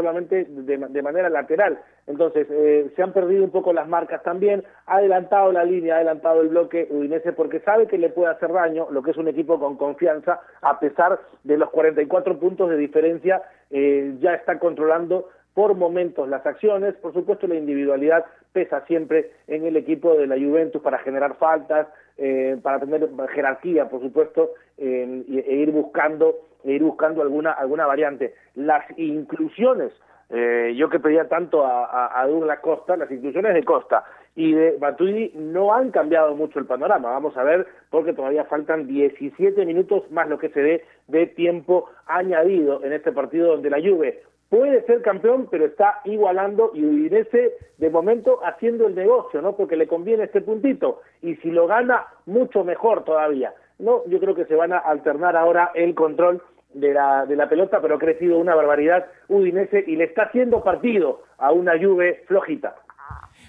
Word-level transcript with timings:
solamente 0.00 0.46
de, 0.48 1.02
manera 1.02 1.28
lateral. 1.28 1.78
Entonces, 2.06 2.46
eh, 2.50 2.90
se 2.96 3.02
han 3.02 3.12
perdido 3.12 3.44
un 3.44 3.50
poco 3.50 3.74
las 3.74 3.86
marcas 3.86 4.22
también, 4.22 4.64
ha 4.86 4.96
adelantado 4.96 5.52
la 5.52 5.62
línea, 5.62 5.94
ha 5.94 5.96
adelantado 5.98 6.40
el 6.40 6.48
bloque 6.48 6.88
Udinese 6.90 7.34
porque 7.34 7.60
sabe 7.60 7.86
que 7.86 7.98
le 7.98 8.08
puede 8.08 8.32
hacer 8.32 8.50
daño, 8.50 8.88
lo 8.90 9.02
que 9.02 9.10
es 9.10 9.18
un 9.18 9.28
equipo 9.28 9.60
con 9.60 9.76
confianza, 9.76 10.40
a 10.62 10.80
pesar 10.80 11.20
de 11.44 11.58
los 11.58 11.68
44 11.70 12.38
puntos 12.38 12.70
de 12.70 12.78
diferencia, 12.78 13.42
eh, 13.70 14.14
ya 14.20 14.32
está 14.32 14.58
controlando 14.58 15.28
por 15.52 15.74
momentos 15.74 16.26
las 16.26 16.46
acciones, 16.46 16.94
por 16.96 17.12
supuesto 17.12 17.46
la 17.46 17.56
individualidad 17.56 18.24
pesa 18.52 18.84
siempre 18.86 19.32
en 19.48 19.66
el 19.66 19.76
equipo 19.76 20.14
de 20.14 20.26
la 20.26 20.36
Juventus 20.36 20.80
para 20.80 20.98
generar 20.98 21.36
faltas, 21.36 21.88
eh, 22.16 22.56
para 22.62 22.80
tener 22.80 23.08
jerarquía, 23.34 23.88
por 23.90 24.00
supuesto, 24.00 24.50
e 24.78 25.56
ir 25.56 25.70
buscando, 25.72 26.38
e 26.64 26.72
ir 26.72 26.82
buscando 26.82 27.22
alguna, 27.22 27.52
alguna 27.52 27.86
variante. 27.86 28.34
Las 28.54 28.84
inclusiones, 28.98 29.92
eh, 30.30 30.74
yo 30.76 30.88
que 30.88 31.00
pedía 31.00 31.28
tanto 31.28 31.64
a, 31.64 32.20
a, 32.20 32.26
Douglas 32.26 32.60
Costa, 32.60 32.96
las 32.96 33.10
inclusiones 33.10 33.54
de 33.54 33.64
Costa 33.64 34.04
y 34.36 34.52
de 34.52 34.76
Matuidi 34.80 35.32
no 35.34 35.74
han 35.74 35.90
cambiado 35.90 36.34
mucho 36.34 36.58
el 36.58 36.66
panorama. 36.66 37.10
Vamos 37.10 37.36
a 37.36 37.42
ver, 37.42 37.66
porque 37.90 38.12
todavía 38.12 38.44
faltan 38.44 38.86
17 38.86 39.64
minutos 39.66 40.10
más 40.10 40.28
lo 40.28 40.38
que 40.38 40.50
se 40.50 40.60
dé 40.60 40.84
de 41.08 41.26
tiempo 41.26 41.90
añadido 42.06 42.82
en 42.84 42.92
este 42.92 43.12
partido 43.12 43.48
donde 43.48 43.70
la 43.70 43.80
Juve 43.80 44.22
puede 44.50 44.82
ser 44.82 45.00
campeón, 45.00 45.48
pero 45.50 45.64
está 45.64 46.00
igualando 46.04 46.72
y 46.74 46.84
Udinese 46.84 47.54
de 47.78 47.90
momento 47.90 48.40
haciendo 48.44 48.86
el 48.86 48.94
negocio, 48.94 49.40
¿no? 49.40 49.56
Porque 49.56 49.76
le 49.76 49.86
conviene 49.86 50.24
este 50.24 50.42
puntito 50.42 51.00
y 51.22 51.36
si 51.36 51.50
lo 51.50 51.66
gana 51.66 52.06
mucho 52.26 52.64
mejor 52.64 53.04
todavía. 53.04 53.54
No, 53.78 54.04
yo 54.06 54.20
creo 54.20 54.34
que 54.34 54.44
se 54.44 54.56
van 54.56 54.72
a 54.72 54.78
alternar 54.78 55.36
ahora 55.36 55.70
el 55.74 55.94
control 55.94 56.42
de 56.74 56.94
la, 56.94 57.26
de 57.26 57.36
la 57.36 57.48
pelota, 57.48 57.80
pero 57.80 57.96
ha 57.96 57.98
crecido 57.98 58.38
una 58.38 58.54
barbaridad 58.54 59.06
Udinese 59.28 59.84
y 59.86 59.96
le 59.96 60.04
está 60.04 60.24
haciendo 60.24 60.62
partido 60.62 61.22
a 61.38 61.52
una 61.52 61.78
Juve 61.78 62.24
flojita. 62.26 62.76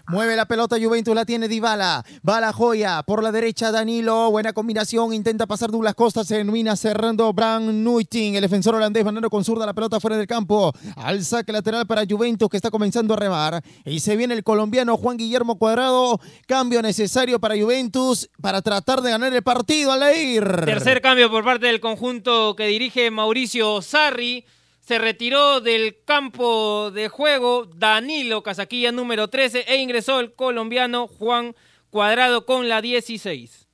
Mueve 0.08 0.35
la 0.35 0.46
pelota 0.46 0.77
Juventus, 0.82 1.16
la 1.16 1.26
tiene 1.26 1.48
Dybala. 1.48 2.04
Va 2.27 2.40
la 2.40 2.52
joya. 2.52 3.04
Por 3.04 3.24
la 3.24 3.32
derecha 3.32 3.71
Danilo. 3.71 4.32
Buena 4.32 4.54
combinación. 4.54 5.13
Intenta 5.13 5.48
pasar 5.48 5.71
Douglas 5.71 5.96
Costa. 5.96 6.24
Se 6.24 6.35
termina 6.35 6.76
cerrando 6.76 7.32
Bran 7.34 7.84
Nuiting. 7.84 8.35
El 8.35 8.41
defensor 8.41 8.76
holandés 8.76 9.05
mandando 9.05 9.30
con 9.30 9.43
zurda 9.43 9.66
la 9.66 9.74
pelota 9.74 9.99
fuera 9.99 10.18
del 10.18 10.27
campo. 10.27 10.74
Al 10.98 11.24
saque 11.24 11.52
lateral 11.52 11.85
para 11.85 12.04
Juventus 12.10 12.49
que 12.49 12.58
está 12.58 12.71
comenzando 12.71 13.13
a 13.13 13.18
remar. 13.18 13.63
Y 13.85 13.99
se 13.99 14.16
viene 14.16 14.34
el 14.34 14.43
colombiano 14.43 14.98
Juan 14.98 15.18
Guillermo 15.18 15.58
Cuadrado. 15.58 16.20
Cambio 16.48 16.82
necesario 16.82 17.40
para 17.40 17.55
Juventus 17.55 18.30
para 18.41 18.62
tratar 18.62 19.02
de 19.02 19.12
ganar 19.12 19.34
el 19.34 19.43
partido. 19.43 19.91
Aleir. 19.91 20.43
Tercer 20.65 21.02
cambio 21.02 21.30
por 21.30 21.43
parte 21.43 21.68
del 21.68 21.80
conjunto 21.80 22.55
que 22.55 22.68
dirige 22.68 23.12
Mauricio 23.12 23.82
Sarri 23.82 24.46
se 24.82 24.98
retiró 24.98 25.62
del 25.62 26.04
campo 26.04 26.91
de 26.91 27.07
juego 27.07 27.65
Danilo 27.65 28.43
Casaquilla 28.43 28.91
número 28.91 29.29
13 29.29 29.65
e 29.68 29.77
ingresó 29.77 30.20
el 30.20 30.34
colombiano 30.34 31.07
Juan 31.07 31.55
Cuadrado 31.91 32.46
con 32.46 32.68
la 32.68 32.82
16. 32.82 33.68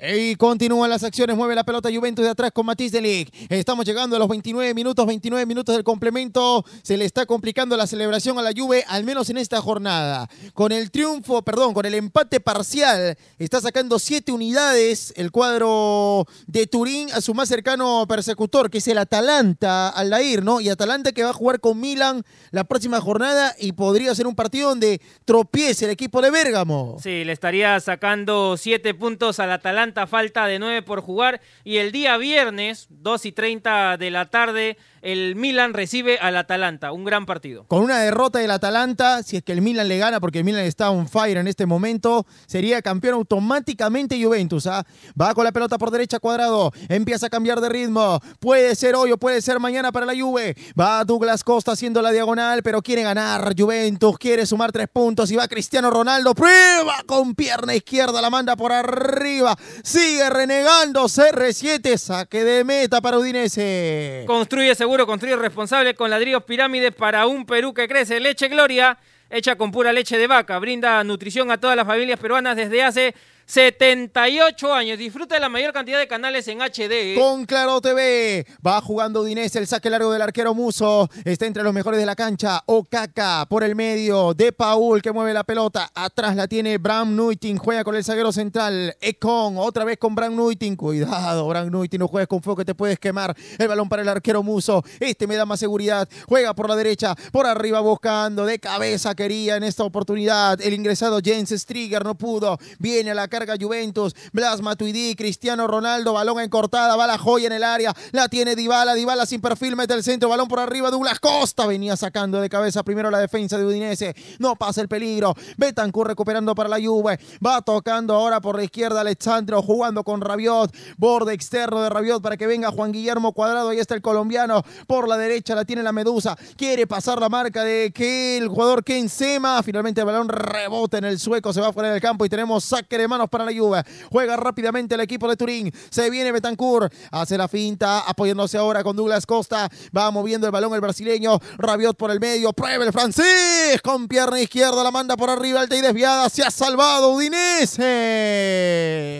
Y 0.00 0.36
continúan 0.36 0.88
las 0.88 1.02
acciones, 1.02 1.36
mueve 1.36 1.56
la 1.56 1.64
pelota 1.64 1.88
Juventus 1.92 2.24
de 2.24 2.30
atrás 2.30 2.52
con 2.52 2.64
Matisse 2.64 2.92
de 2.92 3.00
Ligt. 3.00 3.34
Estamos 3.48 3.84
llegando 3.84 4.14
a 4.14 4.20
los 4.20 4.28
29 4.28 4.72
minutos, 4.72 5.04
29 5.04 5.44
minutos 5.44 5.74
del 5.74 5.82
complemento. 5.82 6.64
Se 6.84 6.96
le 6.96 7.04
está 7.04 7.26
complicando 7.26 7.76
la 7.76 7.84
celebración 7.84 8.38
a 8.38 8.42
la 8.42 8.52
Juve, 8.56 8.84
al 8.86 9.02
menos 9.02 9.28
en 9.28 9.38
esta 9.38 9.60
jornada. 9.60 10.30
Con 10.54 10.70
el 10.70 10.92
triunfo, 10.92 11.42
perdón, 11.42 11.74
con 11.74 11.84
el 11.84 11.94
empate 11.94 12.38
parcial, 12.38 13.18
está 13.40 13.60
sacando 13.60 13.98
7 13.98 14.30
unidades 14.30 15.12
el 15.16 15.32
cuadro 15.32 16.26
de 16.46 16.68
Turín 16.68 17.10
a 17.12 17.20
su 17.20 17.34
más 17.34 17.48
cercano 17.48 18.06
persecutor, 18.08 18.70
que 18.70 18.78
es 18.78 18.86
el 18.86 18.98
Atalanta, 18.98 19.88
al 19.88 20.10
Lair, 20.10 20.44
¿no? 20.44 20.60
Y 20.60 20.68
Atalanta 20.68 21.10
que 21.10 21.24
va 21.24 21.30
a 21.30 21.34
jugar 21.34 21.58
con 21.58 21.80
Milan 21.80 22.22
la 22.52 22.62
próxima 22.62 23.00
jornada 23.00 23.56
y 23.58 23.72
podría 23.72 24.14
ser 24.14 24.28
un 24.28 24.36
partido 24.36 24.68
donde 24.68 25.00
tropiece 25.24 25.86
el 25.86 25.90
equipo 25.90 26.22
de 26.22 26.30
Bérgamo. 26.30 26.98
Sí, 27.02 27.24
le 27.24 27.32
estaría 27.32 27.80
sacando 27.80 28.56
7 28.56 28.94
puntos 28.94 29.40
al 29.40 29.50
Atalanta 29.50 29.87
falta 30.06 30.46
de 30.46 30.58
9 30.58 30.82
por 30.82 31.00
jugar. 31.00 31.40
Y 31.64 31.78
el 31.78 31.92
día 31.92 32.16
viernes, 32.16 32.86
2 32.90 33.26
y 33.26 33.32
30 33.32 33.96
de 33.96 34.10
la 34.10 34.26
tarde, 34.26 34.76
el 35.02 35.36
Milan 35.36 35.74
recibe 35.74 36.18
al 36.18 36.36
Atalanta, 36.36 36.92
un 36.92 37.04
gran 37.04 37.26
partido. 37.26 37.64
Con 37.66 37.82
una 37.82 37.98
derrota 38.00 38.38
del 38.38 38.50
Atalanta, 38.50 39.22
si 39.22 39.36
es 39.36 39.42
que 39.42 39.52
el 39.52 39.62
Milan 39.62 39.88
le 39.88 39.98
gana, 39.98 40.20
porque 40.20 40.38
el 40.38 40.44
Milan 40.44 40.64
está 40.64 40.90
on 40.90 41.08
fire 41.08 41.38
en 41.38 41.48
este 41.48 41.66
momento, 41.66 42.26
sería 42.46 42.82
campeón 42.82 43.14
automáticamente 43.14 44.22
Juventus. 44.22 44.66
¿ah? 44.66 44.84
Va 45.20 45.34
con 45.34 45.44
la 45.44 45.52
pelota 45.52 45.78
por 45.78 45.90
derecha 45.90 46.18
cuadrado, 46.18 46.72
empieza 46.88 47.26
a 47.26 47.30
cambiar 47.30 47.60
de 47.60 47.68
ritmo. 47.68 48.20
Puede 48.40 48.74
ser 48.74 48.94
hoy 48.94 49.12
o 49.12 49.18
puede 49.18 49.42
ser 49.42 49.60
mañana 49.60 49.92
para 49.92 50.06
la 50.06 50.14
Juve. 50.18 50.56
Va 50.78 51.04
Douglas 51.04 51.44
Costa 51.44 51.72
haciendo 51.72 52.02
la 52.02 52.10
diagonal, 52.10 52.62
pero 52.62 52.82
quiere 52.82 53.02
ganar 53.02 53.54
Juventus, 53.56 54.18
quiere 54.18 54.46
sumar 54.46 54.72
tres 54.72 54.88
puntos 54.88 55.30
y 55.30 55.36
va 55.36 55.48
Cristiano 55.48 55.90
Ronaldo. 55.90 56.34
Prueba 56.34 57.02
con 57.06 57.34
pierna 57.34 57.74
izquierda, 57.74 58.20
la 58.20 58.30
manda 58.30 58.56
por 58.56 58.72
arriba. 58.72 59.56
Sigue 59.82 60.28
renegando 60.30 61.04
CR7, 61.04 61.96
saque 61.96 62.44
de 62.44 62.64
meta 62.64 63.00
para 63.00 63.18
Udinese. 63.18 64.24
Construye 64.26 64.74
seguro, 64.88 65.06
construye 65.06 65.36
responsable 65.36 65.94
con 65.94 66.08
ladrillos 66.08 66.44
pirámides 66.44 66.94
para 66.94 67.26
un 67.26 67.44
Perú 67.44 67.74
que 67.74 67.86
crece. 67.86 68.18
Leche 68.20 68.48
Gloria, 68.48 68.96
hecha 69.28 69.54
con 69.54 69.70
pura 69.70 69.92
leche 69.92 70.16
de 70.16 70.26
vaca, 70.26 70.58
brinda 70.58 71.04
nutrición 71.04 71.50
a 71.50 71.58
todas 71.58 71.76
las 71.76 71.86
familias 71.86 72.18
peruanas 72.18 72.56
desde 72.56 72.82
hace 72.82 73.14
78 73.48 74.74
años. 74.74 74.98
Disfruta 74.98 75.34
de 75.34 75.40
la 75.40 75.48
mayor 75.48 75.72
cantidad 75.72 75.98
de 75.98 76.06
canales 76.06 76.46
en 76.48 76.60
HD. 76.60 77.18
Con 77.18 77.46
Claro 77.46 77.80
TV. 77.80 78.46
Va 78.64 78.78
jugando 78.82 79.22
Udinese. 79.22 79.58
El 79.58 79.66
saque 79.66 79.88
largo 79.88 80.12
del 80.12 80.20
arquero 80.20 80.52
Muso. 80.52 81.08
Está 81.24 81.46
entre 81.46 81.62
los 81.62 81.72
mejores 81.72 81.98
de 81.98 82.04
la 82.04 82.14
cancha. 82.14 82.62
Okaka 82.66 83.46
por 83.48 83.64
el 83.64 83.74
medio. 83.74 84.34
De 84.34 84.52
Paul 84.52 85.00
que 85.00 85.12
mueve 85.12 85.32
la 85.32 85.44
pelota. 85.44 85.90
Atrás 85.94 86.36
la 86.36 86.46
tiene 86.46 86.76
Bram 86.76 87.16
Nuiting. 87.16 87.56
Juega 87.56 87.84
con 87.84 87.96
el 87.96 88.04
zaguero 88.04 88.32
central. 88.32 88.94
Econ. 89.00 89.56
Otra 89.56 89.84
vez 89.84 89.96
con 89.96 90.14
Bram 90.14 90.36
Nuiting. 90.36 90.76
Cuidado, 90.76 91.48
Bram 91.48 91.70
Nuiting. 91.70 92.00
No 92.00 92.08
juegues 92.08 92.28
con 92.28 92.42
fuego 92.42 92.58
que 92.58 92.66
te 92.66 92.74
puedes 92.74 92.98
quemar. 92.98 93.34
El 93.56 93.66
balón 93.66 93.88
para 93.88 94.02
el 94.02 94.10
arquero 94.10 94.42
Muso. 94.42 94.84
Este 95.00 95.26
me 95.26 95.36
da 95.36 95.46
más 95.46 95.58
seguridad. 95.58 96.06
Juega 96.26 96.52
por 96.54 96.68
la 96.68 96.76
derecha. 96.76 97.14
Por 97.32 97.46
arriba 97.46 97.80
buscando. 97.80 98.44
De 98.44 98.58
cabeza 98.58 99.14
quería 99.14 99.56
en 99.56 99.64
esta 99.64 99.84
oportunidad. 99.84 100.60
El 100.60 100.74
ingresado 100.74 101.18
Jens 101.24 101.48
Striger 101.48 102.04
no 102.04 102.14
pudo. 102.14 102.58
Viene 102.78 103.12
a 103.12 103.14
la 103.14 103.26
carga 103.38 103.54
Juventus, 103.60 104.16
Blas 104.32 104.60
Matuidi, 104.60 105.14
Cristiano 105.14 105.68
Ronaldo, 105.68 106.12
balón 106.12 106.40
en 106.40 106.48
cortada, 106.48 106.96
va 106.96 107.06
la 107.06 107.18
joya 107.18 107.46
en 107.46 107.52
el 107.52 107.62
área, 107.62 107.94
la 108.10 108.28
tiene 108.28 108.56
Dybala, 108.56 108.94
Dybala 108.94 109.26
sin 109.26 109.40
perfil, 109.40 109.76
mete 109.76 109.94
el 109.94 110.02
centro, 110.02 110.28
balón 110.28 110.48
por 110.48 110.58
arriba, 110.58 110.90
Douglas 110.90 111.20
Costa 111.20 111.66
venía 111.66 111.96
sacando 111.96 112.40
de 112.40 112.48
cabeza 112.48 112.82
primero 112.82 113.12
la 113.12 113.20
defensa 113.20 113.56
de 113.56 113.64
Udinese, 113.64 114.16
no 114.40 114.56
pasa 114.56 114.80
el 114.80 114.88
peligro, 114.88 115.36
Betancourt 115.56 116.08
recuperando 116.08 116.52
para 116.56 116.68
la 116.68 116.80
Juve, 116.84 117.20
va 117.44 117.62
tocando 117.62 118.16
ahora 118.16 118.40
por 118.40 118.56
la 118.56 118.64
izquierda 118.64 119.02
Alexandro, 119.02 119.62
jugando 119.62 120.02
con 120.02 120.20
Rabiot, 120.20 120.74
borde 120.96 121.32
externo 121.32 121.80
de 121.80 121.90
Rabiot 121.90 122.20
para 122.20 122.36
que 122.36 122.48
venga 122.48 122.72
Juan 122.72 122.90
Guillermo 122.90 123.32
Cuadrado, 123.32 123.68
ahí 123.68 123.78
está 123.78 123.94
el 123.94 124.02
colombiano, 124.02 124.64
por 124.88 125.08
la 125.08 125.16
derecha 125.16 125.54
la 125.54 125.64
tiene 125.64 125.84
la 125.84 125.92
Medusa, 125.92 126.36
quiere 126.56 126.88
pasar 126.88 127.20
la 127.20 127.28
marca 127.28 127.62
de 127.62 127.92
que 127.94 128.36
el 128.36 128.48
jugador 128.48 128.82
Ken 128.82 129.08
Sema, 129.08 129.62
finalmente 129.62 130.00
el 130.00 130.06
balón 130.06 130.28
rebota 130.28 130.98
en 130.98 131.04
el 131.04 131.20
sueco, 131.20 131.52
se 131.52 131.60
va 131.60 131.72
fuera 131.72 131.92
del 131.92 132.00
campo 132.00 132.24
y 132.24 132.28
tenemos 132.28 132.64
saque 132.64 132.98
de 132.98 133.06
manos 133.06 133.27
para 133.28 133.44
la 133.44 133.52
Juve. 133.52 133.82
Juega 134.10 134.36
rápidamente 134.36 134.94
el 134.94 135.00
equipo 135.00 135.28
de 135.28 135.36
Turín. 135.36 135.72
Se 135.90 136.10
viene 136.10 136.32
Betancourt. 136.32 136.92
Hace 137.10 137.38
la 137.38 137.48
finta, 137.48 138.00
apoyándose 138.00 138.58
ahora 138.58 138.82
con 138.82 138.96
Douglas 138.96 139.26
Costa. 139.26 139.68
Va 139.96 140.10
moviendo 140.10 140.46
el 140.46 140.52
balón 140.52 140.74
el 140.74 140.80
brasileño. 140.80 141.38
Rabiot 141.58 141.96
por 141.96 142.10
el 142.10 142.20
medio. 142.20 142.52
Prueba 142.52 142.84
el 142.84 142.92
francés. 142.92 143.80
Con 143.82 144.08
pierna 144.08 144.40
izquierda 144.40 144.82
la 144.82 144.90
manda 144.90 145.16
por 145.16 145.30
arriba, 145.30 145.60
alta 145.60 145.76
y 145.76 145.80
desviada. 145.80 146.28
Se 146.28 146.42
ha 146.42 146.50
salvado 146.50 147.12
Udinese. 147.12 147.88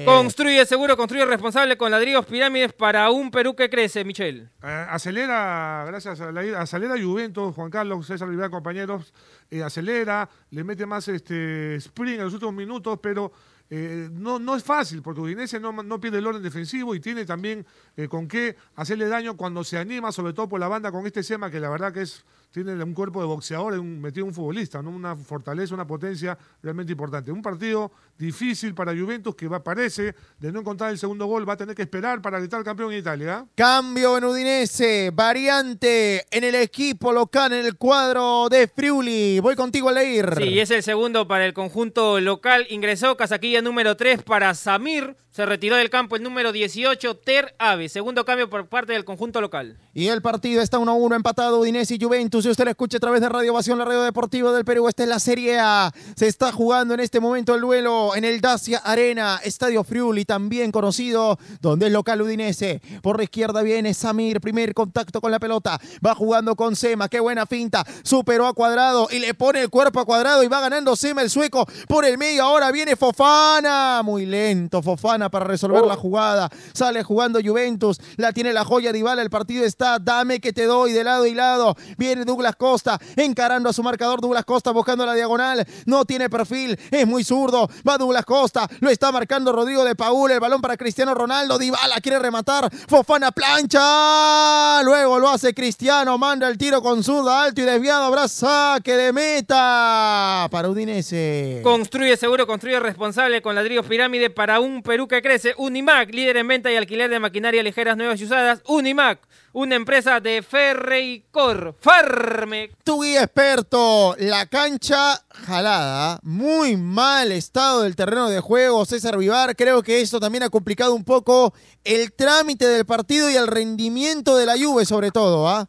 Construye 0.07 0.65
seguro, 0.67 0.97
construye 0.97 1.25
responsable 1.25 1.77
con 1.77 1.91
ladrillos 1.91 2.27
pirámides 2.27 2.73
para 2.73 3.11
un 3.11 3.31
Perú 3.31 3.55
que 3.55 3.69
crece, 3.71 4.05
Michel. 4.05 4.49
Eh, 4.63 4.87
acelera, 4.91 5.85
gracias 5.87 6.21
a 6.21 6.33
la 6.33 6.41
acelera 6.61 6.95
Juventus, 7.01 7.55
Juan 7.55 7.71
Carlos, 7.71 8.07
César 8.07 8.29
Rivera, 8.29 8.51
compañeros. 8.51 9.13
Eh, 9.51 9.63
acelera, 9.63 10.29
le 10.51 10.65
mete 10.65 10.87
más 10.87 11.09
este 11.09 11.77
sprint 11.77 12.19
en 12.19 12.25
los 12.25 12.35
últimos 12.35 12.55
minutos, 12.55 12.99
pero 13.03 13.33
eh, 13.71 14.09
no, 14.11 14.39
no 14.39 14.57
es 14.57 14.65
fácil, 14.65 15.03
porque 15.03 15.21
Udinese 15.21 15.61
no, 15.61 15.73
no 15.73 16.01
pierde 16.01 16.19
el 16.19 16.27
orden 16.27 16.43
defensivo 16.43 16.95
y 16.95 17.01
tiene 17.01 17.27
también 17.27 17.67
eh, 17.97 18.09
con 18.09 18.27
qué 18.27 18.57
hacerle 18.77 19.09
daño 19.09 19.37
cuando 19.37 19.63
se 19.63 19.77
anima, 19.77 20.11
sobre 20.11 20.33
todo 20.33 20.49
por 20.49 20.61
la 20.61 20.69
banda 20.69 20.91
con 20.91 21.07
este 21.07 21.23
Sema, 21.23 21.51
que 21.51 21.61
la 21.61 21.69
verdad 21.69 21.93
que 21.93 22.03
es 22.03 22.25
tiene 22.51 22.83
un 22.83 22.95
cuerpo 22.95 23.21
de 23.21 23.27
boxeador, 23.27 23.79
un, 23.79 24.01
metido 24.01 24.25
un 24.27 24.33
futbolista, 24.33 24.83
¿no? 24.83 24.91
una 24.91 25.15
fortaleza, 25.17 25.75
una 25.75 25.87
potencia 25.87 26.37
realmente 26.63 26.93
importante. 26.93 27.31
Un 27.31 27.43
partido 27.43 27.93
difícil 28.17 28.75
para 28.75 28.93
Juventus 28.93 29.35
que 29.35 29.49
va, 29.49 29.63
parece, 29.63 30.15
de 30.39 30.53
no 30.53 30.61
encontrar 30.61 30.91
el 30.91 30.99
segundo 30.99 31.27
gol, 31.27 31.49
va 31.49 31.53
a 31.53 31.57
tener 31.57 31.75
que 31.75 31.83
esperar 31.83 32.23
para 32.23 32.39
gritar 32.39 32.65
campeón 32.65 32.93
en 32.93 33.01
Italia. 33.01 33.47
Cambio 33.55 34.17
en 34.17 34.25
Udinese, 34.25 35.11
variante 35.13 36.27
en 36.31 36.45
el 36.45 36.55
equipo 36.55 37.13
local, 37.13 37.53
en 37.53 37.67
el 37.67 37.77
cuadro 37.77 38.49
de 38.49 38.67
Friuli. 38.67 39.41
Voy 39.41 39.55
contigo, 39.55 39.93
Leir. 39.93 40.35
Sí, 40.39 40.59
es 40.59 40.71
el 40.71 40.83
segundo 40.83 41.29
para 41.29 41.45
el 41.45 41.53
conjunto 41.53 42.21
local. 42.21 42.67
Ingresó 42.71 43.17
Casaquilla 43.17 43.63
número 43.63 43.97
3 43.97 44.23
para 44.23 44.55
Samir. 44.55 45.17
Se 45.31 45.45
retiró 45.47 45.77
del 45.77 45.91
campo 45.91 46.17
el 46.17 46.23
número 46.23 46.53
18, 46.53 47.17
Ter 47.19 47.55
Ave. 47.59 47.89
Segundo 47.89 48.25
cambio 48.25 48.49
por 48.49 48.67
parte 48.67 48.95
del 48.95 49.05
conjunto 49.05 49.41
local. 49.41 49.79
Y 49.95 50.09
el 50.09 50.23
partido 50.23 50.63
está 50.63 50.79
1-1 50.79 51.15
empatado 51.15 51.61
Udinese 51.61 51.95
y. 51.95 51.99
Juventus. 52.01 52.45
Si 52.45 52.51
usted 52.51 52.65
lo 52.65 52.71
escucha 52.71 52.97
a 52.97 53.01
través 53.01 53.21
de 53.21 53.29
Radio 53.29 53.53
Ovación, 53.53 53.79
la 53.79 53.85
radio 53.85 54.03
deportiva 54.03 54.51
del 54.53 54.65
Perú, 54.65 54.89
esta 54.89 55.03
es 55.03 55.09
la 55.09 55.21
Serie 55.21 55.59
A. 55.61 55.93
Se 56.17 56.27
está 56.27 56.51
jugando 56.51 56.95
en 56.95 57.01
este 57.01 57.21
momento 57.21 57.55
el 57.55 57.61
duelo 57.61 58.17
en 58.17 58.25
el 58.25 58.41
Dacia 58.41 58.79
Arena, 58.79 59.39
Estadio 59.45 59.85
Friuli, 59.85 60.25
también 60.25 60.73
conocido, 60.73 61.39
donde 61.61 61.87
es 61.87 61.93
local 61.93 62.23
Udinese. 62.23 62.81
Por 63.03 63.19
la 63.19 63.25
izquierda 63.25 63.63
viene 63.63 63.95
Samir, 63.95 64.41
primer 64.41 64.73
contacto 64.75 65.21
con 65.21 65.31
la 65.31 65.39
pelota. 65.39 65.79
Va 66.05 66.15
jugando 66.15 66.57
con 66.57 66.75
Sema, 66.75 67.09
qué 67.09 67.21
buena 67.21 67.47
finta. 67.47 67.85
Superó 68.03 68.47
a 68.47 68.55
Cuadrado 68.55 69.09
y 69.11 69.19
le 69.19 69.35
pone 69.35 69.61
el 69.61 69.69
cuerpo 69.69 70.01
a 70.01 70.05
Cuadrado 70.05 70.43
y 70.43 70.49
va 70.49 70.61
ganando 70.61 70.97
Sema 70.97 71.23
el 71.23 71.31
sueco 71.31 71.67
por 71.87 72.05
el 72.05 72.17
medio. 72.17 72.45
Ahora 72.45 72.73
viene 72.73 72.97
Fofana, 72.97 74.03
muy 74.03 74.27
lento 74.27 74.83
Fofana 74.83 75.28
para 75.31 75.45
resolver 75.45 75.85
la 75.85 75.97
jugada. 75.97 76.51
Sale 76.73 77.03
jugando 77.03 77.41
Juventus, 77.45 78.01
la 78.17 78.33
tiene 78.33 78.53
la 78.53 78.65
joya 78.65 78.95
Ibala. 78.97 79.23
El 79.23 79.31
partido 79.31 79.65
está, 79.65 79.99
dame 79.99 80.41
que 80.41 80.53
te 80.53 80.65
doy 80.65 80.93
de 80.93 81.05
lado 81.05 81.27
y 81.27 81.35
lado. 81.35 81.77
Viene 81.97 82.25
Douglas 82.25 82.57
Costa 82.57 82.99
encarando 83.17 83.69
a 83.69 83.73
su 83.73 83.83
marcador. 83.83 84.21
Douglas 84.21 84.45
Costa 84.45 84.71
buscando 84.71 85.05
la 85.05 85.15
diagonal. 85.15 85.67
No 85.87 86.05
tiene 86.05 86.31
perfil, 86.31 86.79
es 86.91 87.07
muy 87.07 87.25
zurdo. 87.25 87.69
Va 87.87 87.99
Douglas 87.99 88.25
Costa, 88.25 88.69
lo 88.81 88.91
está 88.91 89.13
marcando 89.13 89.53
Rodrigo 89.53 89.85
de 89.85 89.95
Paul. 89.95 90.31
El 90.31 90.41
balón 90.41 90.61
para 90.61 90.77
Cristiano 90.77 91.15
Ronaldo. 91.15 91.59
Dybala 91.59 92.01
quiere 92.01 92.19
rematar. 92.19 92.71
Fofana 92.89 93.33
plancha. 93.33 94.83
Luego 94.83 95.19
lo 95.19 95.29
hace 95.29 95.55
Cristiano. 95.55 96.19
Manda 96.19 96.49
el 96.49 96.59
tiro 96.59 96.83
con 96.83 97.03
zurda 97.03 97.43
alto 97.43 97.61
y 97.61 97.65
desviado. 97.65 98.05
Habrá 98.05 98.29
saque 98.29 98.97
de 98.97 99.13
meta 99.13 100.49
para 100.51 100.69
Udinese. 100.69 101.61
Construye 101.63 102.17
seguro, 102.17 102.47
construye 102.47 102.79
responsable 102.81 103.43
con 103.43 103.55
ladrillos 103.55 103.87
pirámide 103.87 104.31
para 104.31 104.61
un 104.61 104.83
Perú 104.83 105.08
que 105.09 105.23
crece. 105.23 105.55
Unimac, 105.57 106.13
líder 106.13 106.37
en 106.37 106.49
venta 106.49 106.71
y 106.71 106.77
alquiler 106.77 107.11
de 107.11 107.19
maquinaria 107.19 107.63
ligeras 107.63 107.97
nuevas 107.97 108.21
y 108.21 108.25
usadas. 108.25 108.63
Unimac, 108.69 109.19
una 109.53 109.75
empresa 109.75 110.21
de 110.21 110.43
Ferreicor. 110.43 111.75
Farme. 111.81 112.71
Tu 112.85 113.03
guía 113.03 113.23
experto, 113.23 114.15
la 114.19 114.47
cancha 114.47 115.15
jalada, 115.31 116.21
muy 116.23 116.77
mal 116.77 117.33
estado 117.33 117.83
del 117.83 117.97
terreno 117.97 118.29
de 118.29 118.41
juego, 118.41 118.85
César 118.85 119.19
Vivar. 119.19 119.57
Creo 119.57 119.83
que 119.83 120.01
esto 120.01 120.21
también 120.21 120.45
ha 120.45 120.51
complicado 120.51 120.95
un 120.95 121.05
poco 121.05 121.53
el 121.85 122.13
trámite 122.13 122.67
del 122.67 122.85
partido 122.87 123.31
y 123.31 123.37
el 123.37 123.47
rendimiento 123.47 124.37
de 124.37 124.47
la 124.47 124.57
Juve, 124.57 124.85
sobre 124.85 125.11
todo, 125.11 125.49
¿ah? 125.49 125.69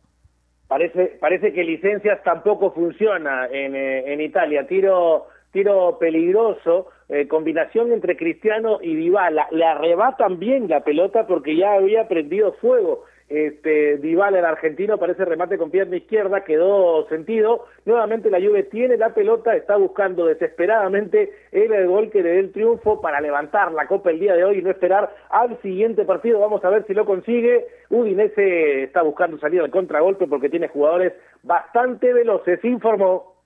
Parece, 0.68 1.18
parece 1.19 1.51
que 1.51 1.63
licencias 1.63 2.21
tampoco 2.24 2.71
funciona 2.71 3.47
en, 3.47 3.75
eh, 3.75 4.13
en 4.13 4.21
Italia. 4.21 4.68
Tiro, 4.68 5.25
tiro 5.51 5.98
peligroso, 6.00 6.88
eh, 7.10 7.28
combinación 7.28 7.92
entre 7.92 8.18
Cristiano 8.18 8.80
y 8.81 8.96
Dybala. 8.96 9.48
Le 9.51 9.66
arrebatan 9.66 10.40
bien 10.40 10.68
la 10.68 10.84
pelota 10.84 11.25
porque 11.28 11.56
ya 11.56 11.74
había 11.74 12.07
prendido 12.07 12.54
fuego. 12.54 13.06
Este, 13.30 13.98
Dybala, 13.98 14.40
el 14.40 14.46
argentino, 14.46 14.98
parece 14.98 15.24
remate 15.24 15.60
con 15.60 15.69
pierna 15.69 15.98
izquierda, 15.98 16.44
quedó 16.44 17.07
sentido. 17.10 17.66
Nuevamente 17.86 18.31
la 18.31 18.40
Juve 18.40 18.63
tiene 18.63 18.98
la 18.98 19.13
pelota, 19.13 19.56
está 19.56 19.78
buscando 19.78 20.25
desesperadamente 20.25 21.31
el 21.52 21.88
gol 21.88 22.10
que 22.10 22.24
le 22.24 22.30
dé 22.30 22.40
el 22.40 22.52
triunfo 22.52 23.02
para 23.02 23.22
levantar 23.22 23.72
la 23.72 23.86
copa 23.86 24.10
el 24.10 24.19
día 24.19 24.34
de 24.34 24.44
hoy 24.44 24.57
y 24.57 24.62
no 24.63 24.72
esperar 24.72 25.13
al 25.30 25.62
siguiente 25.62 26.06
partido. 26.06 26.40
Vamos 26.40 26.66
a 26.66 26.72
ver 26.72 26.86
si 26.88 26.95
lo 26.95 27.06
consigue. 27.06 27.68
Udinese 27.92 28.84
está 28.84 29.04
buscando 29.04 29.38
salir 29.38 29.62
al 29.62 29.69
contragolpe 29.69 30.25
porque 30.25 30.50
tiene 30.50 30.68
jugadores 30.68 31.13
bastante 31.44 32.12
veloces. 32.12 32.63
Informó. 32.66 33.38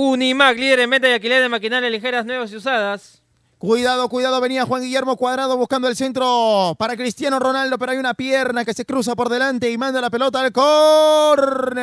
Unimac, 0.00 0.56
líder 0.56 0.78
en 0.78 0.90
venta 0.90 1.08
y 1.08 1.12
alquiler 1.12 1.42
de 1.42 1.48
maquinarias 1.48 1.90
ligeras 1.90 2.24
nuevas 2.24 2.52
y 2.52 2.56
usadas. 2.56 3.20
Cuidado, 3.58 4.08
cuidado, 4.08 4.40
venía 4.40 4.64
Juan 4.64 4.82
Guillermo 4.82 5.16
Cuadrado 5.16 5.56
buscando 5.56 5.88
el 5.88 5.96
centro 5.96 6.76
para 6.78 6.96
Cristiano 6.96 7.40
Ronaldo, 7.40 7.76
pero 7.78 7.90
hay 7.90 7.98
una 7.98 8.14
pierna 8.14 8.64
que 8.64 8.74
se 8.74 8.84
cruza 8.84 9.16
por 9.16 9.28
delante 9.28 9.68
y 9.68 9.76
manda 9.76 10.00
la 10.00 10.08
pelota 10.08 10.40
al 10.40 10.52
córner. 10.52 11.82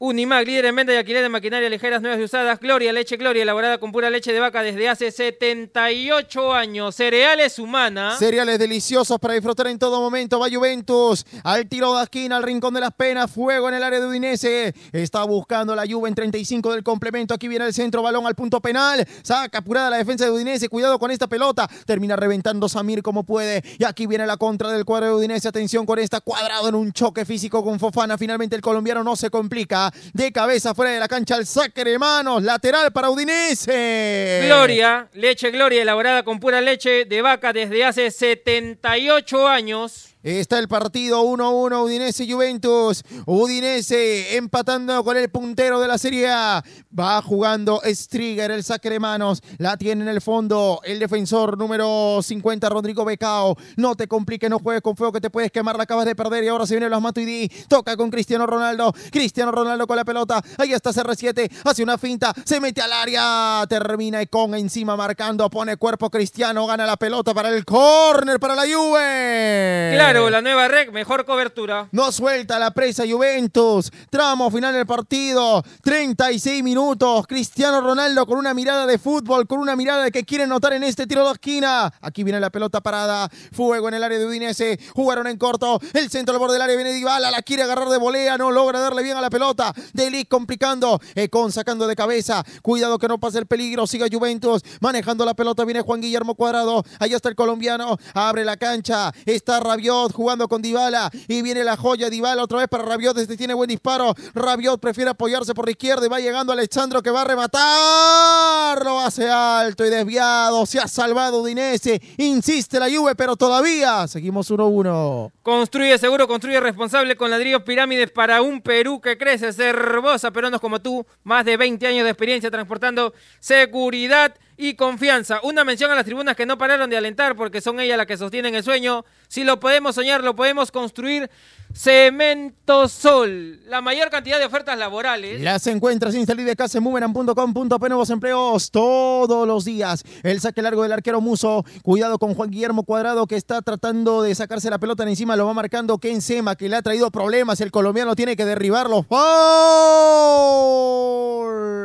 Unimac, 0.00 0.46
líder 0.46 0.66
en 0.66 0.76
venta 0.76 0.92
y 0.92 0.96
alquiler 0.96 1.24
de 1.24 1.28
maquinaria 1.28 1.68
ligeras 1.68 2.00
nuevas 2.00 2.20
y 2.20 2.22
usadas. 2.22 2.60
Gloria, 2.60 2.92
leche 2.92 3.16
Gloria, 3.16 3.42
elaborada 3.42 3.78
con 3.78 3.90
pura 3.90 4.08
leche 4.10 4.32
de 4.32 4.38
vaca 4.38 4.62
desde 4.62 4.88
hace 4.88 5.10
78 5.10 6.54
años. 6.54 6.94
Cereales 6.94 7.58
humana. 7.58 8.16
Cereales 8.16 8.60
deliciosos 8.60 9.18
para 9.18 9.34
disfrutar 9.34 9.66
en 9.66 9.76
todo 9.76 10.00
momento. 10.00 10.38
Va 10.38 10.48
Juventus 10.48 11.26
al 11.42 11.66
tiro 11.68 11.96
de 11.96 12.04
esquina, 12.04 12.36
al 12.36 12.44
rincón 12.44 12.74
de 12.74 12.80
las 12.80 12.92
penas. 12.92 13.28
Fuego 13.28 13.68
en 13.70 13.74
el 13.74 13.82
área 13.82 13.98
de 13.98 14.06
Udinese. 14.06 14.72
Está 14.92 15.24
buscando 15.24 15.74
la 15.74 15.84
Juve 15.84 16.08
en 16.08 16.14
35 16.14 16.74
del 16.74 16.84
complemento. 16.84 17.34
Aquí 17.34 17.48
viene 17.48 17.66
el 17.66 17.74
centro, 17.74 18.00
balón 18.00 18.24
al 18.24 18.36
punto 18.36 18.60
penal. 18.60 19.04
Saca 19.22 19.58
apurada 19.58 19.90
la 19.90 19.96
defensa 19.96 20.26
de 20.26 20.30
Udinese. 20.30 20.68
Cuidado 20.68 20.96
con 21.00 21.10
esta 21.10 21.26
pelota. 21.26 21.68
Termina 21.86 22.14
reventando 22.14 22.68
Samir 22.68 23.02
como 23.02 23.24
puede. 23.24 23.64
Y 23.78 23.82
aquí 23.82 24.06
viene 24.06 24.28
la 24.28 24.36
contra 24.36 24.70
del 24.70 24.84
cuadro 24.84 25.06
de 25.06 25.14
Udinese. 25.14 25.48
Atención 25.48 25.84
con 25.84 25.98
esta. 25.98 26.20
Cuadrado 26.20 26.68
en 26.68 26.76
un 26.76 26.92
choque 26.92 27.24
físico 27.24 27.64
con 27.64 27.80
Fofana. 27.80 28.16
Finalmente 28.16 28.54
el 28.54 28.62
colombiano 28.62 29.02
no 29.02 29.16
se 29.16 29.28
complica 29.28 29.87
de 30.12 30.32
cabeza 30.32 30.74
fuera 30.74 30.92
de 30.92 31.00
la 31.00 31.08
cancha 31.08 31.36
el 31.36 31.46
saque 31.46 31.84
de 31.84 31.98
manos, 31.98 32.42
lateral 32.42 32.92
para 32.92 33.10
Udinese. 33.10 34.42
Gloria, 34.46 35.08
leche 35.12 35.50
Gloria, 35.50 35.82
elaborada 35.82 36.22
con 36.22 36.40
pura 36.40 36.60
leche 36.60 37.04
de 37.04 37.22
vaca 37.22 37.52
desde 37.52 37.84
hace 37.84 38.10
78 38.10 39.48
años. 39.48 40.14
Está 40.22 40.58
el 40.58 40.66
partido 40.66 41.22
1-1 41.22 41.84
Udinese 41.84 42.30
Juventus. 42.30 43.04
Udinese 43.24 44.36
empatando 44.36 45.04
con 45.04 45.16
el 45.16 45.30
puntero 45.30 45.78
de 45.78 45.86
la 45.86 45.96
Serie 45.96 46.28
A. 46.28 46.64
Va 46.98 47.22
jugando 47.22 47.80
Striger, 47.84 48.50
el 48.50 48.64
saque 48.64 48.90
de 48.90 48.98
manos. 48.98 49.40
La 49.58 49.76
tiene 49.76 50.02
en 50.02 50.08
el 50.08 50.20
fondo 50.20 50.80
el 50.82 50.98
defensor 50.98 51.56
número 51.56 52.18
50, 52.20 52.68
Rodrigo 52.68 53.04
Becao. 53.04 53.56
No 53.76 53.94
te 53.94 54.08
compliques, 54.08 54.50
no 54.50 54.58
juegues 54.58 54.82
con 54.82 54.96
fuego 54.96 55.12
que 55.12 55.20
te 55.20 55.30
puedes 55.30 55.52
quemar. 55.52 55.76
La 55.76 55.84
acabas 55.84 56.04
de 56.04 56.16
perder 56.16 56.42
y 56.42 56.48
ahora 56.48 56.66
se 56.66 56.74
viene 56.74 56.88
los 56.88 57.00
Matuidi. 57.00 57.48
Toca 57.68 57.96
con 57.96 58.10
Cristiano 58.10 58.44
Ronaldo. 58.44 58.92
Cristiano 59.12 59.52
Ronaldo 59.52 59.86
con 59.86 59.96
la 59.96 60.04
pelota. 60.04 60.42
Ahí 60.58 60.72
está 60.72 60.90
CR7. 60.90 61.48
Hace 61.62 61.84
una 61.84 61.96
finta. 61.96 62.34
Se 62.44 62.58
mete 62.58 62.80
al 62.80 62.92
área. 62.92 63.64
Termina 63.68 64.26
con 64.26 64.56
encima 64.56 64.96
marcando. 64.96 65.48
Pone 65.48 65.76
cuerpo 65.76 66.10
Cristiano. 66.10 66.66
Gana 66.66 66.86
la 66.86 66.96
pelota 66.96 67.32
para 67.32 67.50
el 67.50 67.64
córner 67.64 68.40
para 68.40 68.56
la 68.56 68.62
Juve. 68.62 70.07
La 70.14 70.40
nueva 70.40 70.68
rec, 70.68 70.90
mejor 70.90 71.26
cobertura. 71.26 71.86
No 71.92 72.10
suelta 72.12 72.58
la 72.58 72.70
presa 72.70 73.04
Juventus. 73.06 73.92
Tramo 74.08 74.50
final 74.50 74.72
del 74.72 74.86
partido. 74.86 75.62
36 75.82 76.62
minutos. 76.62 77.26
Cristiano 77.26 77.82
Ronaldo 77.82 78.26
con 78.26 78.38
una 78.38 78.54
mirada 78.54 78.86
de 78.86 78.98
fútbol, 78.98 79.46
con 79.46 79.58
una 79.58 79.76
mirada 79.76 80.04
de 80.04 80.10
que 80.10 80.24
quiere 80.24 80.46
notar 80.46 80.72
en 80.72 80.82
este 80.82 81.06
tiro 81.06 81.26
de 81.26 81.32
esquina. 81.32 81.92
Aquí 82.00 82.24
viene 82.24 82.40
la 82.40 82.48
pelota 82.48 82.80
parada. 82.80 83.28
Fuego 83.52 83.88
en 83.88 83.94
el 83.94 84.02
área 84.02 84.18
de 84.18 84.24
Udinese. 84.24 84.80
Jugaron 84.94 85.26
en 85.26 85.36
corto. 85.36 85.78
El 85.92 86.08
centro 86.08 86.32
al 86.34 86.38
borde 86.38 86.54
del 86.54 86.62
área 86.62 86.74
viene 86.74 86.92
Dybala. 86.92 87.30
La 87.30 87.42
quiere 87.42 87.64
agarrar 87.64 87.90
de 87.90 87.98
volea. 87.98 88.38
No 88.38 88.50
logra 88.50 88.80
darle 88.80 89.02
bien 89.02 89.18
a 89.18 89.20
la 89.20 89.28
pelota. 89.28 89.74
Delic 89.92 90.28
complicando. 90.28 90.98
Econ 91.16 91.52
sacando 91.52 91.86
de 91.86 91.94
cabeza. 91.94 92.42
Cuidado 92.62 92.98
que 92.98 93.08
no 93.08 93.18
pase 93.18 93.38
el 93.38 93.46
peligro. 93.46 93.86
Siga 93.86 94.06
Juventus. 94.10 94.62
Manejando 94.80 95.26
la 95.26 95.34
pelota 95.34 95.66
viene 95.66 95.82
Juan 95.82 96.00
Guillermo 96.00 96.34
Cuadrado. 96.34 96.82
Ahí 96.98 97.12
está 97.12 97.28
el 97.28 97.34
colombiano. 97.34 97.98
Abre 98.14 98.46
la 98.46 98.56
cancha. 98.56 99.12
Está 99.26 99.60
Rabiot 99.60 99.97
jugando 100.12 100.48
con 100.48 100.62
Dybala. 100.62 101.10
Y 101.26 101.42
viene 101.42 101.64
la 101.64 101.76
joya 101.76 102.10
Dybala 102.10 102.42
otra 102.42 102.58
vez 102.58 102.68
para 102.68 102.84
Rabiot, 102.84 103.18
este 103.18 103.36
tiene 103.36 103.54
buen 103.54 103.68
disparo, 103.68 104.14
Rabiot 104.34 104.80
prefiere 104.80 105.10
apoyarse 105.10 105.54
por 105.54 105.66
la 105.66 105.72
izquierda 105.72 106.06
y 106.06 106.08
va 106.08 106.20
llegando 106.20 106.52
Alexandro 106.52 107.02
que 107.02 107.10
va 107.10 107.22
a 107.22 107.24
rematar, 107.24 108.84
lo 108.84 109.00
hace 109.00 109.28
alto 109.28 109.84
y 109.84 109.90
desviado, 109.90 110.64
se 110.66 110.78
ha 110.78 110.88
salvado 110.88 111.40
Udinese, 111.40 112.00
insiste 112.16 112.78
la 112.78 112.88
Juve, 112.88 113.14
pero 113.14 113.36
todavía 113.36 114.06
seguimos 114.08 114.50
1-1. 114.50 115.32
Construye 115.42 115.98
seguro, 115.98 116.28
construye 116.28 116.60
responsable 116.60 117.16
con 117.16 117.30
ladrillos 117.30 117.62
pirámides 117.62 118.10
para 118.10 118.42
un 118.42 118.60
Perú 118.60 119.00
que 119.00 119.18
crece, 119.18 119.52
Cervosa, 119.52 120.30
peruanos 120.30 120.60
como 120.60 120.80
tú, 120.80 121.06
más 121.24 121.44
de 121.44 121.56
20 121.56 121.86
años 121.86 122.04
de 122.04 122.10
experiencia 122.10 122.50
transportando 122.50 123.12
seguridad 123.40 124.34
y 124.58 124.74
confianza. 124.74 125.38
Una 125.44 125.64
mención 125.64 125.90
a 125.90 125.94
las 125.94 126.04
tribunas 126.04 126.36
que 126.36 126.44
no 126.44 126.58
pararon 126.58 126.90
de 126.90 126.96
alentar 126.96 127.36
porque 127.36 127.60
son 127.60 127.78
ellas 127.78 127.96
las 127.96 128.06
que 128.06 128.16
sostienen 128.16 128.56
el 128.56 128.64
sueño. 128.64 129.04
Si 129.28 129.44
lo 129.44 129.60
podemos 129.60 129.94
soñar, 129.94 130.22
lo 130.22 130.34
podemos 130.34 130.72
construir. 130.72 131.30
Cemento 131.78 132.88
Sol, 132.88 133.60
la 133.68 133.80
mayor 133.80 134.10
cantidad 134.10 134.40
de 134.40 134.46
ofertas 134.46 134.76
laborales. 134.76 135.40
Las 135.40 135.64
encuentras 135.68 136.12
sin 136.12 136.26
salir 136.26 136.44
de 136.44 136.56
casa 136.56 136.78
en 136.78 136.84
boomerang.com.p 136.84 137.88
nuevos 137.88 138.10
empleos 138.10 138.72
todos 138.72 139.46
los 139.46 139.64
días. 139.64 140.02
El 140.24 140.40
saque 140.40 140.60
largo 140.60 140.82
del 140.82 140.90
arquero 140.90 141.20
Muso. 141.20 141.64
Cuidado 141.84 142.18
con 142.18 142.34
Juan 142.34 142.50
Guillermo 142.50 142.82
Cuadrado 142.82 143.28
que 143.28 143.36
está 143.36 143.62
tratando 143.62 144.22
de 144.22 144.34
sacarse 144.34 144.70
la 144.70 144.78
pelota 144.78 145.04
en 145.04 145.10
encima. 145.10 145.36
Lo 145.36 145.46
va 145.46 145.54
marcando 145.54 145.98
Ken 145.98 146.20
Sema 146.20 146.56
que 146.56 146.68
le 146.68 146.74
ha 146.74 146.82
traído 146.82 147.12
problemas. 147.12 147.60
El 147.60 147.70
colombiano 147.70 148.16
tiene 148.16 148.34
que 148.34 148.44
derribarlo. 148.44 149.04
¡Foul! 149.04 150.48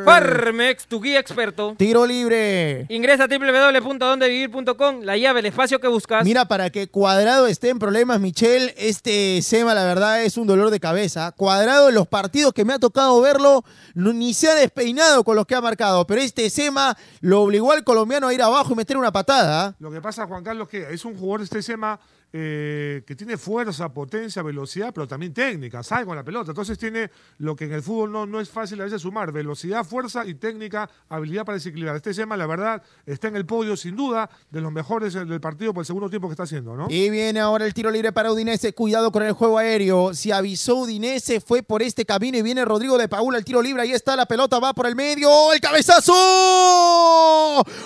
Farmex, 0.03 0.87
tu 0.87 1.01
guía 1.01 1.19
experto. 1.19 1.75
Tiro 1.77 2.05
libre. 2.05 2.85
Ingresa 2.89 3.25
a 3.25 3.27
www.dondevivir.com, 3.27 5.01
la 5.01 5.17
llave, 5.17 5.39
el 5.39 5.45
espacio 5.45 5.79
que 5.79 5.87
buscas. 5.87 6.23
Mira, 6.25 6.45
para 6.45 6.69
que 6.69 6.87
Cuadrado 6.87 7.47
esté 7.47 7.69
en 7.69 7.79
problemas, 7.79 8.19
Michelle, 8.19 8.73
este 8.77 9.41
Sema, 9.41 9.73
la 9.73 9.82
verdad, 9.85 10.23
es 10.23 10.37
un 10.37 10.47
dolor 10.47 10.69
de 10.69 10.79
cabeza. 10.79 11.31
Cuadrado 11.31 11.89
en 11.89 11.95
los 11.95 12.07
partidos 12.07 12.53
que 12.53 12.65
me 12.65 12.73
ha 12.73 12.79
tocado 12.79 13.19
verlo, 13.21 13.63
ni 13.95 14.33
se 14.33 14.49
ha 14.49 14.55
despeinado 14.55 15.23
con 15.23 15.35
los 15.35 15.45
que 15.45 15.55
ha 15.55 15.61
marcado. 15.61 16.05
Pero 16.07 16.21
este 16.21 16.49
Sema 16.49 16.97
lo 17.21 17.41
obligó 17.41 17.71
al 17.71 17.83
colombiano 17.83 18.27
a 18.27 18.33
ir 18.33 18.41
abajo 18.41 18.73
y 18.73 18.75
meter 18.75 18.97
una 18.97 19.11
patada. 19.11 19.75
Lo 19.79 19.91
que 19.91 20.01
pasa, 20.01 20.27
Juan 20.27 20.43
Carlos, 20.43 20.67
que 20.67 20.93
es 20.93 21.05
un 21.05 21.17
jugador 21.17 21.41
este 21.41 21.61
SEMA 21.61 21.99
eh, 22.35 23.03
que 23.05 23.15
tiene 23.15 23.37
fuerza, 23.37 23.93
potencia, 23.93 24.41
velocidad, 24.41 24.91
pero 24.91 25.07
también 25.07 25.35
técnica, 25.35 25.83
sabe 25.83 26.07
con 26.07 26.15
la 26.15 26.23
pelota. 26.23 26.49
Entonces 26.49 26.79
tiene 26.79 27.11
lo 27.37 27.55
que 27.55 27.65
en 27.65 27.73
el 27.73 27.83
fútbol 27.83 28.11
no, 28.11 28.25
no 28.25 28.39
es 28.39 28.49
fácil 28.49 28.81
a 28.81 28.85
veces 28.85 29.03
sumar, 29.03 29.31
velocidad, 29.31 29.85
fuerza 29.85 30.25
y 30.25 30.33
técnica, 30.33 30.89
habilidad 31.09 31.45
para 31.45 31.57
desequilibrar. 31.57 31.95
Este 31.95 32.11
Sema, 32.11 32.35
la 32.35 32.47
verdad, 32.47 32.81
está 33.05 33.27
en 33.27 33.35
el 33.35 33.45
podio 33.45 33.77
sin 33.77 33.95
duda 33.95 34.27
de 34.49 34.61
los 34.61 34.71
mejores 34.71 35.13
del 35.13 35.39
partido 35.39 35.75
por 35.75 35.83
el 35.83 35.85
segundo 35.85 36.09
tiempo 36.09 36.27
que 36.27 36.33
está 36.33 36.41
haciendo, 36.43 36.75
¿no? 36.75 36.87
Y 36.89 37.11
viene 37.11 37.39
ahora 37.39 37.67
el 37.67 37.73
tiro 37.75 37.91
libre 37.91 38.11
para 38.11 38.31
Udinese, 38.31 38.73
cuidado 38.73 39.11
con 39.11 39.21
el 39.21 39.33
juego 39.33 39.59
aéreo. 39.59 40.15
Si 40.15 40.31
avisó 40.31 40.77
Udinese, 40.77 41.39
fue 41.39 41.61
por 41.61 41.83
este 41.83 42.03
camino 42.03 42.39
y 42.39 42.41
viene 42.41 42.65
Rodrigo 42.65 42.97
de 42.97 43.07
Paula, 43.07 43.37
el 43.37 43.45
tiro 43.45 43.61
libre, 43.61 43.83
ahí 43.83 43.91
está 43.91 44.15
la 44.15 44.25
pelota, 44.25 44.57
va 44.57 44.73
por 44.73 44.87
el 44.87 44.95
medio, 44.95 45.53
el 45.53 45.59
cabezazo. 45.59 46.13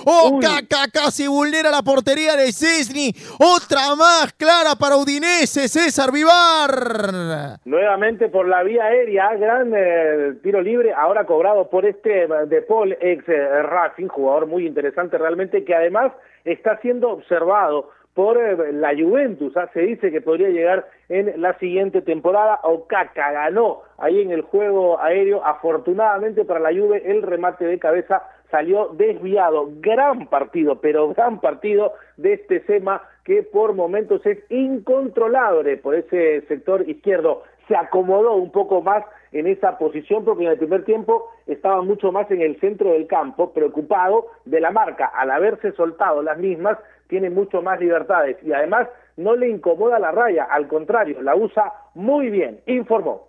Oh, 0.10 0.40
Caca 0.42 0.88
casi 0.88 1.28
vulnera 1.28 1.70
la 1.70 1.84
portería 1.84 2.38
de 2.38 2.54
Cisni. 2.54 3.14
Otra 3.40 3.94
más 3.96 4.37
clara 4.38 4.76
para 4.80 4.98
Udinese, 4.98 5.68
César 5.68 6.12
Vivar. 6.12 7.58
Nuevamente 7.66 8.30
por 8.30 8.48
la 8.48 8.64
vía 8.64 8.86
aérea, 8.86 9.36
gran 9.36 9.74
eh, 9.76 10.34
tiro 10.44 10.62
libre, 10.62 10.94
ahora 10.94 11.26
cobrado 11.26 11.70
por 11.70 11.86
este 11.86 12.24
eh, 12.24 12.28
De 12.48 12.62
Paul, 12.62 12.96
ex 13.02 13.28
eh, 13.28 13.64
Racing, 13.64 14.08
jugador 14.08 14.46
muy 14.46 14.66
interesante 14.68 15.18
realmente, 15.18 15.66
que 15.66 15.76
además 15.76 16.14
está 16.46 16.78
siendo 16.78 17.10
observado 17.10 17.90
por 18.14 18.40
la 18.74 18.96
Juventus. 18.96 19.56
¿ah? 19.58 19.70
Se 19.74 19.82
dice 19.82 20.12
que 20.12 20.22
podría 20.22 20.50
llegar 20.50 20.88
en 21.08 21.40
la 21.40 21.56
siguiente 21.60 22.02
temporada. 22.02 22.60
Okaka 22.64 23.32
ganó 23.32 23.82
ahí 24.00 24.22
en 24.22 24.32
el 24.32 24.42
juego 24.42 25.00
aéreo. 25.00 25.46
Afortunadamente 25.46 26.44
para 26.44 26.60
la 26.60 26.72
Juve 26.72 27.04
el 27.06 27.22
remate 27.22 27.66
de 27.66 27.78
cabeza 27.78 28.24
salió 28.52 28.90
desviado. 28.94 29.70
Gran 29.80 30.28
partido, 30.28 30.80
pero 30.80 31.14
gran 31.14 31.40
partido 31.40 31.94
de 32.18 32.34
este 32.34 32.66
SEMA 32.66 33.02
que 33.24 33.44
por 33.44 33.74
momentos 33.74 34.26
es 34.26 34.40
incontrolable 34.50 35.78
por 35.78 35.96
ese 35.96 36.42
sector 36.48 36.88
izquierdo. 36.90 37.44
Se 37.68 37.76
acomodó 37.76 38.36
un 38.36 38.52
poco 38.52 38.82
más 38.82 39.04
en 39.34 39.48
esa 39.48 39.78
posición 39.78 40.24
porque 40.24 40.46
en 40.46 40.52
el 40.52 40.58
primer 40.58 40.86
tiempo 40.86 41.30
estaba 41.46 41.82
mucho 41.82 42.12
más 42.12 42.30
en 42.32 42.42
el 42.42 42.60
centro 42.60 42.92
del 42.92 43.08
campo, 43.08 43.52
preocupado 43.52 44.28
de 44.46 44.62
la 44.62 44.72
marca. 44.72 45.08
Al 45.08 45.32
haberse 45.32 45.74
soltado 45.74 46.22
las 46.22 46.38
mismas, 46.38 46.78
tiene 47.08 47.30
mucho 47.30 47.62
más 47.62 47.80
libertades 47.80 48.38
y 48.44 48.54
además 48.54 48.88
no 49.18 49.36
le 49.36 49.50
incomoda 49.50 50.00
la 50.00 50.12
raya, 50.12 50.46
al 50.46 50.68
contrario, 50.68 51.22
la 51.22 51.36
usa 51.36 51.74
muy 51.96 52.30
bien, 52.30 52.62
informó. 52.68 53.28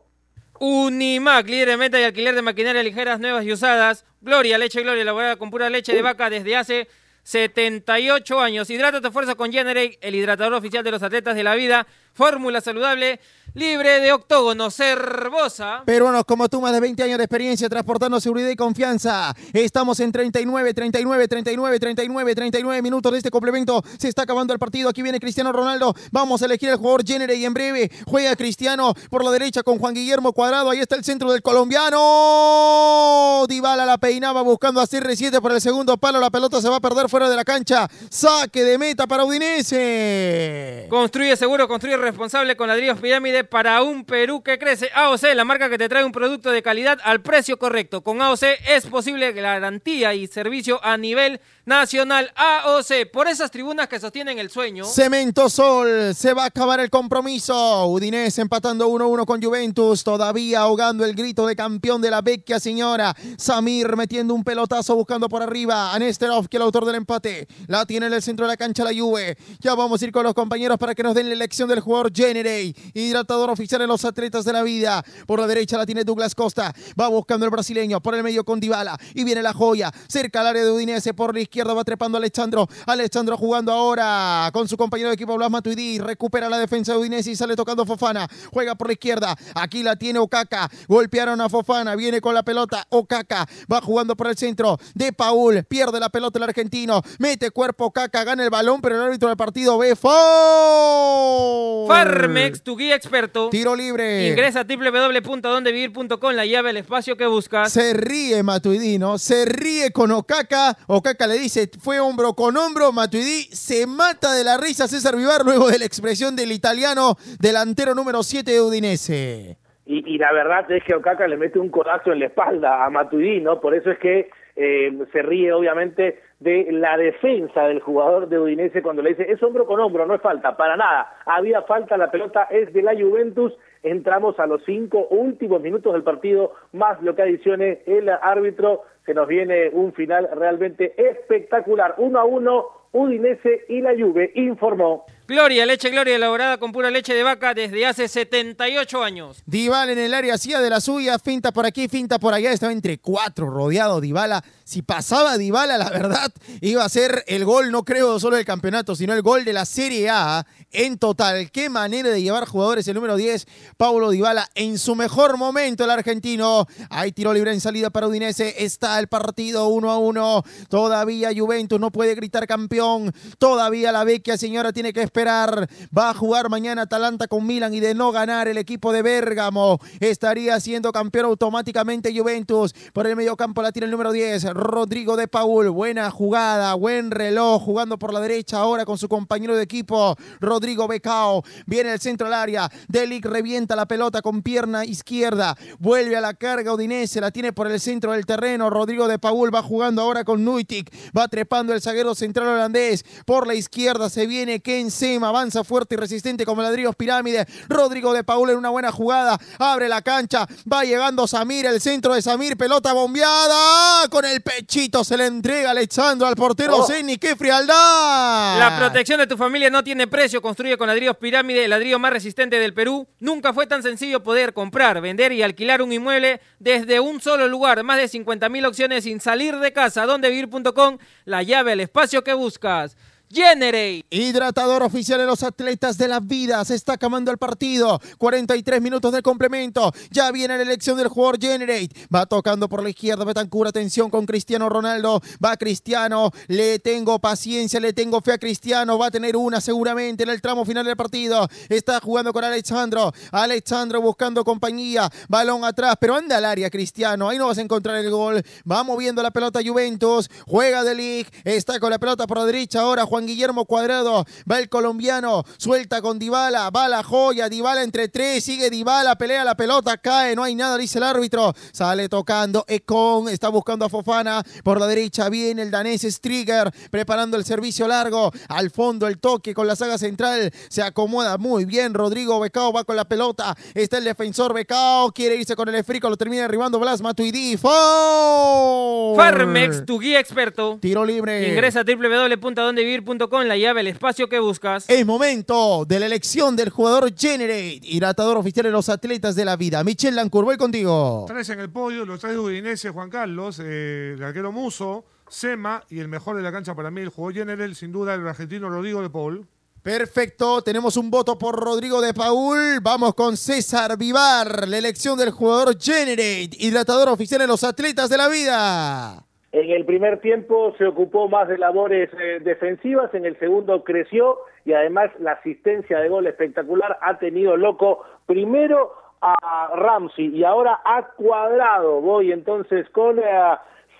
Unimac, 0.60 1.48
líder 1.48 1.68
de 1.68 1.76
meta 1.76 2.00
y 2.00 2.04
alquiler 2.04 2.34
de 2.34 2.42
maquinaria 2.42 2.82
ligeras 2.82 3.20
nuevas 3.20 3.44
y 3.44 3.52
usadas. 3.52 4.04
Gloria, 4.20 4.58
leche 4.58 4.82
Gloria, 4.82 5.02
elaborada 5.02 5.36
con 5.36 5.50
pura 5.50 5.70
leche 5.70 5.92
de 5.92 6.02
vaca 6.02 6.28
desde 6.28 6.56
hace 6.56 6.88
78 7.22 8.40
años. 8.40 8.70
Hidrátate 8.70 9.10
fuerza 9.10 9.34
con 9.34 9.52
Generate, 9.52 9.98
el 10.00 10.14
hidratador 10.14 10.54
oficial 10.54 10.82
de 10.82 10.90
los 10.90 11.02
atletas 11.02 11.36
de 11.36 11.44
la 11.44 11.54
vida. 11.54 11.86
Fórmula 12.18 12.60
saludable, 12.60 13.20
libre 13.54 14.00
de 14.00 14.12
octógono, 14.12 14.72
cervosa. 14.72 15.84
Peruanos 15.86 16.24
como 16.24 16.48
tú, 16.48 16.60
más 16.60 16.72
de 16.72 16.80
20 16.80 17.00
años 17.04 17.16
de 17.16 17.22
experiencia 17.22 17.68
transportando 17.68 18.20
seguridad 18.20 18.48
y 18.48 18.56
confianza. 18.56 19.32
Estamos 19.52 20.00
en 20.00 20.10
39, 20.10 20.74
39, 20.74 21.28
39, 21.28 21.78
39, 21.78 22.34
39 22.34 22.82
minutos 22.82 23.12
de 23.12 23.18
este 23.18 23.30
complemento. 23.30 23.84
Se 24.00 24.08
está 24.08 24.22
acabando 24.22 24.52
el 24.52 24.58
partido. 24.58 24.88
Aquí 24.88 25.00
viene 25.00 25.20
Cristiano 25.20 25.52
Ronaldo. 25.52 25.94
Vamos 26.10 26.42
a 26.42 26.46
elegir 26.46 26.70
el 26.70 26.76
jugador 26.76 27.06
Generate 27.06 27.38
y 27.38 27.44
en 27.44 27.54
breve 27.54 27.88
juega 28.04 28.34
Cristiano 28.34 28.94
por 29.10 29.24
la 29.24 29.30
derecha 29.30 29.62
con 29.62 29.78
Juan 29.78 29.94
Guillermo 29.94 30.32
Cuadrado. 30.32 30.70
Ahí 30.70 30.80
está 30.80 30.96
el 30.96 31.04
centro 31.04 31.30
del 31.30 31.40
colombiano. 31.40 33.46
Dybala 33.48 33.86
la 33.86 33.98
peinaba 33.98 34.42
buscando 34.42 34.80
a 34.80 34.88
CR7 34.88 35.40
por 35.40 35.52
el 35.52 35.60
segundo 35.60 35.96
palo. 35.98 36.18
La 36.18 36.30
pelota 36.30 36.60
se 36.60 36.68
va 36.68 36.78
a 36.78 36.80
perder 36.80 37.08
fuera 37.08 37.30
de 37.30 37.36
la 37.36 37.44
cancha. 37.44 37.88
Saque 38.10 38.64
de 38.64 38.76
meta 38.76 39.06
para 39.06 39.24
Udinese. 39.24 40.88
Construye 40.90 41.36
seguro, 41.36 41.68
construye 41.68 42.07
responsable 42.08 42.56
con 42.56 42.68
ladrillos 42.68 42.98
pirámide 43.00 43.44
para 43.44 43.82
un 43.82 44.04
Perú 44.04 44.42
que 44.42 44.58
crece. 44.58 44.90
AOC, 44.94 45.34
la 45.34 45.44
marca 45.44 45.68
que 45.68 45.76
te 45.76 45.88
trae 45.88 46.04
un 46.04 46.12
producto 46.12 46.50
de 46.50 46.62
calidad 46.62 46.98
al 47.04 47.20
precio 47.20 47.58
correcto. 47.58 48.02
Con 48.02 48.22
AOC 48.22 48.42
es 48.66 48.86
posible 48.86 49.32
garantía 49.32 50.14
y 50.14 50.26
servicio 50.26 50.82
a 50.82 50.96
nivel 50.96 51.40
nacional. 51.68 52.32
AOC, 52.34 53.10
por 53.12 53.28
esas 53.28 53.50
tribunas 53.50 53.88
que 53.88 54.00
sostienen 54.00 54.38
el 54.38 54.50
sueño. 54.50 54.86
Cemento 54.86 55.50
Sol, 55.50 56.14
se 56.14 56.32
va 56.32 56.44
a 56.44 56.46
acabar 56.46 56.80
el 56.80 56.88
compromiso. 56.88 57.86
Udinese 57.88 58.40
empatando 58.40 58.88
1-1 58.88 59.26
con 59.26 59.42
Juventus, 59.42 60.02
todavía 60.02 60.60
ahogando 60.60 61.04
el 61.04 61.14
grito 61.14 61.46
de 61.46 61.54
campeón 61.54 62.00
de 62.00 62.10
la 62.10 62.22
vecchia 62.22 62.58
señora. 62.58 63.14
Samir 63.36 63.94
metiendo 63.96 64.32
un 64.32 64.44
pelotazo 64.44 64.96
buscando 64.96 65.28
por 65.28 65.42
arriba 65.42 65.92
a 65.92 65.98
Nesterov, 65.98 66.48
que 66.48 66.56
el 66.56 66.62
autor 66.62 66.86
del 66.86 66.94
empate. 66.94 67.46
La 67.66 67.84
tiene 67.84 68.06
en 68.06 68.14
el 68.14 68.22
centro 68.22 68.46
de 68.46 68.52
la 68.52 68.56
cancha 68.56 68.82
la 68.82 68.98
Juve. 68.98 69.36
Ya 69.60 69.74
vamos 69.74 70.00
a 70.00 70.04
ir 70.06 70.10
con 70.10 70.24
los 70.24 70.32
compañeros 70.32 70.78
para 70.78 70.94
que 70.94 71.02
nos 71.02 71.14
den 71.14 71.28
la 71.28 71.34
elección 71.34 71.68
del 71.68 71.80
jugador 71.80 72.10
Generate. 72.14 72.74
Hidratador 72.94 73.50
oficial 73.50 73.82
en 73.82 73.88
los 73.88 74.06
atletas 74.06 74.46
de 74.46 74.54
la 74.54 74.62
vida. 74.62 75.04
Por 75.26 75.38
la 75.38 75.46
derecha 75.46 75.76
la 75.76 75.84
tiene 75.84 76.04
Douglas 76.04 76.34
Costa. 76.34 76.74
Va 76.98 77.08
buscando 77.08 77.44
el 77.44 77.50
brasileño. 77.50 78.00
Por 78.00 78.14
el 78.14 78.22
medio 78.22 78.42
con 78.42 78.58
Dybala. 78.58 78.98
Y 79.12 79.24
viene 79.24 79.42
la 79.42 79.52
joya. 79.52 79.92
Cerca 80.08 80.40
al 80.40 80.46
área 80.46 80.64
de 80.64 80.70
Udinese. 80.70 81.12
Por 81.12 81.34
la 81.34 81.40
izquierda 81.40 81.57
va 81.64 81.84
trepando 81.84 82.18
Alexandro. 82.18 82.68
Alexandro 82.86 83.36
jugando 83.36 83.72
ahora 83.72 84.50
con 84.52 84.68
su 84.68 84.76
compañero 84.76 85.08
de 85.08 85.14
equipo 85.14 85.36
Blas 85.36 85.50
Matuidi. 85.50 85.98
Recupera 85.98 86.48
la 86.48 86.58
defensa 86.58 86.92
de 86.92 86.98
Udinese 86.98 87.30
y 87.30 87.36
sale 87.36 87.56
tocando 87.56 87.84
Fofana. 87.84 88.28
Juega 88.52 88.74
por 88.74 88.88
la 88.88 88.92
izquierda. 88.94 89.36
Aquí 89.54 89.82
la 89.82 89.96
tiene 89.96 90.18
Okaka. 90.18 90.70
Golpearon 90.86 91.40
a 91.40 91.48
Fofana. 91.48 91.94
Viene 91.96 92.20
con 92.20 92.34
la 92.34 92.42
pelota. 92.42 92.86
Okaka 92.90 93.46
va 93.72 93.80
jugando 93.80 94.16
por 94.16 94.28
el 94.28 94.36
centro. 94.36 94.78
De 94.94 95.12
Paul. 95.12 95.64
Pierde 95.64 96.00
la 96.00 96.08
pelota 96.08 96.38
el 96.38 96.44
argentino. 96.44 97.02
Mete 97.18 97.50
cuerpo 97.50 97.86
Okaka. 97.86 98.24
Gana 98.24 98.44
el 98.44 98.50
balón. 98.50 98.80
Pero 98.80 98.96
el 98.96 99.02
árbitro 99.02 99.28
del 99.28 99.36
partido 99.36 99.78
ve. 99.78 99.96
¡Foul! 99.96 101.88
Farmex, 101.88 102.62
tu 102.62 102.76
guía 102.76 102.94
experto. 102.94 103.48
Tiro 103.50 103.74
libre. 103.74 104.28
Ingresa 104.28 104.60
a 104.60 104.64
www.dondevivir.com, 104.64 106.32
la 106.32 106.46
llave, 106.46 106.70
el 106.70 106.76
espacio 106.76 107.16
que 107.16 107.26
buscas. 107.26 107.72
Se 107.72 107.94
ríe 107.94 108.42
Matuidi, 108.42 108.98
¿no? 108.98 109.18
Se 109.18 109.44
ríe 109.44 109.90
con 109.90 110.10
Okaka. 110.10 110.76
Okaka 110.86 111.26
le 111.26 111.38
dice, 111.38 111.47
fue 111.80 112.00
hombro 112.00 112.34
con 112.34 112.56
hombro. 112.56 112.92
Matuidi 112.92 113.44
se 113.52 113.86
mata 113.86 114.34
de 114.34 114.44
la 114.44 114.56
risa 114.56 114.88
César 114.88 115.16
Vivar 115.16 115.42
luego 115.44 115.68
de 115.68 115.78
la 115.78 115.84
expresión 115.84 116.36
del 116.36 116.52
italiano 116.52 117.16
delantero 117.40 117.94
número 117.94 118.22
7 118.22 118.50
de 118.50 118.60
Udinese. 118.60 119.56
Y, 119.90 120.18
la 120.18 120.32
verdad 120.34 120.70
es 120.70 120.84
que 120.84 120.94
Okaka 120.94 121.26
le 121.26 121.38
mete 121.38 121.58
un 121.58 121.70
codazo 121.70 122.12
en 122.12 122.18
la 122.20 122.26
espalda 122.26 122.84
a 122.84 122.90
Matuidi, 122.90 123.40
¿no? 123.40 123.58
Por 123.58 123.74
eso 123.74 123.90
es 123.90 123.98
que 123.98 124.28
eh, 124.54 124.92
se 125.12 125.22
ríe 125.22 125.50
obviamente 125.52 126.20
de 126.40 126.68
la 126.72 126.96
defensa 126.96 127.62
del 127.62 127.80
jugador 127.80 128.28
de 128.28 128.38
Udinese 128.38 128.82
cuando 128.82 129.02
le 129.02 129.10
dice 129.10 129.30
es 129.30 129.42
hombro 129.42 129.66
con 129.66 129.80
hombro, 129.80 130.04
no 130.04 130.14
es 130.14 130.20
falta, 130.20 130.56
para 130.56 130.76
nada, 130.76 131.16
había 131.24 131.62
falta, 131.62 131.96
la 131.96 132.10
pelota 132.10 132.48
es 132.50 132.72
de 132.72 132.82
la 132.82 132.92
Juventus, 132.92 133.56
entramos 133.82 134.38
a 134.38 134.46
los 134.46 134.62
cinco 134.64 135.06
últimos 135.10 135.62
minutos 135.62 135.92
del 135.92 136.02
partido, 136.02 136.52
más 136.72 137.00
lo 137.02 137.14
que 137.14 137.22
adicione 137.22 137.82
el 137.86 138.08
árbitro, 138.08 138.82
se 139.08 139.14
nos 139.14 139.26
viene 139.26 139.70
un 139.72 139.94
final 139.94 140.28
realmente 140.34 140.92
espectacular, 140.98 141.94
uno 141.96 142.18
a 142.18 142.26
uno, 142.26 142.66
Udinese 142.92 143.64
y 143.70 143.80
la 143.80 143.94
Juve, 143.98 144.32
informó. 144.34 145.06
Gloria, 145.28 145.66
leche 145.66 145.90
Gloria 145.90 146.16
elaborada 146.16 146.56
con 146.56 146.72
pura 146.72 146.90
leche 146.90 147.12
de 147.12 147.22
vaca 147.22 147.52
desde 147.52 147.84
hace 147.84 148.08
78 148.08 149.04
años. 149.04 149.36
Dybala 149.44 149.92
en 149.92 149.98
el 149.98 150.14
área 150.14 150.32
hacía 150.32 150.58
de 150.58 150.70
la 150.70 150.80
suya, 150.80 151.18
finta 151.18 151.52
por 151.52 151.66
aquí, 151.66 151.86
finta 151.86 152.18
por 152.18 152.32
allá, 152.32 152.50
estaba 152.50 152.72
entre 152.72 152.96
cuatro 152.96 153.50
rodeado 153.50 154.00
Dybala. 154.00 154.42
Si 154.64 154.80
pasaba 154.80 155.36
Dybala, 155.36 155.76
la 155.76 155.90
verdad, 155.90 156.32
iba 156.62 156.82
a 156.82 156.88
ser 156.88 157.24
el 157.26 157.44
gol, 157.44 157.70
no 157.70 157.84
creo 157.84 158.18
solo 158.18 158.36
del 158.36 158.46
campeonato, 158.46 158.96
sino 158.96 159.12
el 159.12 159.20
gol 159.20 159.44
de 159.44 159.52
la 159.52 159.66
Serie 159.66 160.08
A 160.08 160.46
en 160.70 160.96
total. 160.96 161.50
Qué 161.50 161.68
manera 161.68 162.08
de 162.08 162.22
llevar 162.22 162.46
jugadores 162.46 162.88
el 162.88 162.94
número 162.94 163.16
10, 163.16 163.46
Paulo 163.76 164.08
Dybala, 164.08 164.48
en 164.54 164.78
su 164.78 164.94
mejor 164.94 165.36
momento 165.36 165.84
el 165.84 165.90
argentino. 165.90 166.66
Hay 166.88 167.12
tiro 167.12 167.34
libre 167.34 167.52
en 167.52 167.60
salida 167.60 167.90
para 167.90 168.08
Udinese, 168.08 168.64
está 168.64 168.98
el 168.98 169.08
partido 169.08 169.68
uno 169.68 169.90
a 169.90 169.98
uno. 169.98 170.42
Todavía 170.70 171.32
Juventus 171.36 171.78
no 171.78 171.90
puede 171.90 172.14
gritar 172.14 172.46
campeón, 172.46 173.12
todavía 173.36 173.92
la 173.92 174.04
vecchia 174.04 174.38
señora 174.38 174.72
tiene 174.72 174.94
que 174.94 175.02
esperar 175.02 175.17
Va 175.18 176.10
a 176.10 176.14
jugar 176.14 176.48
mañana 176.48 176.82
Atalanta 176.82 177.26
con 177.26 177.44
Milan 177.44 177.74
y 177.74 177.80
de 177.80 177.92
no 177.92 178.12
ganar 178.12 178.46
el 178.46 178.56
equipo 178.56 178.92
de 178.92 179.02
Bérgamo 179.02 179.80
estaría 179.98 180.60
siendo 180.60 180.92
campeón 180.92 181.26
automáticamente 181.26 182.16
Juventus. 182.16 182.72
Por 182.92 183.08
el 183.08 183.16
medio 183.16 183.36
campo 183.36 183.60
la 183.60 183.72
tiene 183.72 183.86
el 183.86 183.90
número 183.90 184.12
10, 184.12 184.44
Rodrigo 184.54 185.16
de 185.16 185.26
Paul. 185.26 185.70
Buena 185.70 186.08
jugada, 186.12 186.72
buen 186.74 187.10
reloj, 187.10 187.60
jugando 187.60 187.98
por 187.98 188.12
la 188.12 188.20
derecha 188.20 188.58
ahora 188.58 188.84
con 188.84 188.96
su 188.96 189.08
compañero 189.08 189.56
de 189.56 189.64
equipo, 189.64 190.14
Rodrigo 190.38 190.86
Becao. 190.86 191.42
Viene 191.66 191.94
el 191.94 191.98
centro 191.98 192.28
al 192.28 192.34
área. 192.34 192.70
Delic 192.86 193.24
revienta 193.24 193.74
la 193.74 193.88
pelota 193.88 194.22
con 194.22 194.42
pierna 194.42 194.84
izquierda. 194.84 195.56
Vuelve 195.80 196.16
a 196.16 196.20
la 196.20 196.34
carga 196.34 196.72
Udinese, 196.72 197.20
la 197.20 197.32
tiene 197.32 197.52
por 197.52 197.66
el 197.68 197.80
centro 197.80 198.12
del 198.12 198.24
terreno. 198.24 198.70
Rodrigo 198.70 199.08
de 199.08 199.18
Paul 199.18 199.52
va 199.52 199.62
jugando 199.62 200.02
ahora 200.02 200.22
con 200.22 200.44
Nuitic. 200.44 200.94
Va 201.16 201.26
trepando 201.26 201.72
el 201.74 201.82
zaguero 201.82 202.14
central 202.14 202.46
holandés. 202.46 203.04
Por 203.26 203.48
la 203.48 203.56
izquierda 203.56 204.10
se 204.10 204.28
viene 204.28 204.60
Kense 204.60 205.07
Avanza 205.16 205.64
fuerte 205.64 205.94
y 205.94 205.98
resistente 205.98 206.44
como 206.44 206.62
ladrillos 206.62 206.94
pirámide. 206.94 207.46
Rodrigo 207.68 208.12
de 208.12 208.22
Paul 208.24 208.50
en 208.50 208.56
una 208.58 208.68
buena 208.68 208.92
jugada. 208.92 209.38
Abre 209.58 209.88
la 209.88 210.02
cancha. 210.02 210.46
Va 210.70 210.84
llegando 210.84 211.26
Samir, 211.26 211.66
el 211.66 211.80
centro 211.80 212.14
de 212.14 212.22
Samir. 212.22 212.56
Pelota 212.56 212.92
bombeada. 212.92 214.06
Con 214.08 214.24
el 214.24 214.40
pechito 214.42 215.02
se 215.04 215.16
le 215.16 215.26
entrega 215.26 215.70
Alexandro 215.70 216.26
al 216.26 216.36
portero 216.36 216.76
Oh. 216.78 216.86
Zeni. 216.86 217.16
¡Qué 217.16 217.34
frialdad! 217.34 218.58
La 218.58 218.76
protección 218.78 219.18
de 219.18 219.26
tu 219.26 219.36
familia 219.36 219.70
no 219.70 219.82
tiene 219.82 220.06
precio. 220.06 220.42
Construye 220.42 220.76
con 220.76 220.86
ladrillos 220.86 221.16
pirámide, 221.16 221.64
el 221.64 221.70
ladrillo 221.70 221.98
más 221.98 222.12
resistente 222.12 222.58
del 222.58 222.74
Perú. 222.74 223.06
Nunca 223.20 223.52
fue 223.52 223.66
tan 223.66 223.82
sencillo 223.82 224.22
poder 224.22 224.52
comprar, 224.52 225.00
vender 225.00 225.32
y 225.32 225.42
alquilar 225.42 225.82
un 225.82 225.92
inmueble 225.92 226.40
desde 226.58 227.00
un 227.00 227.20
solo 227.20 227.48
lugar. 227.48 227.82
Más 227.82 227.96
de 227.98 228.08
50 228.08 228.48
mil 228.48 228.66
opciones 228.66 229.04
sin 229.04 229.20
salir 229.20 229.56
de 229.58 229.72
casa. 229.72 230.04
Dondevivir.com, 230.06 230.98
la 231.24 231.42
llave 231.42 231.72
al 231.72 231.80
espacio 231.80 232.22
que 232.22 232.34
buscas. 232.34 232.96
Generate. 233.30 234.06
Hidratador 234.10 234.82
oficial 234.82 235.18
de 235.18 235.26
los 235.26 235.42
atletas 235.42 235.98
de 235.98 236.08
la 236.08 236.20
vida. 236.20 236.64
Se 236.64 236.74
está 236.74 236.94
acabando 236.94 237.30
el 237.30 237.36
partido. 237.36 238.00
43 238.16 238.80
minutos 238.80 239.12
de 239.12 239.20
complemento. 239.20 239.92
Ya 240.10 240.30
viene 240.32 240.56
la 240.56 240.62
elección 240.62 240.96
del 240.96 241.08
jugador 241.08 241.38
Generate. 241.38 241.90
Va 242.14 242.24
tocando 242.24 242.68
por 242.68 242.82
la 242.82 242.88
izquierda. 242.88 243.24
Betancur, 243.24 243.68
atención 243.68 244.08
con 244.08 244.24
Cristiano 244.24 244.68
Ronaldo. 244.70 245.20
Va 245.44 245.58
Cristiano. 245.58 246.30
Le 246.46 246.78
tengo 246.78 247.18
paciencia, 247.18 247.80
le 247.80 247.92
tengo 247.92 248.22
fe 248.22 248.32
a 248.32 248.38
Cristiano. 248.38 248.98
Va 248.98 249.08
a 249.08 249.10
tener 249.10 249.36
una 249.36 249.60
seguramente 249.60 250.22
en 250.22 250.30
el 250.30 250.40
tramo 250.40 250.64
final 250.64 250.86
del 250.86 250.96
partido. 250.96 251.46
Está 251.68 252.00
jugando 252.00 252.32
con 252.32 252.44
Alexandro. 252.44 253.12
Alexandro 253.30 254.00
buscando 254.00 254.42
compañía. 254.42 255.10
Balón 255.28 255.64
atrás, 255.64 255.96
pero 256.00 256.14
anda 256.14 256.38
al 256.38 256.46
área 256.46 256.70
Cristiano. 256.70 257.28
Ahí 257.28 257.36
no 257.36 257.48
vas 257.48 257.58
a 257.58 257.62
encontrar 257.62 257.96
el 257.96 258.10
gol. 258.10 258.42
Va 258.70 258.82
moviendo 258.84 259.22
la 259.22 259.30
pelota 259.30 259.60
Juventus. 259.62 260.30
Juega 260.46 260.82
de 260.82 260.94
Ligt. 260.94 261.34
Está 261.44 261.78
con 261.78 261.90
la 261.90 261.98
pelota 261.98 262.26
por 262.26 262.38
la 262.38 262.46
derecha 262.46 262.80
ahora. 262.80 263.04
Juan 263.04 263.17
Guillermo 263.26 263.64
Cuadrado. 263.64 264.24
Va 264.50 264.58
el 264.58 264.68
colombiano. 264.68 265.44
Suelta 265.56 266.00
con 266.02 266.18
Dybala. 266.18 266.70
Va 266.70 266.88
la 266.88 267.02
joya. 267.02 267.48
Dybala 267.48 267.82
entre 267.82 268.08
tres. 268.08 268.44
Sigue 268.44 268.70
Dybala. 268.70 269.16
Pelea 269.16 269.44
la 269.44 269.56
pelota. 269.56 269.96
Cae. 269.96 270.34
No 270.36 270.42
hay 270.42 270.54
nada, 270.54 270.76
dice 270.76 270.98
el 270.98 271.04
árbitro. 271.04 271.54
Sale 271.72 272.08
tocando. 272.08 272.64
Econ. 272.68 273.28
Está 273.28 273.48
buscando 273.48 273.84
a 273.84 273.88
Fofana. 273.88 274.42
Por 274.62 274.80
la 274.80 274.86
derecha 274.86 275.28
viene 275.28 275.62
el 275.62 275.70
danés 275.70 276.02
Strigger. 276.02 276.72
Preparando 276.90 277.36
el 277.36 277.44
servicio 277.44 277.88
largo. 277.88 278.32
Al 278.48 278.70
fondo 278.70 279.06
el 279.06 279.18
toque 279.18 279.54
con 279.54 279.66
la 279.66 279.76
saga 279.76 279.98
central. 279.98 280.52
Se 280.68 280.82
acomoda 280.82 281.38
muy 281.38 281.64
bien. 281.64 281.94
Rodrigo 281.94 282.40
Becao 282.40 282.72
va 282.72 282.84
con 282.84 282.96
la 282.96 283.04
pelota. 283.04 283.56
Está 283.74 283.98
el 283.98 284.04
defensor 284.04 284.54
Becao. 284.54 285.12
Quiere 285.12 285.36
irse 285.36 285.56
con 285.56 285.68
el 285.68 285.74
esfrico. 285.74 286.08
Lo 286.08 286.16
termina 286.16 286.42
derribando 286.42 286.78
Blas 286.78 287.00
Matuidi. 287.00 287.56
¡Foul! 287.56 289.16
Farmex, 289.16 289.84
tu 289.84 289.98
guía 289.98 290.20
experto. 290.20 290.78
Tiro 290.80 291.04
libre. 291.04 291.48
Ingresa 291.48 291.80
a 291.80 291.84
www.dondevivir.com, 291.84 293.07
la 293.46 293.56
llave 293.56 293.80
al 293.80 293.86
espacio 293.86 294.28
que 294.28 294.38
buscas. 294.38 294.84
Es 294.88 295.06
momento 295.06 295.84
de 295.86 296.00
la 296.00 296.06
elección 296.06 296.54
del 296.56 296.70
jugador 296.70 297.14
Generate, 297.16 297.80
hidratador 297.82 298.36
oficial 298.36 298.64
de 298.64 298.70
los 298.70 298.88
atletas 298.88 299.34
de 299.34 299.44
la 299.44 299.56
vida. 299.56 299.82
Michel 299.82 300.14
Lancourt, 300.14 300.44
voy 300.44 300.56
contigo. 300.56 301.24
Tres 301.26 301.48
en 301.50 301.60
el 301.60 301.70
podio, 301.70 302.04
los 302.04 302.20
tres 302.20 302.34
de 302.34 302.38
Udinese, 302.38 302.90
Juan 302.90 303.10
Carlos, 303.10 303.60
eh, 303.62 304.14
el 304.14 304.22
arquero 304.22 304.52
Muso, 304.52 305.04
Sema 305.28 305.82
y 305.88 306.00
el 306.00 306.08
mejor 306.08 306.36
de 306.36 306.42
la 306.42 306.52
cancha 306.52 306.74
para 306.74 306.90
mí, 306.90 307.00
el 307.00 307.08
jugador 307.08 307.34
general, 307.34 307.74
sin 307.74 307.92
duda, 307.92 308.14
el 308.14 308.26
argentino 308.26 308.68
Rodrigo 308.68 309.00
de 309.02 309.10
Paul. 309.10 309.46
Perfecto, 309.82 310.62
tenemos 310.62 310.96
un 310.96 311.10
voto 311.10 311.38
por 311.38 311.58
Rodrigo 311.58 312.00
de 312.00 312.12
Paul. 312.12 312.80
Vamos 312.82 313.14
con 313.14 313.36
César 313.36 313.96
Vivar, 313.96 314.68
la 314.68 314.78
elección 314.78 315.18
del 315.18 315.30
jugador 315.30 315.80
Generate, 315.80 316.50
hidratador 316.58 317.08
oficial 317.08 317.40
de 317.40 317.46
los 317.46 317.64
atletas 317.64 318.10
de 318.10 318.16
la 318.16 318.28
vida. 318.28 319.27
En 319.50 319.70
el 319.70 319.86
primer 319.86 320.20
tiempo 320.20 320.74
se 320.76 320.86
ocupó 320.86 321.28
más 321.28 321.48
de 321.48 321.56
labores 321.56 322.10
eh, 322.20 322.40
defensivas, 322.40 323.14
en 323.14 323.24
el 323.24 323.38
segundo 323.38 323.82
creció 323.82 324.38
y 324.66 324.74
además 324.74 325.10
la 325.18 325.32
asistencia 325.32 326.00
de 326.00 326.08
gol 326.10 326.26
espectacular 326.26 326.98
ha 327.00 327.18
tenido 327.18 327.56
loco 327.56 328.04
primero 328.26 328.92
a 329.22 329.70
Ramsey 329.74 330.26
y 330.36 330.44
ahora 330.44 330.80
a 330.84 331.08
Cuadrado. 331.16 332.02
Voy 332.02 332.30
entonces 332.30 332.88
con 332.90 333.18
eh, 333.18 333.22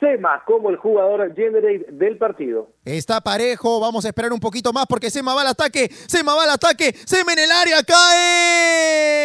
Sema 0.01 0.43
como 0.45 0.69
el 0.69 0.77
jugador 0.77 1.35
generate 1.35 1.87
del 1.93 2.19
partido. 2.19 2.69
Está 2.89 3.21
parejo, 3.21 3.81
vamos 3.81 4.07
a 4.07 4.09
esperar 4.09 4.33
un 4.33 4.41
poquito 4.41 4.73
más 4.73 4.87
porque 4.89 5.11
Sema 5.11 5.35
va 5.35 5.43
al 5.43 5.49
ataque, 5.49 5.95
Sema 6.07 6.35
va 6.35 6.45
al 6.45 6.51
ataque, 6.51 6.99
Sema 7.05 7.35
en 7.35 7.41
el 7.41 7.53
área, 7.53 7.83
cae. 7.83 9.19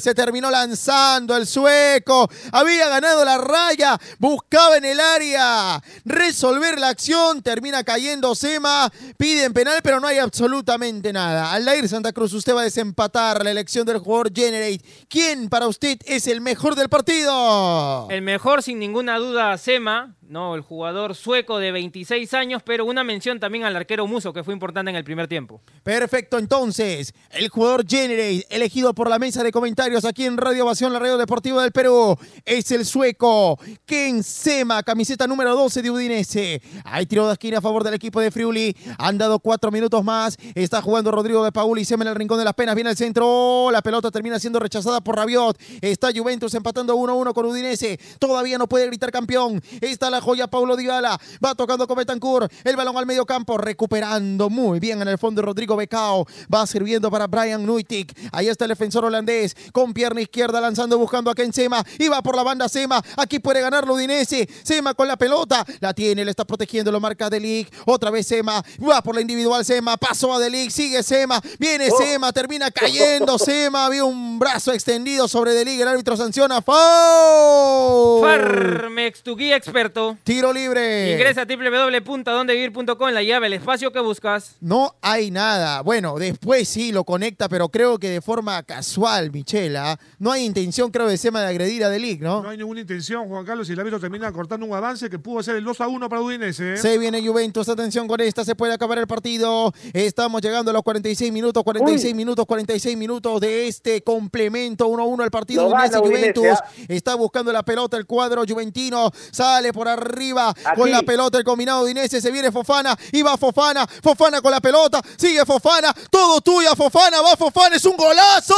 Se 0.00 0.14
terminó 0.14 0.50
lanzando 0.50 1.36
el 1.36 1.46
sueco, 1.46 2.30
había 2.52 2.88
ganado 2.88 3.22
la 3.22 3.36
raya, 3.36 4.00
buscaba 4.18 4.78
en 4.78 4.86
el 4.86 4.98
área 4.98 5.82
resolver 6.06 6.78
la 6.78 6.88
acción, 6.88 7.42
termina 7.42 7.84
cayendo 7.84 8.34
Sema, 8.34 8.90
piden 9.18 9.52
penal 9.52 9.80
pero 9.82 10.00
no 10.00 10.06
hay 10.06 10.16
absolutamente 10.16 11.12
nada. 11.12 11.52
Aldair 11.52 11.86
Santa 11.86 12.12
Cruz, 12.12 12.32
usted 12.32 12.54
va 12.54 12.62
a 12.62 12.64
desempatar 12.64 13.44
la 13.44 13.50
elección 13.50 13.84
del 13.86 13.98
jugador 13.98 14.32
Generate. 14.34 14.80
¿Quién 15.08 15.50
para 15.50 15.68
usted 15.68 15.98
es 16.06 16.26
el 16.28 16.40
mejor 16.40 16.76
del 16.76 16.88
partido? 16.88 18.08
El 18.08 18.22
mejor, 18.22 18.62
sin 18.62 18.78
ninguna 18.78 19.18
duda, 19.18 19.58
Sema, 19.58 20.16
no, 20.30 20.54
el 20.54 20.60
jugador 20.60 21.16
sueco 21.16 21.58
de 21.58 21.72
26 21.72 22.32
años, 22.34 22.62
pero 22.64 22.84
una 22.84 23.02
mención 23.02 23.40
también 23.40 23.64
al 23.64 23.74
arquero 23.74 24.06
Muso, 24.06 24.32
que 24.32 24.44
fue 24.44 24.54
importante 24.54 24.88
en 24.88 24.96
el 24.96 25.02
primer 25.02 25.26
tiempo. 25.26 25.60
Perfecto, 25.82 26.38
entonces, 26.38 27.12
el 27.30 27.48
jugador 27.48 27.84
Generate, 27.84 28.46
elegido 28.48 28.94
por 28.94 29.10
la 29.10 29.18
mesa 29.18 29.42
de 29.42 29.50
comentarios 29.50 30.04
aquí 30.04 30.26
en 30.26 30.36
Radio 30.36 30.64
Ovación, 30.64 30.92
la 30.92 31.00
radio 31.00 31.18
deportiva 31.18 31.62
del 31.62 31.72
Perú, 31.72 32.16
es 32.44 32.70
el 32.70 32.86
sueco 32.86 33.58
Ken 33.84 34.22
Sema, 34.22 34.84
camiseta 34.84 35.26
número 35.26 35.56
12 35.56 35.82
de 35.82 35.90
Udinese. 35.90 36.62
Hay 36.84 37.06
tiro 37.06 37.26
de 37.26 37.32
esquina 37.32 37.58
a 37.58 37.60
favor 37.60 37.82
del 37.82 37.94
equipo 37.94 38.20
de 38.20 38.30
Friuli. 38.30 38.76
Han 38.98 39.18
dado 39.18 39.40
cuatro 39.40 39.72
minutos 39.72 40.04
más. 40.04 40.36
Está 40.54 40.80
jugando 40.80 41.10
Rodrigo 41.10 41.42
de 41.42 41.50
Paul 41.50 41.76
y 41.80 41.84
Sema 41.84 42.04
en 42.04 42.10
el 42.10 42.14
rincón 42.14 42.38
de 42.38 42.44
las 42.44 42.54
penas. 42.54 42.76
Viene 42.76 42.90
al 42.90 42.96
centro. 42.96 43.70
La 43.72 43.82
pelota 43.82 44.12
termina 44.12 44.38
siendo 44.38 44.60
rechazada 44.60 45.00
por 45.00 45.16
Rabiot. 45.16 45.60
Está 45.80 46.10
Juventus 46.14 46.54
empatando 46.54 46.94
1-1 46.94 47.32
con 47.34 47.46
Udinese. 47.46 47.98
Todavía 48.20 48.58
no 48.58 48.68
puede 48.68 48.86
gritar 48.86 49.10
campeón. 49.10 49.60
Está 49.80 50.08
la 50.08 50.19
joya 50.20 50.46
Paulo 50.46 50.76
Dybala. 50.76 51.18
Va 51.44 51.54
tocando 51.54 51.86
con 51.86 51.96
Betancourt. 51.96 52.52
El 52.64 52.76
balón 52.76 52.96
al 52.96 53.06
medio 53.06 53.26
campo. 53.26 53.58
Recuperando 53.58 54.50
muy 54.50 54.78
bien 54.80 55.00
en 55.02 55.08
el 55.08 55.18
fondo 55.18 55.42
Rodrigo 55.42 55.76
Becao. 55.76 56.26
Va 56.52 56.66
sirviendo 56.66 57.10
para 57.10 57.26
Brian 57.26 57.64
Nuitic. 57.64 58.16
Ahí 58.32 58.48
está 58.48 58.64
el 58.66 58.70
defensor 58.70 59.04
holandés. 59.04 59.56
Con 59.72 59.92
pierna 59.92 60.20
izquierda 60.20 60.60
lanzando 60.60 60.98
buscando 60.98 61.30
a 61.30 61.34
Ken 61.34 61.52
Sema. 61.52 61.84
Y 61.98 62.08
va 62.08 62.22
por 62.22 62.36
la 62.36 62.42
banda 62.42 62.68
Sema. 62.68 63.02
Aquí 63.16 63.38
puede 63.38 63.60
ganar 63.60 63.88
Udinese. 63.90 64.48
Sema 64.62 64.94
con 64.94 65.08
la 65.08 65.16
pelota. 65.16 65.64
La 65.80 65.92
tiene. 65.94 66.24
Le 66.24 66.30
está 66.30 66.44
protegiendo. 66.44 66.92
Lo 66.92 67.00
marca 67.00 67.30
Delic. 67.30 67.72
Otra 67.86 68.10
vez 68.10 68.26
Sema. 68.26 68.62
Va 68.88 69.02
por 69.02 69.14
la 69.14 69.20
individual 69.20 69.64
Sema. 69.64 69.96
Pasó 69.96 70.32
a 70.34 70.38
Delic. 70.38 70.70
Sigue 70.70 71.02
Sema. 71.02 71.40
Viene 71.58 71.88
Oh. 71.90 71.98
Sema. 71.98 72.32
Termina 72.32 72.70
cayendo 72.70 73.38
Sema. 73.38 73.86
Había 73.86 74.04
un 74.04 74.38
brazo 74.38 74.72
extendido 74.72 75.26
sobre 75.28 75.54
Delic. 75.54 75.80
El 75.80 75.88
árbitro 75.88 76.16
sanciona. 76.16 76.60
¡Foul! 76.62 78.20
Farmex, 78.20 79.22
tu 79.22 79.36
guía 79.36 79.56
experto. 79.56 80.09
Tiro 80.24 80.52
libre. 80.52 81.12
Ingresa 81.12 81.42
a 81.42 81.44
www.dondevivir.com, 81.44 83.10
la 83.10 83.22
llave 83.22 83.46
al 83.46 83.52
espacio 83.52 83.92
que 83.92 84.00
buscas. 84.00 84.56
No 84.60 84.94
hay 85.00 85.30
nada. 85.30 85.82
Bueno, 85.82 86.18
después 86.18 86.68
sí 86.68 86.92
lo 86.92 87.04
conecta, 87.04 87.48
pero 87.48 87.68
creo 87.68 87.98
que 87.98 88.08
de 88.10 88.20
forma 88.20 88.62
casual, 88.62 89.30
Michela. 89.30 89.98
No 90.18 90.32
hay 90.32 90.44
intención, 90.44 90.90
creo, 90.90 91.06
de 91.06 91.16
Sema 91.16 91.40
de 91.42 91.48
agredir 91.48 91.84
a 91.84 91.88
Delic, 91.88 92.20
¿no? 92.20 92.42
No 92.42 92.50
hay 92.50 92.56
ninguna 92.56 92.80
intención, 92.80 93.28
Juan 93.28 93.44
Carlos, 93.44 93.68
y 93.68 93.72
el 93.72 93.80
árbitro 93.80 94.00
termina 94.00 94.30
cortando 94.32 94.66
un 94.66 94.74
avance 94.74 95.08
que 95.08 95.18
pudo 95.18 95.42
ser 95.42 95.56
el 95.56 95.64
2 95.64 95.80
a 95.80 95.88
1 95.88 96.08
para 96.08 96.22
Udinese. 96.22 96.74
¿eh? 96.74 96.76
Se 96.76 96.98
viene 96.98 97.26
Juventus, 97.26 97.68
atención 97.68 98.08
con 98.08 98.20
esta, 98.20 98.44
se 98.44 98.54
puede 98.54 98.72
acabar 98.72 98.98
el 98.98 99.06
partido. 99.06 99.72
Estamos 99.92 100.42
llegando 100.42 100.70
a 100.70 100.74
los 100.74 100.82
46 100.82 101.32
minutos, 101.32 101.62
46 101.62 102.12
Uy. 102.12 102.14
minutos, 102.14 102.46
46 102.46 102.96
minutos 102.96 103.40
de 103.40 103.68
este 103.68 104.02
complemento 104.02 104.88
1-1 104.88 105.22
al 105.22 105.30
partido 105.30 105.62
Lo 105.62 105.68
Udinese 105.68 105.92
gana 105.94 106.02
Udinese, 106.02 106.32
Juventus. 106.34 106.58
¿ah? 106.60 106.84
Está 106.88 107.14
buscando 107.14 107.52
la 107.52 107.62
pelota 107.62 107.96
el 107.96 108.06
cuadro 108.06 108.44
juventino, 108.48 109.10
sale 109.30 109.72
por 109.72 109.88
arriba 109.88 109.99
con 110.00 110.82
Aquí. 110.82 110.90
la 110.90 111.02
pelota 111.02 111.38
el 111.38 111.44
combinado 111.44 111.82
Udinese, 111.82 112.20
se 112.20 112.30
viene 112.30 112.52
Fofana 112.52 112.96
y 113.12 113.22
va 113.22 113.36
Fofana, 113.36 113.86
Fofana 113.86 114.40
con 114.40 114.50
la 114.50 114.60
pelota, 114.60 115.00
sigue 115.16 115.44
Fofana, 115.44 115.94
todo 116.10 116.40
tuya 116.40 116.74
Fofana, 116.74 117.20
va 117.20 117.36
Fofana, 117.36 117.76
es 117.76 117.84
un 117.84 117.96
golazo. 117.96 118.54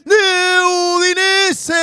¡De 0.05 0.15
Udinese! 0.95 1.73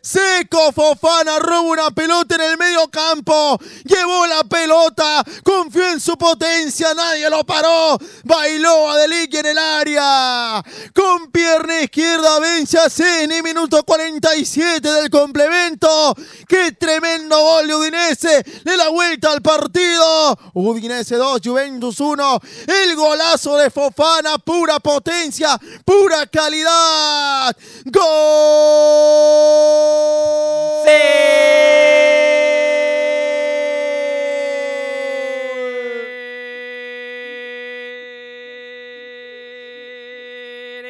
Se 0.00 0.20
Sacó 0.40 0.65
Fofana, 0.76 1.38
robó 1.38 1.70
una 1.70 1.90
pelota 1.90 2.34
en 2.34 2.42
el 2.42 2.58
medio 2.58 2.86
campo. 2.90 3.58
Llevó 3.84 4.26
la 4.26 4.44
pelota, 4.44 5.24
confió 5.42 5.88
en 5.88 5.98
su 5.98 6.18
potencia, 6.18 6.92
nadie 6.92 7.30
lo 7.30 7.44
paró. 7.44 7.96
Bailó 8.24 8.90
a 8.90 8.98
Delique 8.98 9.38
en 9.38 9.46
el 9.46 9.56
área. 9.56 10.62
Con 10.94 11.30
pierna 11.30 11.80
izquierda 11.80 12.40
vence 12.40 12.78
a 12.78 12.90
Ceni, 12.90 13.40
minuto 13.40 13.82
47 13.84 14.86
del 14.86 15.08
complemento. 15.08 16.14
¡Qué 16.46 16.72
tremendo 16.72 17.40
gol 17.40 17.68
de 17.68 17.74
Udinese! 17.74 18.44
Le 18.64 18.76
da 18.76 18.90
vuelta 18.90 19.32
al 19.32 19.40
partido. 19.40 20.36
Udinese 20.52 21.16
2, 21.16 21.40
Juventus 21.42 21.98
1. 22.00 22.40
El 22.66 22.94
golazo 22.96 23.56
de 23.56 23.70
Fofana, 23.70 24.36
pura 24.36 24.78
potencia, 24.80 25.58
pura 25.86 26.26
calidad. 26.26 27.56
¡Gol! 27.86 29.06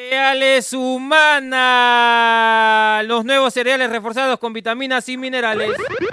Cereales 0.08 0.72
Humana. 0.72 2.22
Los 3.04 3.24
nuevos 3.24 3.52
cereales 3.54 3.90
reforzados 3.90 4.38
con 4.38 4.52
vitaminas 4.52 5.08
y 5.08 5.16
minerales. 5.16 5.72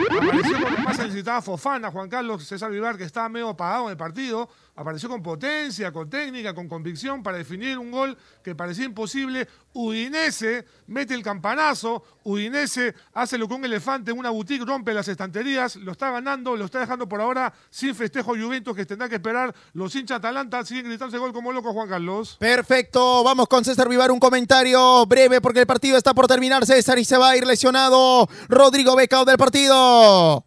Apareció 0.09 0.61
cuando 0.61 0.79
más 0.81 0.95
se 0.97 1.03
necesitaba 1.03 1.41
Fofana, 1.41 1.91
Juan 1.91 2.09
Carlos 2.09 2.45
César 2.45 2.71
Vivar, 2.71 2.97
que 2.97 3.03
estaba 3.05 3.27
medio 3.29 3.49
apagado 3.49 3.85
en 3.85 3.91
el 3.91 3.97
partido. 3.97 4.49
Apareció 4.75 5.07
con 5.07 5.21
potencia, 5.21 5.91
con 5.91 6.09
técnica, 6.09 6.55
con 6.55 6.67
convicción 6.67 7.21
para 7.21 7.37
definir 7.37 7.77
un 7.77 7.91
gol 7.91 8.17
que 8.43 8.55
parecía 8.55 8.85
imposible. 8.85 9.47
Udinese 9.73 10.65
mete 10.87 11.13
el 11.13 11.21
campanazo. 11.21 12.03
Udinese 12.23 12.95
hace 13.13 13.37
lo 13.37 13.47
que 13.47 13.53
un 13.53 13.65
elefante 13.65 14.09
en 14.09 14.17
una 14.17 14.31
boutique, 14.31 14.65
rompe 14.65 14.93
las 14.93 15.07
estanterías, 15.07 15.75
lo 15.75 15.91
está 15.91 16.09
ganando, 16.09 16.55
lo 16.55 16.65
está 16.65 16.79
dejando 16.79 17.07
por 17.07 17.21
ahora 17.21 17.53
sin 17.69 17.93
festejo 17.93 18.31
Juventus 18.31 18.75
que 18.75 18.85
tendrá 18.85 19.07
que 19.07 19.15
esperar. 19.15 19.53
Los 19.73 19.95
hinchas 19.95 20.17
Atalanta 20.17 20.65
siguen 20.65 20.85
gritando 20.85 21.15
ese 21.15 21.19
gol 21.19 21.33
como 21.33 21.51
loco, 21.51 21.71
Juan 21.71 21.89
Carlos. 21.89 22.37
Perfecto, 22.39 23.23
vamos 23.23 23.47
con 23.47 23.63
César 23.63 23.87
Vivar, 23.87 24.11
un 24.11 24.19
comentario 24.19 25.05
breve 25.05 25.39
porque 25.39 25.59
el 25.59 25.67
partido 25.67 25.97
está 25.97 26.15
por 26.15 26.27
terminar, 26.27 26.65
César, 26.65 26.97
y 26.97 27.05
se 27.05 27.17
va 27.17 27.29
a 27.29 27.37
ir 27.37 27.45
lesionado 27.45 28.27
Rodrigo 28.47 28.95
Becao 28.95 29.23
del 29.23 29.37
partido. 29.37 30.45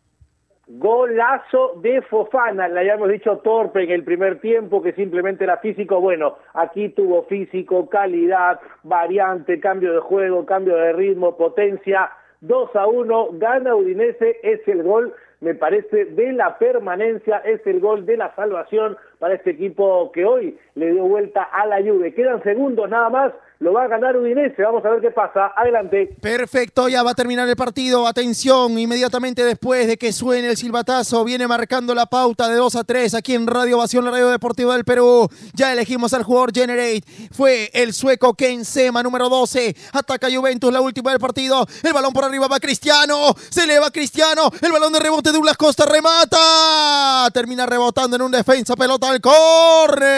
Golazo 0.86 1.80
de 1.82 2.00
Fofana, 2.02 2.68
le 2.68 2.78
habíamos 2.78 3.08
dicho 3.08 3.38
torpe 3.38 3.82
en 3.82 3.90
el 3.90 4.04
primer 4.04 4.38
tiempo, 4.38 4.80
que 4.80 4.92
simplemente 4.92 5.42
era 5.42 5.56
físico. 5.56 6.00
Bueno, 6.00 6.36
aquí 6.54 6.90
tuvo 6.90 7.24
físico, 7.24 7.88
calidad, 7.88 8.60
variante, 8.84 9.58
cambio 9.58 9.92
de 9.94 9.98
juego, 9.98 10.46
cambio 10.46 10.76
de 10.76 10.92
ritmo, 10.92 11.36
potencia. 11.36 12.08
2 12.40 12.76
a 12.76 12.86
1, 12.86 13.30
gana 13.32 13.74
Udinese, 13.74 14.38
es 14.44 14.60
el 14.68 14.84
gol, 14.84 15.12
me 15.40 15.56
parece, 15.56 16.04
de 16.04 16.32
la 16.32 16.56
permanencia, 16.56 17.38
es 17.38 17.66
el 17.66 17.80
gol 17.80 18.06
de 18.06 18.18
la 18.18 18.32
salvación 18.36 18.96
para 19.18 19.34
este 19.34 19.50
equipo 19.50 20.12
que 20.12 20.24
hoy 20.24 20.56
le 20.76 20.92
dio 20.92 21.02
vuelta 21.02 21.42
a 21.42 21.66
la 21.66 21.82
Juve. 21.82 22.14
Quedan 22.14 22.44
segundos 22.44 22.88
nada 22.88 23.10
más, 23.10 23.32
lo 23.58 23.72
va 23.72 23.84
a 23.84 23.88
ganar 23.88 24.16
Udinese, 24.16 24.62
vamos 24.62 24.84
a 24.84 24.90
ver 24.90 25.00
qué 25.00 25.10
pasa. 25.10 25.52
Adelante. 25.56 26.14
Perfecto, 26.20 26.88
ya 26.88 27.02
va 27.02 27.12
a 27.12 27.14
terminar 27.14 27.48
el 27.48 27.56
partido. 27.56 28.06
Atención, 28.06 28.78
inmediatamente 28.78 29.42
después 29.44 29.86
de 29.86 29.96
que 29.96 30.12
suene 30.12 30.48
el 30.48 30.58
silbatazo, 30.58 31.24
viene 31.24 31.48
marcando 31.48 31.94
la 31.94 32.04
pauta 32.04 32.48
de 32.48 32.56
2 32.56 32.76
a 32.76 32.84
3 32.84 33.14
aquí 33.14 33.34
en 33.34 33.46
Radio 33.46 33.78
Ovación, 33.78 34.04
la 34.04 34.10
Radio 34.10 34.28
Deportiva 34.28 34.74
del 34.74 34.84
Perú. 34.84 35.26
Ya 35.54 35.72
elegimos 35.72 36.12
al 36.12 36.22
jugador 36.22 36.52
Generate. 36.52 37.00
Fue 37.32 37.70
el 37.72 37.94
sueco 37.94 38.34
Ken 38.34 38.62
Sema, 38.64 39.02
número 39.02 39.30
12. 39.30 39.74
Ataca 39.92 40.28
Juventus, 40.30 40.70
la 40.70 40.82
última 40.82 41.12
del 41.12 41.20
partido. 41.20 41.66
El 41.82 41.94
balón 41.94 42.12
por 42.12 42.24
arriba 42.24 42.48
va 42.48 42.60
Cristiano. 42.60 43.34
Se 43.48 43.64
eleva 43.64 43.90
Cristiano. 43.90 44.50
El 44.60 44.72
balón 44.72 44.92
de 44.92 45.00
rebote 45.00 45.30
de 45.30 45.34
Douglas 45.34 45.56
Costa 45.56 45.86
remata. 45.86 47.30
Termina 47.32 47.64
rebotando 47.64 48.16
en 48.16 48.22
un 48.22 48.32
defensa, 48.32 48.76
pelota 48.76 49.08
al 49.08 49.22
córner. 49.22 50.16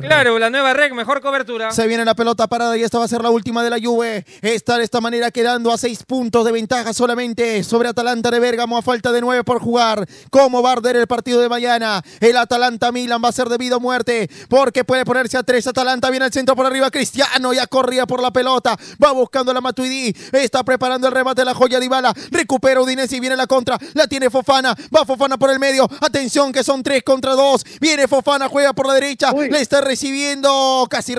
Claro, 0.00 0.38
la 0.38 0.48
nueva 0.48 0.72
reg, 0.74 0.94
mejor 0.94 1.20
cobertura. 1.20 1.72
Se 1.72 1.87
viene 1.88 2.04
la 2.04 2.14
pelota 2.14 2.46
parada 2.46 2.76
y 2.76 2.82
esta 2.82 2.98
va 2.98 3.06
a 3.06 3.08
ser 3.08 3.22
la 3.22 3.30
última 3.30 3.62
de 3.64 3.70
la 3.70 3.78
Juve. 3.82 4.24
Está 4.42 4.78
de 4.78 4.84
esta 4.84 5.00
manera 5.00 5.30
quedando 5.30 5.72
a 5.72 5.78
seis 5.78 6.02
puntos 6.04 6.44
de 6.44 6.52
ventaja 6.52 6.92
solamente 6.92 7.64
sobre 7.64 7.88
Atalanta 7.88 8.30
de 8.30 8.38
Bérgamo 8.38 8.76
a 8.76 8.82
falta 8.82 9.10
de 9.10 9.20
nueve 9.20 9.42
por 9.42 9.60
jugar. 9.60 10.06
¿Cómo 10.30 10.62
va 10.62 10.70
a 10.70 10.72
arder 10.74 10.96
el 10.96 11.06
partido 11.06 11.40
de 11.40 11.48
mañana? 11.48 12.02
El 12.20 12.36
Atalanta-Milan 12.36 13.20
va 13.24 13.28
a 13.30 13.32
ser 13.32 13.48
debido 13.48 13.76
a 13.76 13.78
muerte 13.80 14.30
porque 14.48 14.84
puede 14.84 15.04
ponerse 15.04 15.36
a 15.38 15.42
tres. 15.42 15.66
Atalanta 15.66 16.10
viene 16.10 16.26
al 16.26 16.32
centro 16.32 16.54
por 16.54 16.66
arriba. 16.66 16.90
Cristiano 16.90 17.52
ya 17.52 17.66
corría 17.66 18.06
por 18.06 18.22
la 18.22 18.30
pelota. 18.30 18.76
Va 19.02 19.12
buscando 19.12 19.52
la 19.52 19.60
Matuidi. 19.60 20.14
Está 20.32 20.62
preparando 20.62 21.08
el 21.08 21.14
remate 21.14 21.40
de 21.40 21.46
la 21.46 21.54
joya 21.54 21.80
de 21.80 21.86
Ibala. 21.86 22.14
Recupera 22.30 22.80
Udinese 22.80 23.16
y 23.16 23.20
viene 23.20 23.36
la 23.36 23.46
contra. 23.46 23.78
La 23.94 24.06
tiene 24.06 24.30
Fofana. 24.30 24.76
Va 24.94 25.04
Fofana 25.04 25.38
por 25.38 25.50
el 25.50 25.58
medio. 25.58 25.88
Atención 26.00 26.52
que 26.52 26.62
son 26.62 26.82
tres 26.82 27.02
contra 27.02 27.32
dos. 27.32 27.64
Viene 27.80 28.06
Fofana, 28.06 28.48
juega 28.48 28.72
por 28.72 28.86
la 28.86 28.94
derecha. 28.94 29.32
Uy. 29.32 29.50
Le 29.50 29.60
está 29.60 29.80
recibiendo 29.80 30.86
casi 30.90 31.14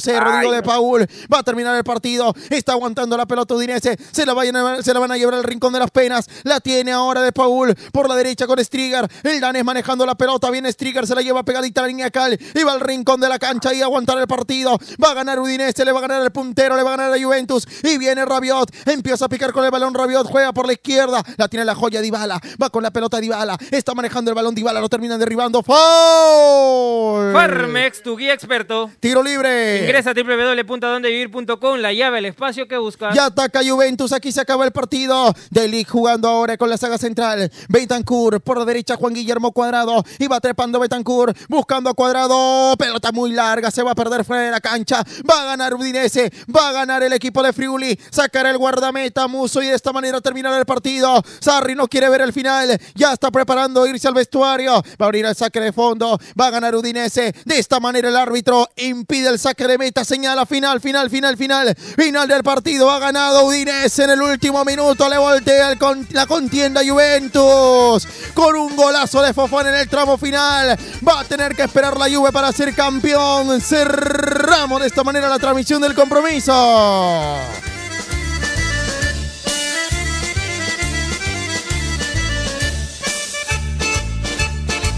Rodrigo 0.00 0.50
Ay, 0.52 0.56
de. 0.56 0.62
Paul. 0.62 1.06
Va 1.32 1.38
a 1.38 1.42
terminar 1.42 1.76
el 1.76 1.84
partido. 1.84 2.34
Está 2.50 2.72
aguantando 2.72 3.16
la 3.16 3.26
pelota 3.26 3.54
Udinese. 3.54 3.96
Se 4.12 4.24
la, 4.26 4.32
vayan 4.34 4.56
a- 4.56 4.82
se 4.82 4.92
la 4.94 5.00
van 5.00 5.12
a 5.12 5.16
llevar 5.16 5.34
al 5.34 5.44
rincón 5.44 5.72
de 5.72 5.78
las 5.78 5.90
penas. 5.90 6.26
La 6.44 6.60
tiene 6.60 6.92
ahora 6.92 7.22
de 7.22 7.32
Paul. 7.32 7.74
Por 7.92 8.08
la 8.08 8.16
derecha 8.16 8.46
con 8.46 8.58
Strigar. 8.64 9.08
El 9.22 9.40
danés 9.40 9.64
manejando 9.64 10.04
la 10.06 10.14
pelota. 10.14 10.50
Viene 10.50 10.70
Strigar. 10.72 11.06
Se 11.06 11.14
la 11.14 11.22
lleva 11.22 11.42
pegadita 11.44 11.80
a 11.80 11.84
la 11.84 11.88
línea 11.88 12.10
cal. 12.10 12.38
Y 12.54 12.62
va 12.62 12.72
al 12.72 12.80
rincón 12.80 13.20
de 13.20 13.28
la 13.28 13.38
cancha 13.38 13.72
y 13.74 13.82
aguantar 13.82 14.18
el 14.18 14.26
partido. 14.26 14.78
Va 15.02 15.10
a 15.10 15.14
ganar 15.14 15.38
Udinese. 15.40 15.84
Le 15.84 15.92
va 15.92 15.98
a 15.98 16.02
ganar 16.02 16.22
el 16.22 16.30
puntero. 16.30 16.76
Le 16.76 16.82
va 16.82 16.94
a 16.94 16.96
ganar 16.96 17.12
a 17.14 17.22
Juventus. 17.22 17.66
Y 17.82 17.98
viene 17.98 18.24
Rabiot. 18.24 18.70
Empieza 18.86 19.24
a 19.26 19.28
picar 19.28 19.52
con 19.52 19.64
el 19.64 19.70
balón 19.70 19.94
Rabiot. 19.94 20.26
Juega 20.26 20.52
por 20.52 20.66
la 20.66 20.72
izquierda. 20.72 21.22
La 21.36 21.48
tiene 21.48 21.64
la 21.64 21.74
joya 21.74 22.00
Dybala. 22.00 22.40
Va 22.62 22.70
con 22.70 22.82
la 22.82 22.90
pelota 22.90 23.18
Dybala. 23.20 23.56
Está 23.70 23.94
manejando 23.94 24.30
el 24.30 24.34
balón 24.34 24.54
Dybala. 24.54 24.80
Lo 24.80 24.88
terminan 24.88 25.18
derribando. 25.18 25.62
¡Foul! 25.62 27.32
Farmex, 27.32 28.02
tu 28.02 28.16
guía 28.16 28.32
experto. 28.34 28.90
Tiro 29.00 29.22
libre. 29.22 29.85
Ingresa 29.86 30.10
a 30.10 30.14
www.dondevivir.com, 30.14 31.78
la 31.78 31.92
llave, 31.92 32.18
el 32.18 32.24
espacio 32.26 32.66
que 32.66 32.76
buscas. 32.76 33.14
Ya 33.14 33.26
ataca 33.26 33.60
Juventus, 33.64 34.12
aquí 34.12 34.32
se 34.32 34.40
acaba 34.40 34.64
el 34.64 34.72
partido. 34.72 35.32
De 35.50 35.68
Ligt 35.68 35.88
jugando 35.88 36.28
ahora 36.28 36.56
con 36.56 36.68
la 36.68 36.76
saga 36.76 36.98
central. 36.98 37.50
Betancourt 37.68 38.42
por 38.42 38.58
la 38.58 38.64
derecha, 38.64 38.96
Juan 38.96 39.14
Guillermo 39.14 39.52
Cuadrado. 39.52 40.04
Y 40.18 40.26
va 40.26 40.40
trepando 40.40 40.80
Betancourt, 40.80 41.36
buscando 41.48 41.90
a 41.90 41.94
Cuadrado. 41.94 42.76
Pelota 42.76 43.12
muy 43.12 43.30
larga, 43.30 43.70
se 43.70 43.82
va 43.82 43.92
a 43.92 43.94
perder 43.94 44.24
fuera 44.24 44.42
de 44.42 44.50
la 44.50 44.60
cancha. 44.60 45.04
Va 45.28 45.42
a 45.42 45.44
ganar 45.44 45.74
Udinese, 45.74 46.32
va 46.54 46.70
a 46.70 46.72
ganar 46.72 47.02
el 47.02 47.12
equipo 47.12 47.42
de 47.42 47.52
Friuli. 47.52 47.98
Sacará 48.10 48.50
el 48.50 48.58
guardameta 48.58 49.28
Muso 49.28 49.62
y 49.62 49.66
de 49.66 49.74
esta 49.74 49.92
manera 49.92 50.20
terminará 50.20 50.58
el 50.58 50.66
partido. 50.66 51.22
Sarri 51.40 51.74
no 51.74 51.86
quiere 51.86 52.08
ver 52.08 52.22
el 52.22 52.32
final, 52.32 52.78
ya 52.94 53.12
está 53.12 53.30
preparando 53.30 53.86
irse 53.86 54.08
al 54.08 54.14
vestuario. 54.14 54.72
Va 54.72 54.82
a 54.98 55.04
abrir 55.04 55.24
el 55.24 55.34
saque 55.34 55.60
de 55.60 55.72
fondo, 55.72 56.18
va 56.38 56.48
a 56.48 56.50
ganar 56.50 56.74
Udinese. 56.74 57.34
De 57.44 57.58
esta 57.58 57.78
manera 57.78 58.08
el 58.08 58.16
árbitro 58.16 58.68
impide 58.76 59.28
el 59.28 59.38
saque 59.38 59.66
de 59.66 59.75
meta, 59.78 60.04
señala 60.04 60.46
final, 60.46 60.80
final, 60.80 61.10
final, 61.10 61.36
final. 61.36 61.74
Final 61.96 62.28
del 62.28 62.42
partido, 62.42 62.90
ha 62.90 62.98
ganado 62.98 63.44
Udinese 63.44 64.04
en 64.04 64.10
el 64.10 64.22
último 64.22 64.64
minuto. 64.64 65.08
Le 65.08 65.18
voltea 65.18 65.76
la 66.10 66.26
contienda 66.26 66.82
Juventus 66.86 68.06
con 68.34 68.56
un 68.56 68.76
golazo 68.76 69.22
de 69.22 69.34
Fofón 69.34 69.66
en 69.68 69.74
el 69.74 69.88
tramo 69.88 70.16
final. 70.18 70.78
Va 71.06 71.20
a 71.20 71.24
tener 71.24 71.54
que 71.54 71.62
esperar 71.62 71.96
la 71.96 72.08
Juve 72.08 72.32
para 72.32 72.52
ser 72.52 72.74
campeón. 72.74 73.60
Cerramos 73.60 74.80
de 74.80 74.86
esta 74.88 75.04
manera 75.04 75.28
la 75.28 75.38
transmisión 75.38 75.80
del 75.82 75.94
compromiso. 75.94 76.52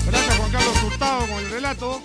Gracias 0.07 0.37
Juan 0.37 0.51
Carlos 0.51 0.83
Hurtado 0.85 1.27
con 1.27 1.38
el 1.38 1.51
relato. 1.51 2.03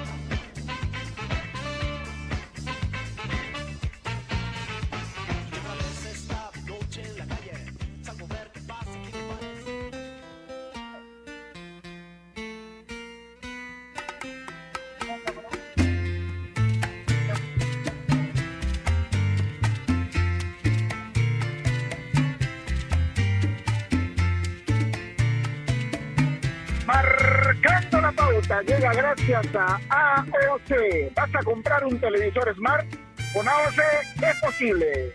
Gracias 29.27 29.55
a 29.89 30.15
AOC. 30.15 31.13
¿Vas 31.15 31.35
a 31.35 31.43
comprar 31.43 31.85
un 31.85 31.99
televisor 31.99 32.53
Smart? 32.55 32.87
Con 33.33 33.47
AOC 33.47 33.79
es 34.23 34.41
posible. 34.41 35.13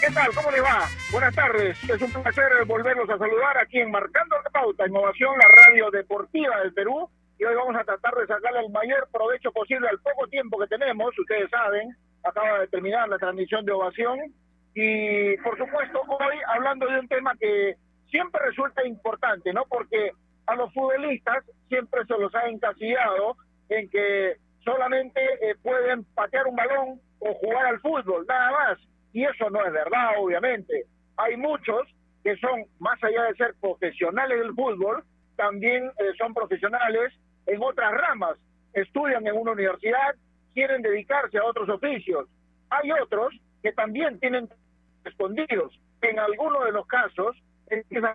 ¿Qué 0.00 0.12
tal? 0.12 0.30
¿Cómo 0.34 0.50
le 0.50 0.60
va? 0.60 0.86
Buenas 1.10 1.34
tardes. 1.34 1.76
Es 1.88 2.02
un 2.02 2.12
placer 2.12 2.44
volverlos 2.66 3.08
a 3.10 3.18
saludar 3.18 3.58
aquí 3.58 3.78
en 3.78 3.90
Marcando 3.90 4.36
la 4.42 4.50
Pauta, 4.50 4.86
Innovación, 4.86 5.36
la 5.38 5.48
radio 5.48 5.90
deportiva 5.90 6.60
del 6.60 6.74
Perú. 6.74 7.08
Y 7.38 7.44
hoy 7.44 7.54
vamos 7.54 7.76
a 7.76 7.84
tratar 7.84 8.14
de 8.14 8.26
sacarle 8.26 8.60
el 8.60 8.70
mayor 8.70 9.08
provecho 9.12 9.50
posible 9.52 9.88
al 9.88 9.98
poco 10.00 10.26
tiempo 10.28 10.58
que 10.58 10.66
tenemos. 10.66 11.18
Ustedes 11.18 11.50
saben, 11.50 11.96
acaba 12.22 12.60
de 12.60 12.68
terminar 12.68 13.08
la 13.08 13.18
transmisión 13.18 13.64
de 13.64 13.72
Ovación. 13.72 14.18
Y 14.74 15.36
por 15.38 15.56
supuesto, 15.56 16.02
hoy 16.06 16.36
hablando 16.54 16.86
de 16.86 17.00
un 17.00 17.08
tema 17.08 17.34
que 17.40 17.76
siempre 18.10 18.40
resulta 18.44 18.86
importante, 18.86 19.52
¿no? 19.52 19.64
Porque 19.68 20.12
a 20.48 20.56
los 20.56 20.72
futbolistas 20.72 21.44
siempre 21.68 22.04
se 22.06 22.18
los 22.18 22.34
ha 22.34 22.48
encasillado 22.48 23.36
en 23.68 23.88
que 23.90 24.36
solamente 24.64 25.20
eh, 25.42 25.54
pueden 25.62 26.04
patear 26.14 26.46
un 26.46 26.56
balón 26.56 27.00
o 27.20 27.34
jugar 27.34 27.66
al 27.66 27.80
fútbol, 27.80 28.24
nada 28.26 28.50
más. 28.50 28.78
Y 29.12 29.24
eso 29.24 29.50
no 29.50 29.64
es 29.64 29.72
verdad, 29.72 30.12
obviamente. 30.18 30.86
Hay 31.18 31.36
muchos 31.36 31.82
que 32.24 32.36
son, 32.38 32.64
más 32.78 33.02
allá 33.04 33.24
de 33.24 33.34
ser 33.34 33.54
profesionales 33.60 34.38
del 34.38 34.54
fútbol, 34.54 35.04
también 35.36 35.84
eh, 35.84 36.12
son 36.16 36.32
profesionales 36.32 37.12
en 37.46 37.62
otras 37.62 37.92
ramas. 37.92 38.38
Estudian 38.72 39.26
en 39.26 39.36
una 39.36 39.52
universidad, 39.52 40.14
quieren 40.54 40.80
dedicarse 40.80 41.38
a 41.38 41.44
otros 41.44 41.68
oficios. 41.68 42.26
Hay 42.70 42.90
otros 42.92 43.34
que 43.62 43.72
también 43.72 44.18
tienen 44.18 44.48
escondidos. 45.04 45.78
En 46.00 46.18
algunos 46.18 46.64
de 46.64 46.72
los 46.72 46.86
casos, 46.86 47.36
empiezan 47.68 48.14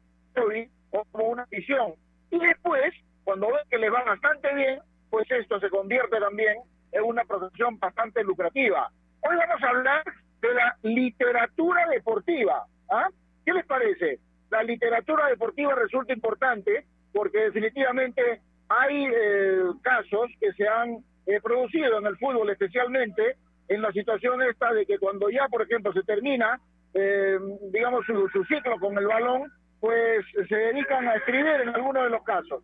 como 1.11 1.27
una 1.27 1.45
visión. 1.45 1.93
Y 2.33 2.39
después, 2.39 2.91
cuando 3.23 3.45
ven 3.45 3.61
que 3.69 3.77
les 3.77 3.93
va 3.93 4.03
bastante 4.03 4.51
bien, 4.55 4.79
pues 5.11 5.29
esto 5.29 5.59
se 5.59 5.69
convierte 5.69 6.19
también 6.19 6.57
en 6.91 7.03
una 7.03 7.23
profesión 7.25 7.77
bastante 7.77 8.23
lucrativa. 8.23 8.89
Hoy 9.21 9.35
vamos 9.35 9.61
a 9.61 9.69
hablar 9.69 10.03
de 10.41 10.53
la 10.55 10.75
literatura 10.81 11.87
deportiva. 11.89 12.65
¿ah? 12.89 13.07
¿Qué 13.45 13.53
les 13.53 13.63
parece? 13.67 14.17
La 14.49 14.63
literatura 14.63 15.27
deportiva 15.27 15.75
resulta 15.75 16.11
importante 16.11 16.87
porque 17.13 17.37
definitivamente 17.37 18.41
hay 18.67 19.05
eh, 19.05 19.65
casos 19.83 20.31
que 20.39 20.53
se 20.53 20.67
han 20.67 21.03
eh, 21.27 21.39
producido 21.39 21.99
en 21.99 22.07
el 22.07 22.17
fútbol 22.17 22.49
especialmente 22.49 23.35
en 23.67 23.79
la 23.79 23.91
situación 23.91 24.41
esta 24.41 24.73
de 24.73 24.87
que 24.87 24.97
cuando 24.97 25.29
ya, 25.29 25.47
por 25.49 25.61
ejemplo, 25.61 25.93
se 25.93 26.01
termina 26.01 26.59
eh, 26.95 27.37
digamos, 27.71 28.03
su, 28.07 28.27
su, 28.29 28.43
ciclo 28.45 28.79
con 28.79 28.97
el 28.97 29.07
balón, 29.07 29.51
pues 29.83 30.25
se 30.47 30.55
dedican 30.55 31.09
a 31.09 31.15
escribir 31.15 31.59
en 31.61 31.67
algunos 31.67 32.05
de 32.05 32.09
los 32.09 32.23
casos. 32.23 32.63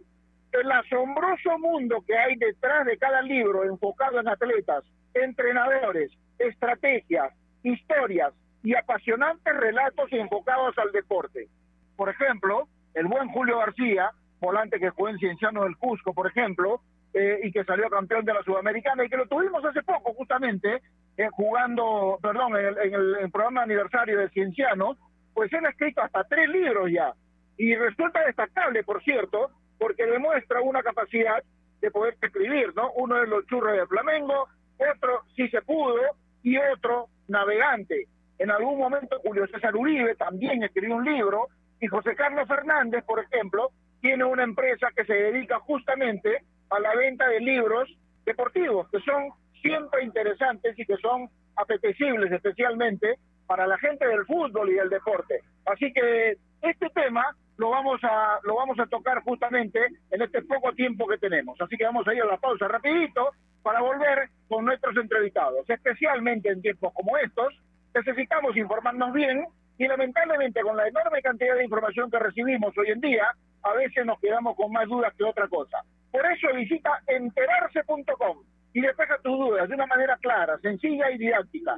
El 0.53 0.71
asombroso 0.71 1.59
mundo 1.59 2.01
que 2.07 2.17
hay 2.17 2.37
detrás 2.37 2.85
de 2.85 2.97
cada 2.97 3.21
libro 3.21 3.65
enfocado 3.65 4.21
en 4.21 4.29
atletas, 4.29 4.85
entrenadores, 5.13 6.13
estrategias, 6.37 7.33
historias 7.61 8.33
y 8.63 8.73
apasionantes 8.73 9.53
relatos 9.53 10.07
enfocados 10.13 10.77
al 10.77 10.93
deporte. 10.93 11.49
Por 11.97 12.07
ejemplo, 12.07 12.69
el 12.93 13.07
buen 13.07 13.27
Julio 13.31 13.57
García, 13.57 14.11
volante 14.39 14.79
que 14.79 14.91
jugó 14.91 15.09
en 15.09 15.17
Cienciano 15.17 15.65
del 15.65 15.75
Cusco, 15.75 16.13
por 16.13 16.27
ejemplo, 16.27 16.79
eh, 17.13 17.41
y 17.43 17.51
que 17.51 17.65
salió 17.65 17.89
campeón 17.89 18.23
de 18.23 18.33
la 18.33 18.43
Sudamericana 18.43 19.03
y 19.03 19.09
que 19.09 19.17
lo 19.17 19.27
tuvimos 19.27 19.65
hace 19.65 19.83
poco 19.83 20.13
justamente 20.13 20.81
eh, 21.17 21.27
jugando, 21.33 22.17
perdón, 22.21 22.55
en 22.55 22.65
el, 22.65 22.77
en 22.77 22.93
el, 22.93 23.29
programa 23.29 23.63
aniversario 23.63 24.19
de 24.19 24.29
Cienciano, 24.29 24.95
pues 25.33 25.51
él 25.53 25.65
ha 25.65 25.69
escrito 25.69 26.01
hasta 26.01 26.23
tres 26.23 26.49
libros 26.49 26.89
ya. 26.91 27.13
Y 27.57 27.75
resulta 27.75 28.23
destacable, 28.25 28.83
por 28.83 29.03
cierto, 29.03 29.51
porque 29.77 30.05
demuestra 30.05 30.61
una 30.61 30.83
capacidad 30.83 31.43
de 31.81 31.91
poder 31.91 32.17
escribir, 32.21 32.73
¿no? 32.75 32.91
Uno 32.93 33.21
es 33.21 33.29
los 33.29 33.45
churros 33.47 33.77
de 33.77 33.87
Flamengo, 33.87 34.47
otro 34.77 35.23
sí 35.35 35.47
se 35.49 35.61
pudo 35.61 35.99
y 36.43 36.57
otro 36.57 37.07
navegante. 37.27 38.07
En 38.37 38.51
algún 38.51 38.77
momento 38.77 39.19
Julio 39.23 39.47
César 39.47 39.75
Uribe 39.75 40.15
también 40.15 40.63
escribió 40.63 40.95
un 40.95 41.05
libro 41.05 41.47
y 41.81 41.87
José 41.87 42.15
Carlos 42.15 42.47
Fernández, 42.47 43.03
por 43.05 43.19
ejemplo, 43.19 43.71
tiene 44.01 44.23
una 44.23 44.43
empresa 44.43 44.87
que 44.95 45.05
se 45.05 45.13
dedica 45.13 45.59
justamente 45.59 46.43
a 46.69 46.79
la 46.79 46.95
venta 46.95 47.27
de 47.27 47.39
libros 47.39 47.89
deportivos, 48.25 48.89
que 48.89 48.99
son 48.99 49.29
siempre 49.61 50.03
interesantes 50.03 50.77
y 50.77 50.85
que 50.85 50.95
son 50.97 51.29
apetecibles 51.55 52.31
especialmente 52.31 53.19
para 53.49 53.65
la 53.65 53.79
gente 53.79 54.05
del 54.05 54.27
fútbol 54.27 54.69
y 54.69 54.75
del 54.75 54.89
deporte. 54.89 55.41
Así 55.65 55.91
que 55.91 56.37
este 56.61 56.87
tema 56.93 57.35
lo 57.57 57.71
vamos 57.71 57.99
a 58.03 58.39
lo 58.43 58.55
vamos 58.55 58.79
a 58.79 58.85
tocar 58.85 59.23
justamente 59.23 59.79
en 60.11 60.21
este 60.21 60.43
poco 60.43 60.71
tiempo 60.73 61.07
que 61.07 61.17
tenemos. 61.17 61.59
Así 61.59 61.75
que 61.75 61.83
vamos 61.83 62.07
a 62.07 62.13
ir 62.13 62.21
a 62.21 62.27
la 62.27 62.37
pausa 62.37 62.67
rapidito 62.67 63.31
para 63.63 63.81
volver 63.81 64.29
con 64.47 64.65
nuestros 64.65 64.95
entrevistados. 64.97 65.67
Especialmente 65.67 66.49
en 66.49 66.61
tiempos 66.61 66.93
como 66.93 67.17
estos, 67.17 67.51
necesitamos 67.95 68.55
informarnos 68.55 69.13
bien 69.13 69.43
y 69.79 69.87
lamentablemente 69.87 70.61
con 70.61 70.77
la 70.77 70.87
enorme 70.87 71.19
cantidad 71.23 71.55
de 71.55 71.63
información 71.63 72.11
que 72.11 72.19
recibimos 72.19 72.77
hoy 72.77 72.91
en 72.91 73.01
día, 73.01 73.25
a 73.63 73.73
veces 73.73 74.05
nos 74.05 74.19
quedamos 74.19 74.55
con 74.55 74.71
más 74.71 74.87
dudas 74.87 75.11
que 75.17 75.23
otra 75.23 75.47
cosa. 75.47 75.79
Por 76.11 76.23
eso 76.31 76.53
visita 76.53 77.01
enterarse.com 77.07 78.43
y 78.73 78.81
despeja 78.81 79.17
tus 79.23 79.39
dudas 79.39 79.67
de 79.67 79.73
una 79.73 79.87
manera 79.87 80.17
clara, 80.17 80.59
sencilla 80.59 81.09
y 81.09 81.17
didáctica. 81.17 81.77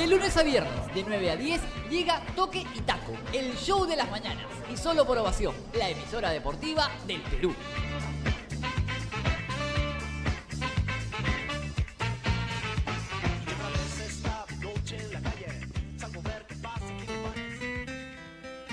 De 0.00 0.06
lunes 0.06 0.34
a 0.38 0.42
viernes, 0.42 0.94
de 0.94 1.04
9 1.06 1.30
a 1.30 1.36
10, 1.36 1.90
llega 1.90 2.22
Toque 2.34 2.64
y 2.74 2.80
Taco, 2.80 3.12
el 3.34 3.54
show 3.54 3.84
de 3.84 3.96
las 3.96 4.10
mañanas. 4.10 4.46
Y 4.72 4.76
solo 4.78 5.04
por 5.04 5.18
ovación, 5.18 5.54
la 5.74 5.90
emisora 5.90 6.30
deportiva 6.30 6.88
del 7.06 7.20
Perú. 7.20 7.54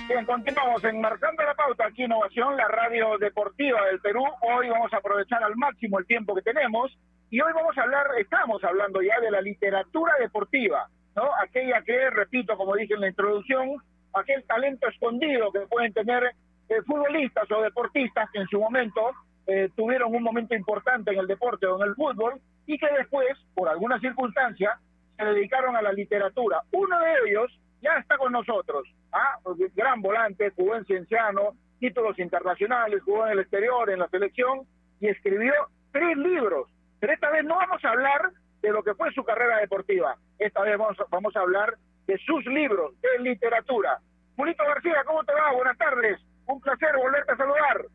Bien, 0.08 0.26
continuamos 0.26 0.82
enmarcando 0.86 1.44
la 1.44 1.54
pauta 1.56 1.88
aquí 1.88 2.06
Innovación, 2.06 2.56
la 2.56 2.70
radio 2.70 3.18
deportiva 3.18 3.86
del 3.88 4.00
Perú. 4.00 4.24
Hoy 4.44 4.70
vamos 4.70 4.94
a 4.94 4.98
aprovechar 4.98 5.44
al 5.44 5.58
máximo 5.58 6.00
el 6.00 6.06
tiempo 6.06 6.34
que 6.36 6.42
tenemos 6.42 6.98
y 7.30 7.42
hoy 7.42 7.52
vamos 7.54 7.78
a 7.78 7.82
hablar, 7.82 8.08
estamos 8.18 8.64
hablando 8.64 9.02
ya 9.02 9.20
de 9.20 9.30
la 9.30 9.42
literatura 9.42 10.14
deportiva, 10.22 10.88
¿no? 11.18 11.24
Aquella 11.44 11.82
que, 11.82 12.10
repito, 12.12 12.56
como 12.56 12.76
dije 12.76 12.94
en 12.94 13.02
la 13.02 13.10
introducción, 13.10 13.78
aquel 14.14 14.44
talento 14.46 14.88
escondido 14.88 15.52
que 15.52 15.62
pueden 15.62 15.92
tener 15.92 16.24
eh, 16.70 16.82
futbolistas 16.86 17.52
o 17.52 17.62
deportistas 17.62 18.30
que 18.32 18.40
en 18.40 18.48
su 18.48 18.60
momento 18.60 19.02
eh, 19.48 19.70
tuvieron 19.76 20.14
un 20.14 20.22
momento 20.22 20.54
importante 20.54 21.12
en 21.12 21.20
el 21.20 21.28
deporte 21.28 21.66
o 21.66 21.82
en 21.82 21.90
el 21.90 21.96
fútbol 21.96 22.40
y 22.68 22.78
que 22.78 22.88
después, 22.98 23.36
por 23.56 23.68
alguna 23.68 24.00
circunstancia, 24.00 24.78
se 25.18 25.26
dedicaron 25.26 25.76
a 25.76 25.82
la 25.82 25.92
literatura. 25.92 26.62
Uno 26.72 27.00
de 27.00 27.14
ellos 27.26 27.60
ya 27.82 27.98
está 27.98 28.18
con 28.18 28.32
nosotros. 28.32 28.88
¿ah? 29.12 29.40
Gran 29.76 30.02
volante, 30.02 30.52
jugó 30.52 30.76
en 30.76 30.86
Cienciano, 30.86 31.56
títulos 31.80 32.20
internacionales, 32.20 33.02
jugó 33.04 33.26
en 33.26 33.34
el 33.34 33.40
exterior, 33.40 33.90
en 33.90 34.00
la 34.00 34.10
selección 34.10 34.68
y 35.00 35.08
escribió 35.08 35.54
tres 35.92 36.16
libros. 36.18 36.70
Pero 37.00 37.14
esta 37.14 37.32
vez 37.32 37.44
no 37.44 37.56
vamos 37.56 37.84
a 37.84 37.90
hablar 37.90 38.32
de 38.62 38.72
lo 38.72 38.84
que 38.84 38.94
fue 38.96 39.12
su 39.14 39.24
carrera 39.24 39.58
deportiva. 39.58 40.16
Esta 40.40 40.62
vez 40.62 40.78
vamos, 40.78 40.98
vamos 41.10 41.36
a 41.36 41.42
hablar 41.42 41.76
de 42.08 42.18
sus 42.20 42.46
libros 42.46 42.94
de 43.02 43.24
literatura. 43.24 44.00
Julito 44.36 44.64
García, 44.64 45.04
¿cómo 45.06 45.24
te 45.24 45.34
va? 45.34 45.52
Buenas 45.52 45.78
tardes. 45.78 46.20
Un 46.46 46.62
placer 46.62 46.96
volverte 46.96 47.32
a 47.32 47.38
saludar. 47.38 47.86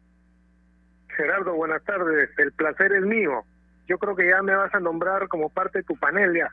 Gerardo, 1.16 1.54
buenas 1.54 1.82
tardes. 1.84 2.30
El 2.38 2.52
placer 2.52 2.92
es 2.92 3.02
mío. 3.02 3.44
Yo 3.86 3.98
creo 3.98 4.14
que 4.14 4.28
ya 4.28 4.42
me 4.42 4.54
vas 4.54 4.74
a 4.74 4.80
nombrar 4.80 5.28
como 5.28 5.48
parte 5.48 5.78
de 5.78 5.84
tu 5.84 5.96
panel 5.96 6.34
ya. 6.34 6.50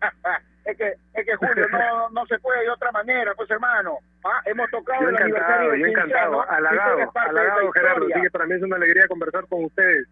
es 0.64 0.76
que 0.76 0.94
es 1.14 1.26
que 1.26 1.36
Julio 1.36 1.66
no, 1.68 2.10
no 2.12 2.26
se 2.26 2.38
puede 2.38 2.62
de 2.62 2.70
otra 2.70 2.92
manera, 2.92 3.34
pues 3.34 3.50
hermano. 3.50 3.98
Ah, 4.24 4.42
hemos 4.44 4.70
tocado 4.70 5.02
Yo 5.02 5.08
el 5.08 5.14
encantado, 5.14 5.54
aniversario 5.54 5.76
yo 5.76 5.86
encantado, 5.86 6.50
halagado, 6.50 7.72
Gerardo. 7.72 8.06
Así 8.06 8.22
que 8.22 8.30
para 8.30 8.46
mí 8.46 8.54
es 8.54 8.62
una 8.62 8.76
alegría 8.76 9.08
conversar 9.08 9.46
con 9.48 9.64
ustedes. 9.64 10.08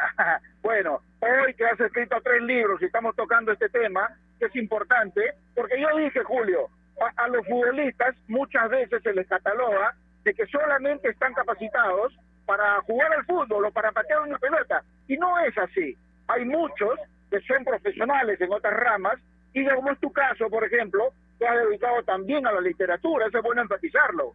bueno, 0.62 1.00
hoy 1.20 1.54
que 1.54 1.64
has 1.66 1.80
escrito 1.80 2.20
tres 2.22 2.42
libros 2.42 2.80
y 2.82 2.86
estamos 2.86 3.14
tocando 3.16 3.52
este 3.52 3.68
tema, 3.68 4.08
que 4.38 4.46
es 4.46 4.56
importante, 4.56 5.34
porque 5.54 5.80
yo 5.80 5.96
dije, 5.96 6.22
Julio, 6.24 6.68
a, 7.16 7.28
los 7.28 7.46
futbolistas 7.46 8.14
muchas 8.28 8.68
veces 8.70 9.02
se 9.02 9.12
les 9.12 9.26
cataloga 9.26 9.94
de 10.24 10.34
que 10.34 10.46
solamente 10.46 11.08
están 11.08 11.32
capacitados 11.32 12.18
para 12.46 12.80
jugar 12.82 13.12
al 13.12 13.24
fútbol 13.24 13.66
o 13.66 13.70
para 13.70 13.92
patear 13.92 14.20
una 14.20 14.38
pelota. 14.38 14.82
Y 15.08 15.16
no 15.16 15.38
es 15.40 15.56
así. 15.56 15.96
Hay 16.28 16.44
muchos 16.44 16.98
que 17.30 17.40
son 17.42 17.64
profesionales 17.64 18.40
en 18.40 18.52
otras 18.52 18.74
ramas 18.74 19.18
y 19.52 19.66
como 19.66 19.92
es 19.92 19.98
tu 20.00 20.12
caso, 20.12 20.48
por 20.48 20.64
ejemplo, 20.64 21.12
te 21.38 21.46
has 21.46 21.56
dedicado 21.64 22.02
también 22.02 22.46
a 22.46 22.52
la 22.52 22.60
literatura. 22.60 23.26
Eso 23.26 23.38
es 23.38 23.44
bueno 23.44 23.62
enfatizarlo. 23.62 24.34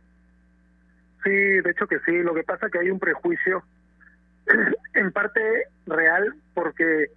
Sí, 1.23 1.31
de 1.31 1.71
hecho 1.71 1.87
que 1.87 1.99
sí. 1.99 2.23
Lo 2.23 2.33
que 2.33 2.43
pasa 2.43 2.65
es 2.65 2.71
que 2.71 2.79
hay 2.79 2.89
un 2.89 2.99
prejuicio 2.99 3.63
en 4.93 5.11
parte 5.11 5.41
real 5.85 6.33
porque 6.53 7.11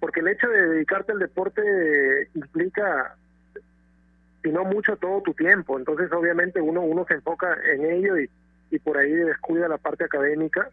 porque 0.00 0.20
el 0.20 0.28
hecho 0.28 0.48
de 0.48 0.68
dedicarte 0.68 1.12
al 1.12 1.18
deporte 1.18 2.28
implica 2.34 3.16
si 4.42 4.50
no 4.50 4.64
mucho 4.64 4.96
todo 4.96 5.22
tu 5.22 5.32
tiempo. 5.32 5.78
Entonces 5.78 6.12
obviamente 6.12 6.60
uno 6.60 6.82
uno 6.82 7.04
se 7.06 7.14
enfoca 7.14 7.56
en 7.72 7.84
ello 7.86 8.18
y, 8.18 8.28
y 8.70 8.78
por 8.78 8.98
ahí 8.98 9.10
descuida 9.10 9.68
la 9.68 9.78
parte 9.78 10.04
académica 10.04 10.68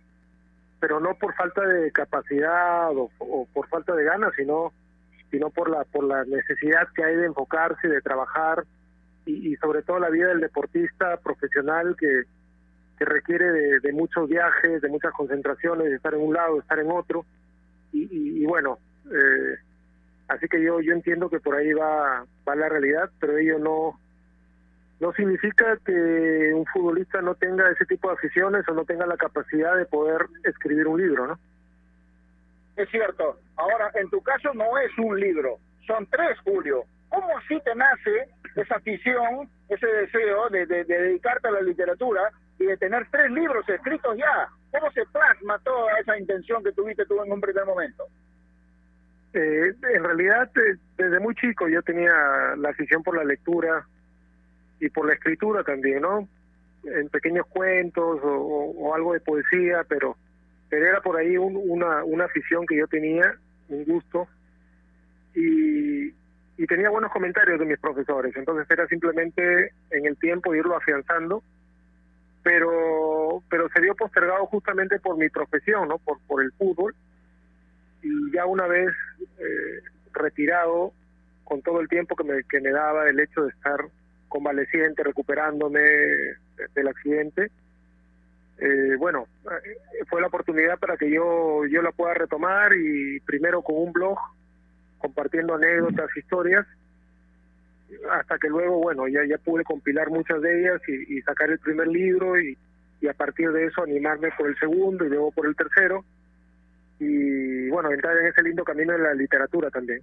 pero 0.81 0.99
no 0.99 1.13
por 1.13 1.33
falta 1.35 1.65
de 1.65 1.91
capacidad 1.91 2.89
o, 2.97 3.09
o 3.19 3.47
por 3.53 3.67
falta 3.69 3.95
de 3.95 4.03
ganas 4.03 4.33
sino 4.35 4.73
sino 5.29 5.49
por 5.51 5.69
la 5.69 5.85
por 5.85 6.03
la 6.03 6.25
necesidad 6.25 6.87
que 6.93 7.03
hay 7.03 7.15
de 7.15 7.27
enfocarse 7.27 7.87
de 7.87 8.01
trabajar 8.01 8.65
y, 9.25 9.53
y 9.53 9.55
sobre 9.57 9.83
todo 9.83 9.99
la 9.99 10.09
vida 10.09 10.27
del 10.27 10.41
deportista 10.41 11.17
profesional 11.17 11.95
que 11.97 12.23
que 13.01 13.05
requiere 13.05 13.51
de, 13.51 13.79
de 13.79 13.93
muchos 13.93 14.29
viajes, 14.29 14.79
de 14.79 14.87
muchas 14.87 15.11
concentraciones, 15.13 15.89
de 15.89 15.95
estar 15.95 16.13
en 16.13 16.21
un 16.21 16.35
lado, 16.35 16.53
de 16.53 16.59
estar 16.59 16.77
en 16.77 16.91
otro. 16.91 17.25
Y, 17.91 18.45
bueno, 18.45 18.77
eh, 19.11 19.55
así 20.27 20.47
que 20.47 20.61
yo 20.63 20.79
yo 20.81 20.93
entiendo 20.93 21.27
que 21.27 21.39
por 21.39 21.55
ahí 21.55 21.73
va, 21.73 22.23
va 22.47 22.55
la 22.55 22.69
realidad, 22.69 23.09
pero 23.19 23.37
ello 23.39 23.57
no 23.57 23.99
no 24.99 25.11
significa 25.13 25.77
que 25.83 26.51
un 26.53 26.63
futbolista 26.67 27.23
no 27.23 27.33
tenga 27.33 27.71
ese 27.71 27.85
tipo 27.85 28.07
de 28.07 28.13
aficiones 28.13 28.69
o 28.69 28.73
no 28.75 28.85
tenga 28.85 29.07
la 29.07 29.17
capacidad 29.17 29.75
de 29.75 29.87
poder 29.87 30.27
escribir 30.43 30.85
un 30.87 31.01
libro, 31.01 31.25
¿no? 31.25 31.39
Es 32.75 32.87
cierto. 32.91 33.39
Ahora, 33.55 33.89
en 33.95 34.11
tu 34.11 34.21
caso 34.21 34.53
no 34.53 34.77
es 34.77 34.91
un 34.99 35.19
libro, 35.19 35.57
son 35.87 36.05
tres, 36.05 36.37
Julio. 36.43 36.83
¿Cómo 37.09 37.35
así 37.35 37.59
te 37.65 37.73
nace 37.73 38.29
esa 38.55 38.75
afición, 38.75 39.49
ese 39.69 39.87
deseo 39.87 40.49
de, 40.49 40.67
de- 40.67 40.83
de 40.83 41.01
dedicarte 41.01 41.47
a 41.47 41.51
la 41.51 41.61
literatura 41.61 42.31
y 42.61 42.65
de 42.67 42.77
tener 42.77 43.07
tres 43.11 43.31
libros 43.31 43.67
escritos 43.67 44.17
ya? 44.17 44.47
¿Cómo 44.71 44.91
se 44.91 45.05
plasma 45.07 45.59
toda 45.59 45.99
esa 45.99 46.17
intención 46.17 46.63
que 46.63 46.71
tuviste 46.71 47.05
tú 47.05 47.21
en 47.23 47.31
un 47.31 47.41
primer 47.41 47.65
momento? 47.65 48.05
Eh, 49.33 49.73
en 49.93 50.03
realidad, 50.03 50.49
desde 50.97 51.19
muy 51.19 51.33
chico 51.35 51.67
yo 51.69 51.81
tenía 51.81 52.11
la 52.57 52.69
afición 52.69 53.01
por 53.03 53.15
la 53.17 53.23
lectura 53.23 53.85
y 54.79 54.89
por 54.89 55.07
la 55.07 55.13
escritura 55.13 55.63
también, 55.63 56.01
¿no? 56.01 56.27
En 56.83 57.09
pequeños 57.09 57.45
cuentos 57.47 58.19
o 58.23 58.93
algo 58.95 59.13
de 59.13 59.19
poesía, 59.21 59.85
pero, 59.87 60.17
pero 60.69 60.85
era 60.85 61.01
por 61.01 61.17
ahí 61.17 61.37
un- 61.37 61.55
una, 61.55 62.03
una 62.03 62.25
afición 62.25 62.65
que 62.65 62.77
yo 62.77 62.87
tenía, 62.87 63.35
un 63.69 63.85
gusto, 63.85 64.27
y, 65.35 66.07
y 66.57 66.67
tenía 66.67 66.89
buenos 66.89 67.11
comentarios 67.11 67.59
de 67.59 67.65
mis 67.65 67.79
profesores, 67.79 68.35
entonces 68.35 68.65
era 68.69 68.87
simplemente 68.87 69.71
en 69.91 70.05
el 70.05 70.17
tiempo 70.17 70.53
irlo 70.55 70.75
afianzando, 70.75 71.43
pero 72.43 73.43
pero 73.49 73.69
se 73.69 73.81
vio 73.81 73.95
postergado 73.95 74.45
justamente 74.47 74.99
por 74.99 75.17
mi 75.17 75.29
profesión, 75.29 75.87
¿no? 75.87 75.97
Por, 75.99 76.19
por 76.27 76.41
el 76.43 76.51
fútbol, 76.53 76.95
y 78.01 78.31
ya 78.33 78.45
una 78.45 78.67
vez 78.67 78.89
eh, 79.39 79.81
retirado, 80.13 80.93
con 81.43 81.61
todo 81.61 81.81
el 81.81 81.87
tiempo 81.87 82.15
que 82.15 82.23
me, 82.23 82.43
que 82.43 82.59
me 82.61 82.71
daba 82.71 83.07
el 83.09 83.19
hecho 83.19 83.43
de 83.43 83.49
estar 83.49 83.79
convaleciente, 84.29 85.03
recuperándome 85.03 85.81
de- 85.81 86.35
del 86.73 86.87
accidente, 86.87 87.51
eh, 88.59 88.95
bueno, 88.97 89.27
eh, 89.45 90.05
fue 90.09 90.21
la 90.21 90.27
oportunidad 90.27 90.77
para 90.79 90.95
que 90.97 91.09
yo, 91.11 91.65
yo 91.65 91.81
la 91.81 91.91
pueda 91.91 92.13
retomar 92.13 92.73
y 92.75 93.19
primero 93.21 93.61
con 93.61 93.75
un 93.77 93.91
blog, 93.91 94.17
compartiendo 94.99 95.55
anécdotas, 95.55 96.15
historias, 96.15 96.65
hasta 98.11 98.37
que 98.37 98.47
luego, 98.47 98.77
bueno, 98.79 99.07
ya, 99.07 99.21
ya 99.25 99.37
pude 99.37 99.63
compilar 99.63 100.09
muchas 100.09 100.41
de 100.41 100.61
ellas 100.61 100.81
y, 100.87 101.17
y 101.17 101.21
sacar 101.21 101.49
el 101.49 101.59
primer 101.59 101.87
libro 101.87 102.39
y, 102.39 102.57
y 103.01 103.07
a 103.07 103.13
partir 103.13 103.51
de 103.51 103.65
eso 103.65 103.83
animarme 103.83 104.29
por 104.37 104.47
el 104.47 104.57
segundo 104.59 105.05
y 105.05 105.09
luego 105.09 105.31
por 105.31 105.47
el 105.47 105.55
tercero 105.55 106.05
y 106.99 107.67
bueno, 107.69 107.91
entrar 107.91 108.15
en 108.17 108.27
ese 108.27 108.43
lindo 108.43 108.63
camino 108.63 108.93
de 108.93 108.99
la 108.99 109.13
literatura 109.15 109.71
también. 109.71 110.01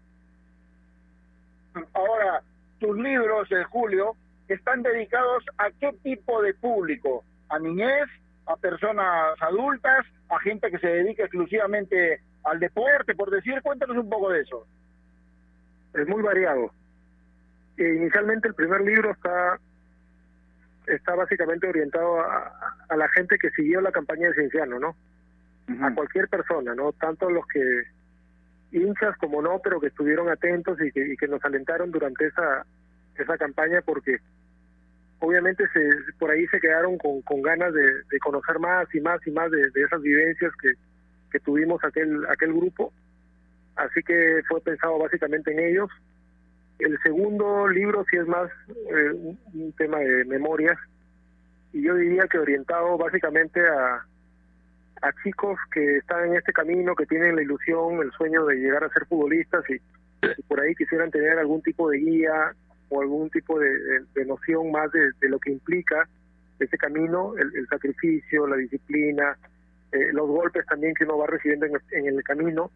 Ahora, 1.93 2.43
tus 2.81 2.99
libros, 2.99 3.51
eh, 3.53 3.63
Julio, 3.71 4.17
están 4.49 4.83
dedicados 4.83 5.45
a 5.59 5.71
qué 5.79 5.93
tipo 6.03 6.43
de 6.43 6.55
público? 6.55 7.23
¿A 7.51 7.59
niñez? 7.61 8.09
¿A 8.47 8.57
personas 8.57 9.41
adultas? 9.41 10.07
¿A 10.29 10.41
gente 10.41 10.71
que 10.73 10.79
se 10.79 10.89
dedica 10.89 11.23
exclusivamente 11.23 12.21
al 12.43 12.59
deporte? 12.59 13.15
Por 13.15 13.31
decir, 13.31 13.63
cuéntanos 13.63 13.97
un 13.97 14.11
poco 14.11 14.31
de 14.31 14.41
eso. 14.41 14.67
Es 15.95 16.09
muy 16.09 16.23
variado. 16.23 16.73
Eh, 17.79 17.95
inicialmente 17.95 18.49
el 18.49 18.55
primer 18.55 18.81
libro 18.81 19.13
está 19.13 19.59
está 20.87 21.15
básicamente 21.15 21.69
orientado 21.69 22.21
a, 22.21 22.77
a 22.89 22.97
la 22.97 23.09
gente 23.11 23.39
que 23.39 23.51
siguió 23.51 23.81
la 23.81 23.93
campaña 23.93 24.29
de 24.29 24.35
Cienciano, 24.35 24.79
¿no? 24.79 24.97
A 25.83 25.95
cualquier 25.95 26.29
persona, 26.29 26.75
¿no? 26.75 26.93
Tanto 26.93 27.29
los 27.31 27.47
que 27.47 27.83
hinchas 28.73 29.17
como 29.19 29.43
no, 29.43 29.61
pero 29.63 29.81
que 29.81 29.89
estuvieron 29.89 30.31
atentos 30.31 30.81
y 30.81 30.91
que, 30.91 31.13
y 31.13 31.17
que 31.17 31.29
nos 31.29 31.45
alentaron 31.45 31.91
durante 31.91 32.27
esa 32.27 32.65
esa 33.17 33.37
campaña 33.37 33.83
porque 33.83 34.19
obviamente 35.19 35.65
se, 35.73 35.91
por 36.19 36.31
ahí 36.31 36.47
se 36.47 36.61
quedaron 36.61 36.97
con, 36.99 37.21
con 37.23 37.43
ganas 37.43 37.75
de, 37.75 37.83
de 37.83 38.19
conocer 38.21 38.59
más 38.59 38.93
y 38.95 39.01
más 39.01 39.25
y 39.27 39.31
más 39.31 39.51
de, 39.51 39.71
de 39.71 39.83
esas 39.83 40.01
vivencias 40.01 40.53
que, 40.63 40.73
que 41.31 41.41
tuvimos 41.41 41.83
aquel 41.85 42.25
aquel 42.29 42.53
grupo 42.53 42.93
así 43.77 44.03
que 44.03 44.43
fue 44.49 44.61
pensado 44.61 44.99
básicamente 44.99 45.53
en 45.53 45.61
ellos 45.61 45.91
el 46.79 46.99
segundo 47.03 47.69
libro 47.69 48.05
sí 48.11 48.17
es 48.17 48.27
más 48.27 48.51
eh, 48.91 49.11
un, 49.55 49.73
tema 49.77 49.99
de 49.99 50.25
memorias 50.25 50.79
y 51.73 51.83
yo 51.83 51.95
diría 51.95 52.27
que 52.31 52.39
orientado 52.39 52.97
básicamente 52.97 53.61
a 53.67 54.05
a 55.01 55.13
chicos 55.23 55.57
que 55.73 55.99
están 55.99 56.27
en 56.27 56.37
este 56.37 56.53
camino, 56.53 56.97
que 56.97 57.07
tienen 57.07 57.37
la 57.37 57.43
ilusión, 57.43 58.01
el 58.03 58.11
sueño 58.13 58.45
de 58.47 58.57
llegar 58.57 58.83
a 58.83 58.89
ser 58.89 59.07
futbolistas 59.07 59.65
y, 59.71 59.81
por 60.49 60.61
ahí 60.61 60.75
quisieran 60.75 61.13
tener 61.13 61.39
algún 61.39 61.63
tipo 61.63 61.89
de 61.89 61.99
guía 61.99 62.53
o 62.89 63.01
algún 63.01 63.31
tipo 63.31 63.59
de, 63.61 64.05
noción 64.27 64.73
más 64.73 64.91
de, 64.91 65.13
de 65.21 65.29
lo 65.29 65.39
que 65.39 65.53
implica 65.53 66.09
ese 66.59 66.77
camino, 66.77 67.35
el, 67.37 67.55
el 67.55 67.69
sacrificio, 67.69 68.49
la 68.49 68.57
disciplina, 68.57 69.39
eh, 69.93 70.13
los 70.13 70.27
golpes 70.27 70.67
también 70.67 70.95
que 70.95 71.05
uno 71.05 71.19
va 71.19 71.27
recibiendo 71.29 71.67
en 71.67 71.73
en 71.93 72.07
el 72.07 72.23
camino. 72.25 72.71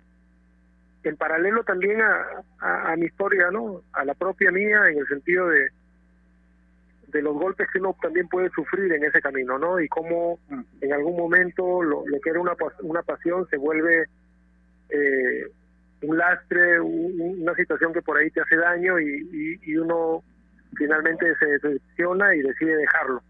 En 1.05 1.17
paralelo 1.17 1.65
también 1.65 2.01
a, 2.01 2.93
a, 2.93 2.97
mi 2.97 3.07
historia, 3.07 3.51
¿no? 3.51 3.83
A 3.93 4.05
la 4.05 4.15
propia 4.15 4.51
mía, 4.53 4.89
en 4.89 4.99
el 4.99 5.07
sentido 5.09 5.49
de, 5.49 5.69
los 7.21 7.35
golpes 7.35 7.69
que 7.71 7.79
uno 7.79 7.95
también 8.01 8.29
puede 8.29 8.49
sufrir 8.51 8.93
en 8.93 9.05
ese 9.05 9.21
camino, 9.21 9.59
¿no? 9.59 9.81
Y 9.81 9.89
cómo 9.89 10.39
en 10.81 10.93
algún 10.93 11.17
momento 11.17 11.83
lo, 11.83 12.05
que 12.23 12.31
era 12.31 12.41
una, 12.41 12.53
una 12.83 13.03
pasión 13.03 13.47
se 13.49 13.57
vuelve 13.59 14.07
eh, 14.89 15.47
un 16.03 16.17
lastre, 16.17 16.81
un- 16.81 17.43
una 17.43 17.55
situación 17.55 17.93
que 17.93 18.03
por 18.03 18.17
ahí 18.17 18.31
te 18.31 18.41
hace 18.41 18.57
daño 18.57 18.99
y, 19.01 19.59
y, 19.63 19.77
uno 19.77 20.23
finalmente 20.77 21.35
se 21.37 21.47
decepciona 21.47 22.35
y 22.35 22.41
decide 22.41 22.77
dejarlo. 22.77 23.23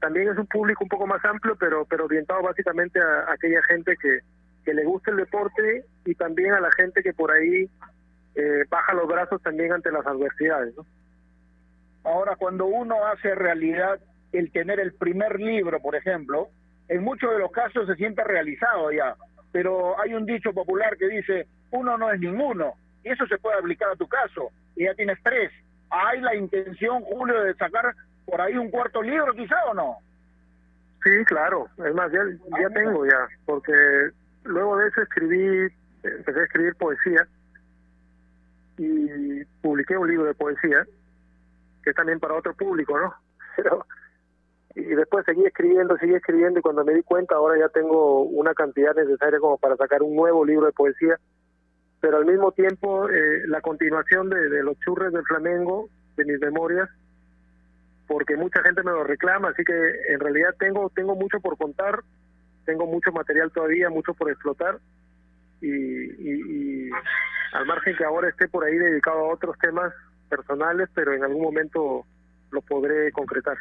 También 0.00 0.28
es 0.28 0.38
un 0.38 0.46
público 0.46 0.84
un 0.84 0.88
poco 0.88 1.06
más 1.06 1.22
amplio, 1.24 1.56
pero, 1.56 1.84
pero 1.84 2.04
orientado 2.06 2.42
básicamente 2.42 3.00
a 3.00 3.32
aquella 3.32 3.62
gente 3.64 3.96
que, 4.00 4.20
que 4.68 4.74
le 4.74 4.84
gusta 4.84 5.10
el 5.10 5.16
deporte 5.16 5.86
y 6.04 6.14
también 6.14 6.52
a 6.52 6.60
la 6.60 6.70
gente 6.72 7.02
que 7.02 7.14
por 7.14 7.32
ahí 7.32 7.70
eh, 8.34 8.64
baja 8.68 8.92
los 8.92 9.08
brazos 9.08 9.40
también 9.40 9.72
ante 9.72 9.90
las 9.90 10.06
adversidades, 10.06 10.76
¿no? 10.76 10.84
Ahora, 12.04 12.36
cuando 12.36 12.66
uno 12.66 13.06
hace 13.06 13.34
realidad 13.34 13.98
el 14.30 14.52
tener 14.52 14.78
el 14.78 14.92
primer 14.92 15.40
libro, 15.40 15.80
por 15.80 15.96
ejemplo, 15.96 16.48
en 16.86 17.02
muchos 17.02 17.30
de 17.32 17.38
los 17.38 17.50
casos 17.50 17.86
se 17.86 17.94
siente 17.94 18.22
realizado 18.24 18.92
ya, 18.92 19.14
pero 19.52 19.98
hay 20.02 20.12
un 20.12 20.26
dicho 20.26 20.52
popular 20.52 20.98
que 20.98 21.08
dice, 21.08 21.46
uno 21.70 21.96
no 21.96 22.12
es 22.12 22.20
ninguno, 22.20 22.74
y 23.02 23.08
eso 23.08 23.26
se 23.26 23.38
puede 23.38 23.56
aplicar 23.56 23.88
a 23.92 23.96
tu 23.96 24.06
caso, 24.06 24.50
y 24.76 24.84
ya 24.84 24.92
tienes 24.92 25.18
tres. 25.22 25.50
¿Hay 25.88 26.20
la 26.20 26.34
intención, 26.34 27.04
Julio, 27.04 27.42
de 27.42 27.54
sacar 27.54 27.94
por 28.26 28.38
ahí 28.38 28.58
un 28.58 28.70
cuarto 28.70 29.00
libro 29.00 29.32
quizá 29.32 29.56
o 29.70 29.72
no? 29.72 29.96
Sí, 31.02 31.24
claro. 31.24 31.68
Es 31.78 31.94
más, 31.94 32.12
ya, 32.12 32.20
ya 32.60 32.68
tengo 32.68 33.06
ya, 33.06 33.28
porque 33.46 33.72
luego 34.44 34.76
de 34.78 34.88
eso 34.88 35.02
escribí, 35.02 35.68
empecé 36.02 36.40
a 36.40 36.44
escribir 36.44 36.74
poesía 36.76 37.26
y 38.76 39.44
publiqué 39.62 39.96
un 39.96 40.08
libro 40.08 40.26
de 40.26 40.34
poesía, 40.34 40.86
que 41.82 41.90
es 41.90 41.96
también 41.96 42.20
para 42.20 42.34
otro 42.34 42.54
público, 42.54 42.98
¿no? 42.98 43.14
Pero 43.56 43.86
y 44.74 44.94
después 44.94 45.24
seguí 45.24 45.44
escribiendo, 45.44 45.96
seguí 45.96 46.14
escribiendo 46.14 46.60
y 46.60 46.62
cuando 46.62 46.84
me 46.84 46.94
di 46.94 47.02
cuenta 47.02 47.34
ahora 47.34 47.58
ya 47.58 47.68
tengo 47.68 48.22
una 48.22 48.54
cantidad 48.54 48.94
necesaria 48.94 49.40
como 49.40 49.58
para 49.58 49.76
sacar 49.76 50.02
un 50.02 50.14
nuevo 50.14 50.44
libro 50.44 50.66
de 50.66 50.72
poesía, 50.72 51.18
pero 52.00 52.18
al 52.18 52.26
mismo 52.26 52.52
tiempo 52.52 53.08
eh, 53.08 53.42
la 53.48 53.60
continuación 53.60 54.30
de, 54.30 54.48
de 54.48 54.62
los 54.62 54.78
churres 54.78 55.12
del 55.12 55.24
Flamengo, 55.24 55.88
de 56.16 56.24
mis 56.24 56.38
memorias, 56.38 56.88
porque 58.06 58.36
mucha 58.36 58.62
gente 58.62 58.84
me 58.84 58.92
lo 58.92 59.02
reclama, 59.02 59.48
así 59.48 59.64
que 59.64 59.74
en 60.08 60.20
realidad 60.20 60.54
tengo 60.60 60.90
tengo 60.94 61.16
mucho 61.16 61.40
por 61.40 61.56
contar, 61.58 62.00
tengo 62.68 62.86
mucho 62.86 63.10
material 63.12 63.50
todavía, 63.50 63.88
mucho 63.88 64.12
por 64.12 64.30
explotar 64.30 64.78
y, 65.62 65.70
y, 65.70 66.86
y 66.86 66.90
al 67.54 67.64
margen 67.64 67.96
que 67.96 68.04
ahora 68.04 68.28
esté 68.28 68.46
por 68.46 68.62
ahí 68.62 68.76
dedicado 68.76 69.20
a 69.20 69.32
otros 69.32 69.56
temas 69.58 69.90
personales, 70.28 70.86
pero 70.94 71.14
en 71.14 71.24
algún 71.24 71.42
momento 71.44 72.04
lo 72.50 72.60
podré 72.60 73.10
concretar. 73.12 73.56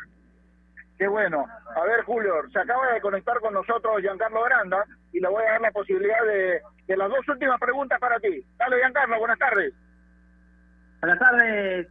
Qué 0.98 1.08
bueno. 1.08 1.46
A 1.74 1.86
ver, 1.86 2.04
Julio, 2.04 2.34
se 2.52 2.60
acaba 2.60 2.92
de 2.92 3.00
conectar 3.00 3.40
con 3.40 3.54
nosotros 3.54 4.02
Giancarlo 4.02 4.44
Granda 4.44 4.84
y 5.14 5.22
le 5.22 5.30
voy 5.30 5.42
a 5.44 5.52
dar 5.54 5.62
la 5.62 5.72
posibilidad 5.72 6.26
de, 6.26 6.62
de 6.86 6.98
las 6.98 7.10
dos 7.10 7.26
últimas 7.30 7.60
preguntas 7.62 7.98
para 8.02 8.20
ti. 8.20 8.44
Dale, 8.58 8.78
Giancarlo, 8.78 9.20
buenas 9.20 9.40
tardes. 9.40 9.74
Buenas 11.00 11.20
tardes, 11.20 11.88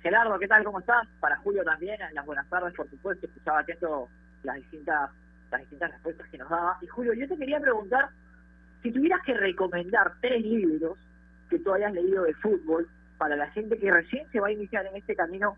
Gerardo, 0.00 0.38
¿qué 0.38 0.48
tal? 0.48 0.64
¿Cómo 0.64 0.80
estás? 0.80 1.06
Para 1.20 1.36
Julio 1.38 1.62
también, 1.62 1.98
las 2.14 2.24
buenas 2.24 2.48
tardes, 2.48 2.72
por 2.74 2.88
supuesto, 2.88 3.26
escuchaba 3.26 3.58
atento 3.58 4.08
las 4.44 4.56
distintas, 4.56 5.10
las 5.50 5.60
distintas 5.60 5.90
respuestas 5.92 6.28
que 6.28 6.38
nos 6.38 6.48
daba. 6.50 6.78
Y 6.82 6.86
Julio, 6.86 7.12
yo 7.14 7.28
te 7.28 7.36
quería 7.36 7.60
preguntar, 7.60 8.08
si 8.82 8.92
tuvieras 8.92 9.20
que 9.24 9.34
recomendar 9.34 10.12
tres 10.20 10.42
libros 10.42 10.98
que 11.50 11.58
tú 11.58 11.72
hayas 11.72 11.92
leído 11.92 12.24
de 12.24 12.34
fútbol 12.34 12.88
para 13.16 13.34
la 13.36 13.48
gente 13.50 13.78
que 13.78 13.90
recién 13.90 14.30
se 14.30 14.40
va 14.40 14.48
a 14.48 14.52
iniciar 14.52 14.86
en 14.86 14.96
este 14.96 15.16
camino 15.16 15.56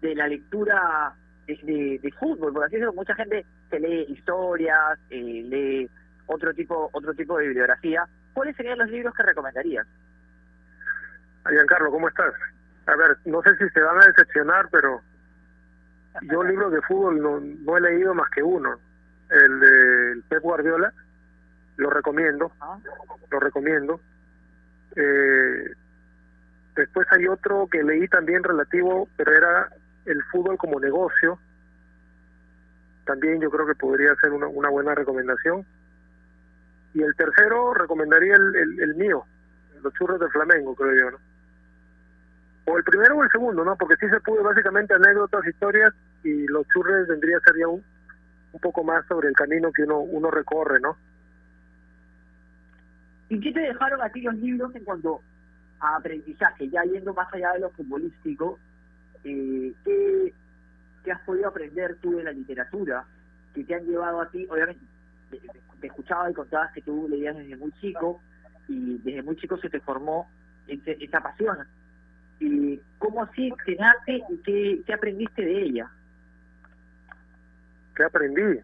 de 0.00 0.14
la 0.14 0.26
lectura 0.26 1.12
de, 1.46 1.98
de- 2.02 2.12
fútbol, 2.18 2.52
por 2.52 2.64
así 2.64 2.76
decirlo, 2.76 2.92
mucha 2.92 3.14
gente 3.14 3.44
se 3.70 3.78
lee 3.80 4.06
historias, 4.08 4.98
eh, 5.10 5.42
lee 5.46 5.90
otro 6.26 6.54
tipo, 6.54 6.88
otro 6.92 7.12
tipo 7.14 7.36
de 7.38 7.46
bibliografía. 7.48 8.04
¿Cuáles 8.32 8.56
serían 8.56 8.78
los 8.78 8.88
libros 8.88 9.14
que 9.14 9.22
recomendarías? 9.24 9.86
Giancarlo, 11.48 11.90
¿cómo 11.90 12.08
estás? 12.08 12.32
A 12.86 12.96
ver, 12.96 13.16
no 13.24 13.42
sé 13.42 13.56
si 13.56 13.68
se 13.70 13.80
van 13.80 14.00
a 14.00 14.06
decepcionar, 14.06 14.68
pero 14.70 15.00
yo 16.22 16.42
libros 16.42 16.72
de 16.72 16.82
fútbol 16.82 17.20
no, 17.20 17.40
no 17.40 17.76
he 17.76 17.80
leído 17.80 18.14
más 18.14 18.30
que 18.30 18.42
uno. 18.42 18.78
El 19.30 19.60
de 19.60 20.12
el 20.12 20.22
Pep 20.24 20.42
Guardiola, 20.42 20.92
lo 21.76 21.90
recomiendo, 21.90 22.52
lo 23.30 23.40
recomiendo. 23.40 24.00
Eh, 24.96 25.72
después 26.74 27.06
hay 27.12 27.28
otro 27.28 27.68
que 27.70 27.82
leí 27.82 28.08
también 28.08 28.42
relativo, 28.42 29.08
pero 29.16 29.32
era 29.32 29.68
el 30.04 30.22
fútbol 30.24 30.58
como 30.58 30.80
negocio. 30.80 31.38
También 33.04 33.40
yo 33.40 33.50
creo 33.50 33.66
que 33.66 33.74
podría 33.74 34.14
ser 34.16 34.32
una, 34.32 34.48
una 34.48 34.68
buena 34.68 34.94
recomendación. 34.94 35.64
Y 36.92 37.02
el 37.02 37.14
tercero 37.14 37.72
recomendaría 37.72 38.34
el, 38.34 38.56
el, 38.56 38.80
el 38.80 38.94
mío, 38.96 39.24
los 39.80 39.92
churros 39.94 40.18
del 40.18 40.30
Flamengo, 40.30 40.74
creo 40.74 40.92
yo, 40.92 41.10
¿no? 41.12 41.29
O 42.66 42.76
el 42.76 42.84
primero 42.84 43.16
o 43.16 43.24
el 43.24 43.30
segundo, 43.30 43.64
¿no? 43.64 43.76
Porque 43.76 43.96
sí 43.96 44.08
se 44.08 44.20
pudo 44.20 44.42
básicamente 44.42 44.94
anécdotas, 44.94 45.46
historias, 45.46 45.92
y 46.22 46.46
los 46.46 46.66
churros 46.68 47.08
vendría 47.08 47.38
a 47.38 47.40
ser 47.40 47.56
ya 47.58 47.68
un, 47.68 47.82
un 48.52 48.60
poco 48.60 48.84
más 48.84 49.04
sobre 49.06 49.28
el 49.28 49.34
camino 49.34 49.72
que 49.72 49.82
uno, 49.84 49.98
uno 50.00 50.30
recorre, 50.30 50.80
¿no? 50.80 50.96
¿Y 53.28 53.40
qué 53.40 53.52
te 53.52 53.60
dejaron 53.60 54.02
a 54.02 54.10
ti 54.10 54.20
los 54.22 54.34
libros 54.34 54.74
en 54.74 54.84
cuanto 54.84 55.22
a 55.80 55.96
aprendizaje? 55.96 56.68
Ya 56.68 56.82
yendo 56.84 57.14
más 57.14 57.32
allá 57.32 57.52
de 57.52 57.60
lo 57.60 57.70
futbolístico, 57.70 58.58
eh, 59.24 59.72
¿qué, 59.84 60.34
¿qué 61.04 61.12
has 61.12 61.20
podido 61.20 61.48
aprender 61.48 61.96
tú 62.00 62.16
de 62.16 62.24
la 62.24 62.32
literatura 62.32 63.04
que 63.54 63.64
te 63.64 63.74
han 63.74 63.84
llevado 63.86 64.20
a 64.20 64.30
ti? 64.30 64.46
Obviamente, 64.50 64.84
te, 65.30 65.40
te 65.80 65.86
escuchaba 65.86 66.30
y 66.30 66.34
contabas 66.34 66.72
que 66.72 66.82
tú 66.82 67.06
leías 67.08 67.36
desde 67.36 67.56
muy 67.56 67.72
chico 67.80 68.20
y 68.68 68.98
desde 68.98 69.22
muy 69.22 69.36
chico 69.36 69.56
se 69.58 69.70
te 69.70 69.80
formó 69.80 70.28
ese- 70.66 70.98
esa 71.00 71.20
pasión. 71.20 71.58
¿Y 72.40 72.80
cómo 72.98 73.22
así 73.22 73.52
te 73.64 73.72
y 73.72 74.42
qué, 74.44 74.82
qué 74.86 74.92
aprendiste 74.94 75.42
de 75.42 75.62
ella? 75.62 75.90
¿Qué 77.94 78.04
aprendí? 78.04 78.60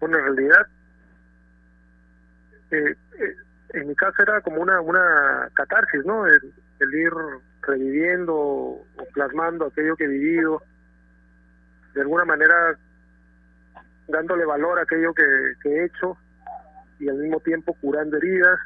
Bueno, 0.00 0.18
en 0.18 0.24
realidad, 0.24 0.66
eh, 2.72 2.96
eh, 3.18 3.36
en 3.74 3.88
mi 3.88 3.94
caso 3.94 4.20
era 4.22 4.40
como 4.40 4.60
una, 4.60 4.80
una 4.80 5.48
catarsis, 5.54 6.04
¿no? 6.04 6.26
El, 6.26 6.52
el 6.80 6.94
ir 6.94 7.12
reviviendo 7.62 8.34
o 8.34 8.86
plasmando 9.14 9.66
aquello 9.66 9.96
que 9.96 10.04
he 10.04 10.08
vivido, 10.08 10.62
de 11.94 12.00
alguna 12.00 12.24
manera 12.24 12.76
dándole 14.08 14.44
valor 14.44 14.78
a 14.78 14.82
aquello 14.82 15.14
que, 15.14 15.24
que 15.62 15.68
he 15.68 15.84
hecho 15.84 16.18
y 16.98 17.08
al 17.08 17.16
mismo 17.16 17.40
tiempo 17.40 17.74
curando 17.74 18.16
heridas. 18.16 18.58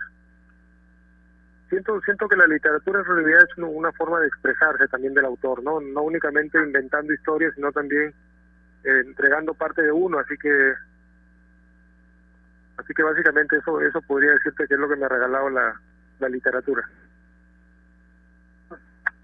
Siento, 1.69 2.01
siento 2.03 2.29
que 2.29 2.37
la 2.37 2.47
literatura 2.47 3.01
en 3.01 3.05
realidad 3.05 3.43
es 3.43 3.59
una, 3.59 3.91
forma 3.93 4.21
de 4.21 4.29
expresarse 4.29 4.87
también 4.89 5.15
del 5.15 5.25
autor, 5.25 5.63
¿no? 5.63 5.81
No 5.81 6.03
únicamente 6.03 6.59
inventando 6.59 7.13
historias, 7.13 7.55
sino 7.55 7.73
también 7.73 8.15
eh, 8.85 9.03
entregando 9.05 9.53
parte 9.53 9.83
de 9.83 9.91
uno, 9.91 10.19
así 10.19 10.37
que 10.39 10.75
así 12.77 12.95
que 12.95 13.03
básicamente 13.03 13.57
eso 13.57 13.81
eso 13.81 14.01
podría 14.03 14.33
decirte 14.33 14.69
que 14.69 14.75
es 14.75 14.81
lo 14.81 14.89
que 14.89 14.97
me 14.97 15.07
ha 15.07 15.09
regalado 15.09 15.51
la, 15.51 15.81
la 16.21 16.29
literatura. 16.29 16.89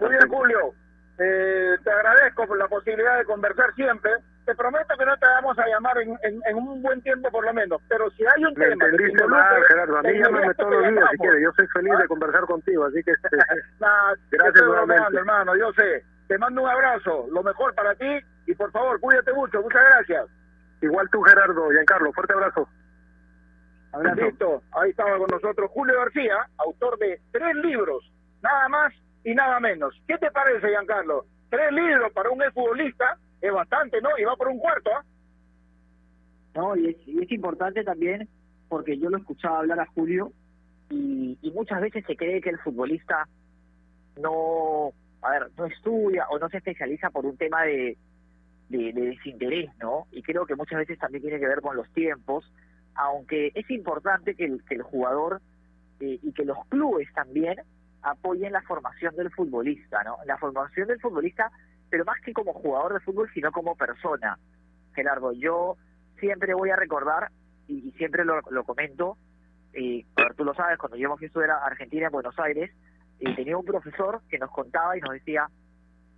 Muy 0.01 0.11
bien, 0.11 0.29
Julio. 0.29 0.75
Eh, 1.19 1.77
te 1.85 1.91
agradezco 1.91 2.47
por 2.49 2.59
la 2.59 2.67
posibilidad 2.67 3.19
de 3.19 3.25
conversar 3.25 3.73
siempre. 3.75 4.11
Te 4.45 4.55
prometo 4.57 4.97
que 4.99 5.07
no 5.07 5.17
te 5.17 5.27
vamos 5.27 5.57
a 5.59 5.67
llamar 5.69 5.99
en, 5.99 6.11
en, 6.23 6.41
en 6.45 6.57
un 6.57 6.83
buen 6.83 7.01
tiempo 7.03 7.31
por 7.31 7.45
lo 7.45 7.53
menos. 7.55 7.81
Pero 7.89 8.11
si 8.11 8.25
hay 8.27 8.45
un 8.45 8.55
Me 8.55 8.67
tema... 8.69 8.85
entendiste 8.87 9.27
mal, 9.29 9.63
Gerardo. 9.69 9.99
A 9.99 10.03
mí 10.03 10.19
llámame 10.19 10.55
todos 10.55 10.73
los 10.73 10.89
días 10.91 11.05
si 11.13 11.19
quieres. 11.19 11.43
Yo 11.45 11.53
soy 11.53 11.67
feliz 11.69 11.93
de 11.99 12.09
conversar 12.09 12.41
contigo, 12.47 12.85
así 12.85 13.03
que 13.05 13.13
este, 13.13 13.29
Nah, 13.81 14.15
Gracias 14.31 14.65
nuevamente. 14.65 15.17
hermano, 15.19 15.57
yo 15.57 15.73
sé. 15.75 16.05
Te 16.27 16.39
mando 16.39 16.63
un 16.63 16.69
abrazo, 16.69 17.27
lo 17.31 17.43
mejor 17.43 17.75
para 17.75 17.95
ti 17.95 18.19
y 18.47 18.55
por 18.55 18.71
favor, 18.73 18.99
cuídate 19.01 19.33
mucho. 19.33 19.63
Muchas 19.63 19.83
gracias. 19.85 20.27
igual 20.81 21.09
tú, 21.11 21.23
Gerardo, 21.23 21.71
Giancarlo, 21.71 22.13
fuerte 22.13 22.33
abrazo. 22.33 22.69
Listo, 24.17 24.63
ahí 24.73 24.91
estaba 24.91 25.19
con 25.19 25.27
nosotros 25.31 25.71
Julio 25.73 25.99
García, 25.99 26.49
autor 26.59 26.99
de 26.99 27.21
tres 27.31 27.55
libros, 27.57 28.11
nada 28.43 28.67
más 28.69 28.93
y 29.23 29.35
nada 29.35 29.61
menos. 29.61 29.95
¿Qué 30.09 30.17
te 30.17 30.31
parece, 30.31 30.67
Giancarlo? 30.69 31.27
Tres 31.51 31.71
libros 31.73 32.11
para 32.13 32.31
un 32.31 32.43
exfutbolista 32.43 33.19
es 33.43 33.53
bastante, 33.53 34.01
¿no? 34.01 34.11
Y 34.19 34.25
va 34.25 34.37
por 34.37 34.49
un 34.49 34.59
cuarto, 34.59 34.91
¿ah? 34.95 35.05
¿no? 36.55 36.77
Y 36.77 36.89
es, 36.89 36.97
y 37.07 37.23
es 37.23 37.31
importante 37.33 37.85
también 37.85 38.29
porque 38.69 38.97
yo 38.99 39.11
lo 39.11 39.19
escuchaba 39.19 39.59
hablar 39.59 39.81
a 39.81 39.87
Julio 39.87 40.33
y, 40.89 41.39
y 41.43 41.51
muchas 41.51 41.81
veces 41.81 42.05
se 42.07 42.17
cree 42.17 42.41
que 42.41 42.51
el 42.51 42.59
futbolista 42.59 43.29
no, 44.21 44.93
a 45.23 45.31
ver, 45.31 45.51
no 45.57 45.67
estudia 45.67 46.27
o 46.31 46.39
no 46.39 46.49
se 46.49 46.59
especializa 46.59 47.11
por 47.11 47.27
un 47.27 47.37
tema 47.37 47.65
de, 47.65 47.97
de, 48.69 48.93
de 48.93 49.01
desinterés, 49.01 49.71
¿no? 49.79 50.07
Y 50.13 50.23
creo 50.23 50.47
que 50.47 50.57
muchas 50.57 50.79
veces 50.79 50.99
también 50.99 51.23
tiene 51.23 51.41
que 51.41 51.49
ver 51.49 51.61
con 51.61 51.77
los 51.77 51.89
tiempos, 51.93 52.51
aunque 52.95 53.53
es 53.55 53.69
importante 53.71 54.35
que 54.35 54.45
el, 54.45 54.65
que 54.65 54.75
el 54.75 54.83
jugador 54.83 55.41
eh, 56.01 56.19
y 56.23 56.33
que 56.33 56.45
los 56.45 56.59
clubes 56.67 57.09
también 57.15 57.57
apoyen 58.03 58.53
la 58.53 58.63
formación 58.63 59.15
del 59.17 59.31
futbolista, 59.31 60.03
¿no? 60.03 60.17
La 60.27 60.39
formación 60.39 60.89
del 60.89 61.01
futbolista, 61.01 61.51
pero 61.93 62.07
más 62.07 62.19
que 62.23 62.33
como 62.33 62.55
jugador 62.55 62.95
de 62.95 63.01
fútbol, 63.01 63.31
sino 63.35 63.53
como 63.53 63.77
persona. 63.77 64.39
Gerardo, 64.95 65.33
yo 65.33 65.77
siempre 66.19 66.55
voy 66.55 66.71
a 66.71 66.77
recordar, 66.77 67.31
y, 67.69 67.87
y 67.87 67.93
siempre 67.93 68.25
lo, 68.25 68.41
lo 68.51 68.65
comento, 68.65 69.19
eh, 69.75 70.07
tú 70.35 70.43
lo 70.43 70.55
sabes, 70.55 70.79
cuando 70.79 70.97
yo 70.97 71.13
a 71.13 71.17
estudiar 71.21 71.51
a 71.51 71.67
Argentina, 71.67 72.07
en 72.07 72.13
Buenos 72.13 72.39
Aires, 72.39 72.71
eh, 73.21 73.35
tenía 73.37 73.59
un 73.59 73.67
profesor 73.67 74.23
que 74.31 74.39
nos 74.39 74.51
contaba 74.51 74.97
y 74.97 75.03
nos 75.03 75.13
decía, 75.13 75.49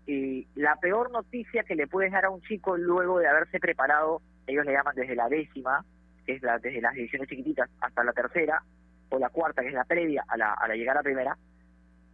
eh, 0.06 0.46
la 0.54 0.76
peor 0.76 1.10
noticia 1.10 1.64
que 1.64 1.74
le 1.74 1.88
puedes 1.88 2.12
dar 2.12 2.26
a 2.26 2.30
un 2.30 2.40
chico 2.42 2.76
luego 2.76 3.18
de 3.18 3.26
haberse 3.26 3.58
preparado, 3.58 4.22
ellos 4.46 4.64
le 4.64 4.74
llaman 4.74 4.94
desde 4.94 5.16
la 5.16 5.28
décima, 5.28 5.84
que 6.24 6.34
es 6.34 6.42
la, 6.42 6.60
desde 6.60 6.82
las 6.82 6.94
divisiones 6.94 7.28
chiquititas 7.28 7.68
hasta 7.80 8.04
la 8.04 8.12
tercera, 8.12 8.62
o 9.08 9.18
la 9.18 9.28
cuarta, 9.28 9.62
que 9.62 9.68
es 9.68 9.74
la 9.74 9.84
previa 9.84 10.24
a 10.28 10.36
la, 10.36 10.52
a 10.52 10.68
la 10.68 10.76
llegada 10.76 11.00
a 11.00 11.02
la 11.02 11.04
primera, 11.04 11.36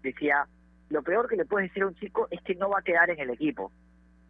decía, 0.03 0.47
lo 0.91 1.03
peor 1.03 1.29
que 1.29 1.37
le 1.37 1.45
puedes 1.45 1.71
decir 1.71 1.85
a 1.85 1.87
un 1.87 1.95
chico 1.95 2.27
es 2.31 2.43
que 2.43 2.57
no 2.57 2.69
va 2.69 2.81
a 2.81 2.83
quedar 2.83 3.09
en 3.11 3.21
el 3.21 3.31
equipo. 3.31 3.73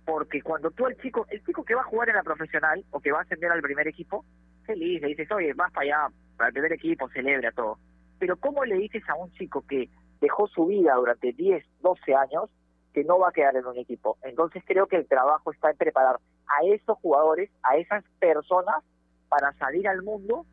Porque 0.05 0.43
cuando 0.43 0.71
tú 0.71 0.87
al 0.87 0.97
chico, 0.99 1.27
el 1.31 1.45
chico 1.45 1.65
que 1.65 1.75
va 1.75 1.81
a 1.81 1.85
jugar 1.85 2.11
en 2.11 2.17
la 2.17 2.23
profesional 2.23 2.85
o 2.91 3.01
que 3.01 3.13
va 3.13 3.19
a 3.19 3.23
ascender 3.23 3.51
al 3.51 3.63
primer 3.63 3.89
equipo, 3.89 4.25
feliz, 4.67 5.01
le 5.01 5.09
dices, 5.09 5.31
oye, 5.33 5.55
vas 5.55 5.73
para 5.73 5.85
allá, 5.85 6.15
para 6.37 6.49
el 6.49 6.53
primer 6.53 6.73
equipo, 6.73 7.09
celebra 7.09 7.51
todo. 7.53 7.79
Pero 8.19 8.37
¿cómo 8.37 8.65
le 8.65 8.77
dices 8.77 9.03
a 9.09 9.15
un 9.15 9.33
chico 9.33 9.65
que 9.67 9.89
dejó 10.21 10.49
su 10.49 10.67
vida 10.67 10.95
durante 10.97 11.33
10, 11.33 11.65
12 11.81 12.15
años 12.15 12.51
que 12.93 13.05
no 13.05 13.19
va 13.19 13.29
a 13.29 13.33
quedar 13.33 13.57
en 13.57 13.65
un 13.65 13.79
equipo? 13.79 14.19
Entonces 14.23 14.63
creo 14.67 14.87
que 14.87 14.97
el 14.97 15.09
trabajo 15.09 15.53
está 15.53 15.71
en 15.71 15.79
preparar 15.79 16.17
a 16.47 16.67
esos 16.67 16.99
jugadores, 16.99 17.51
a 17.63 17.79
esas 17.79 18.05
personas, 18.19 18.85
para 19.31 19.53
salir 19.55 19.89
al 19.89 20.03
mundo 20.03 20.45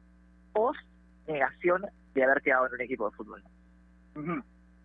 post 0.54 0.80
negación 1.28 1.86
de 2.14 2.24
haber 2.24 2.42
quedado 2.42 2.68
en 2.68 2.74
un 2.76 2.82
equipo 2.82 3.10
de 3.10 3.18
fútbol. 3.18 3.44
Ujú. 4.16 4.42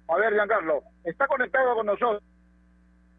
A 0.08 0.16
ver, 0.16 0.34
Giancarlo, 0.34 0.82
está 1.04 1.26
conectado 1.26 1.74
con 1.74 1.86
nosotros 1.86 2.22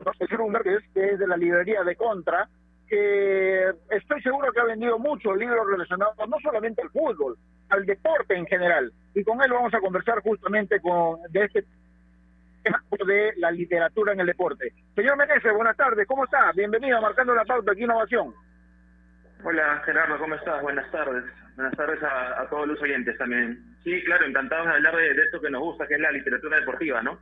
José 0.03 0.37
Márquez, 0.49 0.83
que 0.93 1.13
es 1.13 1.19
de 1.19 1.27
la 1.27 1.37
librería 1.37 1.83
de 1.83 1.95
Contra, 1.95 2.47
que 2.87 3.71
estoy 3.89 4.21
seguro 4.21 4.51
que 4.51 4.59
ha 4.59 4.65
vendido 4.65 4.99
muchos 4.99 5.35
libros 5.37 5.65
relacionados 5.67 6.15
no 6.27 6.37
solamente 6.41 6.81
al 6.81 6.89
fútbol, 6.89 7.37
al 7.69 7.85
deporte 7.85 8.35
en 8.35 8.45
general. 8.45 8.91
Y 9.15 9.23
con 9.23 9.41
él 9.41 9.51
vamos 9.51 9.73
a 9.73 9.79
conversar 9.79 10.21
justamente 10.21 10.79
con 10.81 11.19
de 11.29 11.45
este 11.45 11.65
de 13.05 13.33
la 13.37 13.51
literatura 13.51 14.13
en 14.13 14.21
el 14.21 14.27
deporte. 14.27 14.71
Señor 14.95 15.17
Meneses, 15.17 15.53
buenas 15.53 15.75
tardes, 15.75 16.07
¿cómo 16.07 16.23
está? 16.23 16.51
Bienvenido 16.53 16.97
a 16.97 17.01
Marcando 17.01 17.35
la 17.35 17.43
Pauta 17.43 17.73
aquí 17.73 17.83
Innovación. 17.83 18.33
Hola 19.45 19.81
Gerardo, 19.85 20.17
¿cómo 20.19 20.35
estás? 20.35 20.61
Buenas 20.61 20.89
tardes. 20.89 21.25
Buenas 21.57 21.75
tardes 21.75 22.01
a, 22.01 22.47
todos 22.49 22.65
los 22.65 22.81
oyentes 22.81 23.17
también. 23.17 23.61
Sí, 23.83 24.01
claro, 24.05 24.25
encantados 24.25 24.67
de 24.67 24.73
hablar 24.73 24.95
de, 24.95 25.13
de 25.13 25.23
esto 25.23 25.41
que 25.41 25.49
nos 25.49 25.61
gusta, 25.61 25.85
que 25.85 25.95
es 25.95 25.99
la 25.99 26.11
literatura 26.11 26.59
deportiva, 26.59 27.03
¿no? 27.03 27.19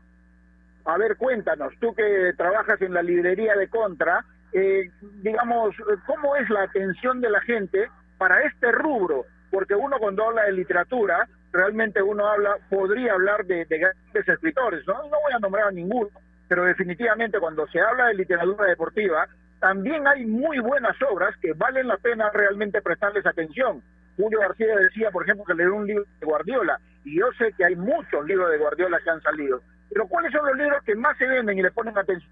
A 0.86 0.97
ver, 0.99 1.17
cuéntanos, 1.17 1.74
tú 1.80 1.95
que 1.95 2.34
trabajas 2.38 2.80
en 2.84 2.93
la 2.93 3.01
librería 3.01 3.55
de 3.55 3.67
Contra, 3.69 4.24
eh, 4.53 4.91
digamos, 5.24 5.76
¿cómo 6.05 6.36
es 6.36 6.47
la 6.51 6.63
atención 6.63 7.22
de 7.22 7.32
la 7.32 7.41
gente 7.41 7.89
para 8.19 8.43
este 8.43 8.72
rubro? 8.72 9.26
Porque 9.49 9.74
uno 9.74 9.97
cuando 9.99 10.28
habla 10.28 10.43
de 10.43 10.53
literatura, 10.53 11.28
realmente 11.51 12.03
uno 12.03 12.28
habla, 12.28 12.55
podría 12.69 13.13
hablar 13.13 13.45
de, 13.45 13.65
de 13.65 13.78
grandes 13.80 14.28
escritores, 14.28 14.86
¿no? 14.86 14.93
No 14.93 15.17
voy 15.24 15.34
a 15.34 15.39
nombrar 15.39 15.69
a 15.69 15.72
ninguno, 15.72 16.11
pero 16.47 16.65
definitivamente 16.65 17.39
cuando 17.39 17.67
se 17.67 17.80
habla 17.80 18.07
de 18.07 18.13
literatura 18.13 18.67
deportiva, 18.67 19.28
también 19.62 20.07
hay 20.07 20.26
muy 20.26 20.57
buenas 20.57 20.99
obras 21.03 21.38
que 21.38 21.53
valen 21.53 21.88
la 21.88 21.97
pena 21.97 22.32
realmente 22.34 22.82
prestarles 22.82 23.26
atención. 23.28 23.82
Julio 24.18 24.39
García 24.39 24.76
decía, 24.76 25.12
por 25.12 25.24
ejemplo, 25.24 25.45
que 25.45 25.53
leyó 25.53 25.76
un 25.76 25.86
libro 25.86 26.03
de 26.20 26.26
Guardiola, 26.26 26.80
y 27.05 27.20
yo 27.20 27.28
sé 27.38 27.53
que 27.55 27.66
hay 27.66 27.76
muchos 27.76 28.26
libros 28.26 28.49
de 28.51 28.57
Guardiola 28.57 28.99
que 29.03 29.09
han 29.12 29.22
salido. 29.22 29.62
Pero 29.93 30.07
¿cuáles 30.07 30.32
son 30.32 30.45
los 30.47 30.57
libros 30.57 30.84
que 30.84 30.95
más 30.95 31.16
se 31.18 31.28
venden 31.28 31.59
y 31.59 31.62
le 31.62 31.70
ponen 31.72 31.95
atención 31.95 32.32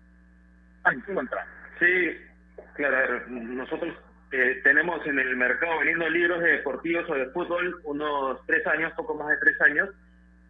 en 0.92 1.02
contra? 1.02 1.46
Sí, 1.78 2.18
claro, 2.74 3.22
nosotros 3.28 3.94
eh, 4.32 4.60
tenemos 4.64 5.06
en 5.06 5.20
el 5.20 5.36
mercado 5.38 5.78
vendiendo 5.78 6.10
libros 6.10 6.42
de 6.42 6.52
deportivos 6.54 7.08
o 7.10 7.14
de 7.14 7.28
fútbol 7.28 7.80
unos 7.84 8.44
tres 8.48 8.66
años, 8.66 8.92
poco 8.94 9.14
más 9.14 9.30
de 9.30 9.38
tres 9.38 9.62
años, 9.62 9.90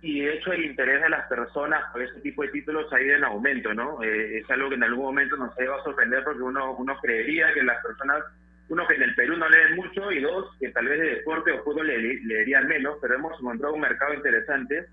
y 0.02 0.22
de 0.22 0.34
hecho 0.36 0.54
el 0.54 0.64
interés 0.66 1.02
de 1.02 1.10
las 1.10 1.28
personas 1.28 1.84
por 1.92 2.02
este 2.02 2.22
tipo 2.22 2.42
de 2.44 2.50
títulos 2.50 2.92
ha 2.94 3.02
ido 3.02 3.16
en 3.18 3.24
aumento, 3.26 3.74
¿no? 3.74 4.02
Eh, 4.04 4.38
es 4.40 4.50
algo 4.50 4.70
que 4.70 4.76
en 4.76 4.84
algún 4.84 5.06
momento 5.06 5.36
nos 5.36 5.58
llevado 5.58 5.82
a 5.82 5.84
sorprender 5.84 6.24
porque 6.24 6.42
uno, 6.42 6.76
uno 6.78 6.98
creería 7.02 7.54
que 7.54 7.64
las 7.64 7.84
personas, 7.84 8.24
uno 8.70 8.88
que 8.88 8.96
en 8.96 9.04
el 9.04 9.16
Perú 9.16 9.36
no 9.38 9.50
leen 9.50 9.76
mucho 9.76 10.12
y 10.12 10.22
dos, 10.22 10.56
que 10.60 10.70
tal 10.70 10.88
vez 10.88 11.00
de 11.02 11.10
deporte 11.16 11.52
o 11.52 11.64
fútbol 11.64 11.88
le, 11.88 11.98
leerían 12.24 12.68
menos, 12.68 12.98
pero 13.02 13.16
hemos 13.16 13.38
encontrado 13.40 13.74
un 13.74 13.82
mercado 13.82 14.14
interesante 14.14 14.86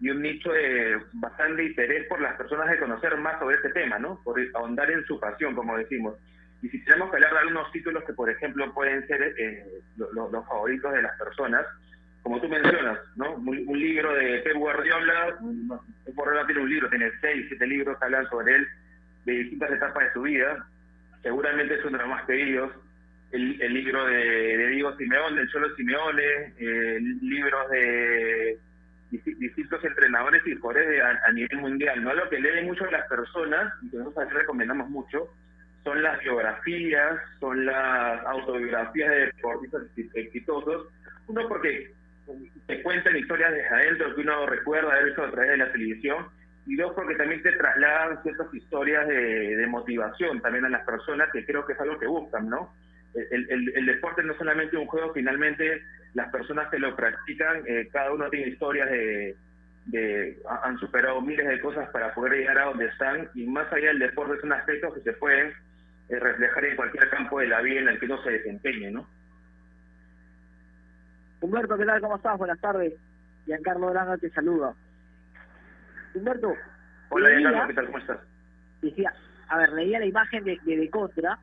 y 0.00 0.10
un 0.10 0.22
nicho 0.22 0.50
de 0.52 0.98
bastante 1.14 1.64
interés 1.64 2.06
por 2.08 2.20
las 2.20 2.34
personas 2.36 2.70
de 2.70 2.78
conocer 2.78 3.16
más 3.18 3.38
sobre 3.38 3.56
este 3.56 3.70
tema, 3.70 3.98
¿no? 3.98 4.20
Por 4.24 4.40
ahondar 4.54 4.90
en 4.90 5.04
su 5.04 5.20
pasión, 5.20 5.54
como 5.54 5.76
decimos. 5.76 6.14
Y 6.62 6.68
si 6.70 6.82
tenemos 6.84 7.10
que 7.10 7.16
hablar 7.16 7.32
de 7.34 7.38
algunos 7.40 7.70
títulos 7.72 8.02
que, 8.04 8.14
por 8.14 8.30
ejemplo, 8.30 8.72
pueden 8.72 9.06
ser 9.06 9.22
eh, 9.38 9.64
lo- 9.98 10.10
lo- 10.14 10.30
los 10.30 10.46
favoritos 10.48 10.92
de 10.92 11.02
las 11.02 11.16
personas, 11.18 11.66
como 12.24 12.40
tú 12.40 12.48
mencionas, 12.48 12.98
¿no? 13.16 13.34
Un, 13.34 13.78
libro 13.78 14.14
de 14.14 14.38
Pep 14.38 14.56
Guardiola, 14.56 15.36
Pep 16.06 16.14
Guardiola 16.14 16.46
tiene 16.46 16.62
un 16.62 16.70
libro, 16.70 16.88
tiene 16.88 17.10
seis, 17.20 17.44
siete 17.48 17.66
libros 17.66 17.98
que 17.98 18.04
hablan 18.06 18.26
sobre 18.30 18.54
él 18.56 18.66
de 19.26 19.32
distintas 19.34 19.70
etapas 19.70 20.04
de 20.04 20.12
su 20.14 20.22
vida. 20.22 20.66
Seguramente 21.22 21.74
es 21.74 21.84
uno 21.84 21.98
de 21.98 22.04
los 22.04 22.08
más 22.08 22.24
pedidos. 22.24 22.72
El, 23.30 23.60
el 23.60 23.74
libro 23.74 24.06
de, 24.06 24.68
Diego 24.68 24.96
Simeone, 24.96 25.36
del 25.36 25.50
Cholo 25.50 25.74
Simeone, 25.76 26.54
eh, 26.58 26.98
libros 27.20 27.70
de 27.70 28.58
distintos 29.10 29.84
entrenadores 29.84 30.42
y 30.46 30.54
jugadores 30.54 31.02
a, 31.02 31.28
a 31.28 31.32
nivel 31.32 31.58
mundial. 31.58 32.02
¿no? 32.02 32.14
Lo 32.14 32.28
que 32.30 32.40
leen 32.40 32.64
mucho 32.64 32.86
las 32.90 33.06
personas, 33.06 33.74
y 33.82 33.90
que 33.90 33.98
nosotros 33.98 34.24
aquí 34.24 34.34
recomendamos 34.34 34.88
mucho, 34.88 35.28
son 35.82 36.02
las 36.02 36.18
biografías, 36.20 37.20
son 37.38 37.66
las 37.66 38.24
autobiografías 38.24 39.10
de 39.10 39.26
deportistas 39.26 39.82
exi- 39.94 40.10
exitosos. 40.14 40.88
Uno 41.26 41.46
porque 41.48 41.92
te 42.66 42.82
cuentan 42.82 43.16
historias 43.16 43.52
desde 43.52 43.68
adentro 43.68 44.14
que 44.14 44.20
uno 44.22 44.46
recuerda 44.46 44.92
haber 44.92 45.06
visto 45.06 45.24
a 45.24 45.30
través 45.30 45.50
de 45.50 45.56
la 45.58 45.72
televisión, 45.72 46.26
y 46.66 46.76
dos 46.76 46.92
porque 46.94 47.14
también 47.16 47.42
te 47.42 47.52
trasladan 47.52 48.22
ciertas 48.22 48.52
historias 48.54 49.06
de, 49.06 49.66
motivación 49.68 50.40
también 50.40 50.64
a 50.64 50.70
las 50.70 50.84
personas, 50.86 51.28
que 51.32 51.44
creo 51.44 51.66
que 51.66 51.74
es 51.74 51.80
algo 51.80 51.98
que 51.98 52.06
buscan, 52.06 52.48
¿no? 52.48 52.72
El, 53.30 53.86
deporte 53.86 54.22
no 54.22 54.32
es 54.32 54.38
solamente 54.38 54.76
un 54.76 54.86
juego, 54.86 55.12
finalmente 55.12 55.82
las 56.14 56.30
personas 56.30 56.68
que 56.70 56.78
lo 56.78 56.96
practican, 56.96 57.62
eh, 57.66 57.88
cada 57.92 58.12
uno 58.12 58.28
tiene 58.30 58.48
historias 58.48 58.90
de, 58.90 59.36
de- 59.86 60.36
ha- 60.48 60.66
han 60.68 60.78
superado 60.78 61.20
miles 61.20 61.46
de 61.46 61.60
cosas 61.60 61.88
para 61.90 62.14
poder 62.14 62.38
llegar 62.38 62.58
a 62.58 62.64
donde 62.66 62.86
están 62.86 63.28
y 63.34 63.46
más 63.46 63.72
allá 63.72 63.88
del 63.88 63.98
deporte 64.00 64.36
es 64.36 64.42
un 64.44 64.52
aspecto 64.52 64.92
que 64.94 65.00
se 65.02 65.12
puede 65.12 65.48
eh, 66.08 66.18
reflejar 66.18 66.64
en 66.64 66.76
cualquier 66.76 67.08
campo 67.10 67.38
de 67.40 67.48
la 67.48 67.60
vida 67.60 67.80
en 67.80 67.88
el 67.88 67.98
que 68.00 68.06
uno 68.06 68.22
se 68.24 68.30
desempeñe, 68.30 68.90
¿no? 68.90 69.08
Humberto, 71.44 71.76
¿qué 71.76 71.84
tal? 71.84 72.00
¿Cómo 72.00 72.16
estás? 72.16 72.38
Buenas 72.38 72.58
tardes. 72.58 72.94
Giancarlo 73.44 73.90
Granda 73.90 74.16
te 74.16 74.30
saluda. 74.30 74.72
Humberto. 76.14 76.54
Hola, 77.10 77.28
leía- 77.28 77.40
Giancarlo, 77.40 77.68
¿qué 77.68 77.74
tal? 77.74 77.86
¿Cómo 77.86 77.98
estás? 77.98 78.18
Decía, 78.80 79.12
a 79.48 79.58
ver, 79.58 79.68
leía 79.74 79.98
la 79.98 80.06
imagen 80.06 80.42
de, 80.44 80.58
de, 80.64 80.76
de 80.78 80.88
Contra 80.90 81.38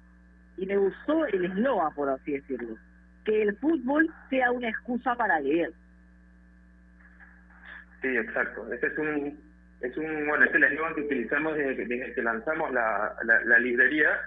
y 0.57 0.65
me 0.65 0.75
gustó 0.77 1.27
el 1.27 1.45
eslogan, 1.45 1.93
por 1.93 2.09
así 2.09 2.31
decirlo. 2.31 2.77
Que 3.25 3.43
el 3.43 3.55
fútbol 3.57 4.09
sea 4.31 4.49
una 4.51 4.69
excusa 4.69 5.13
para 5.15 5.39
leer. 5.39 5.71
Sí, 8.01 8.07
exacto. 8.07 8.73
Ese 8.73 8.87
es 8.87 8.97
un, 8.97 9.39
es 9.81 9.95
un 9.97 10.27
bueno, 10.27 10.45
es 10.45 10.53
el 10.55 10.63
eslogan 10.63 10.95
que 10.95 11.01
utilizamos 11.01 11.55
desde 11.55 11.75
que, 11.75 11.85
desde 11.85 12.13
que 12.15 12.23
lanzamos 12.23 12.71
la, 12.73 13.15
la, 13.23 13.39
la 13.45 13.59
librería, 13.59 14.19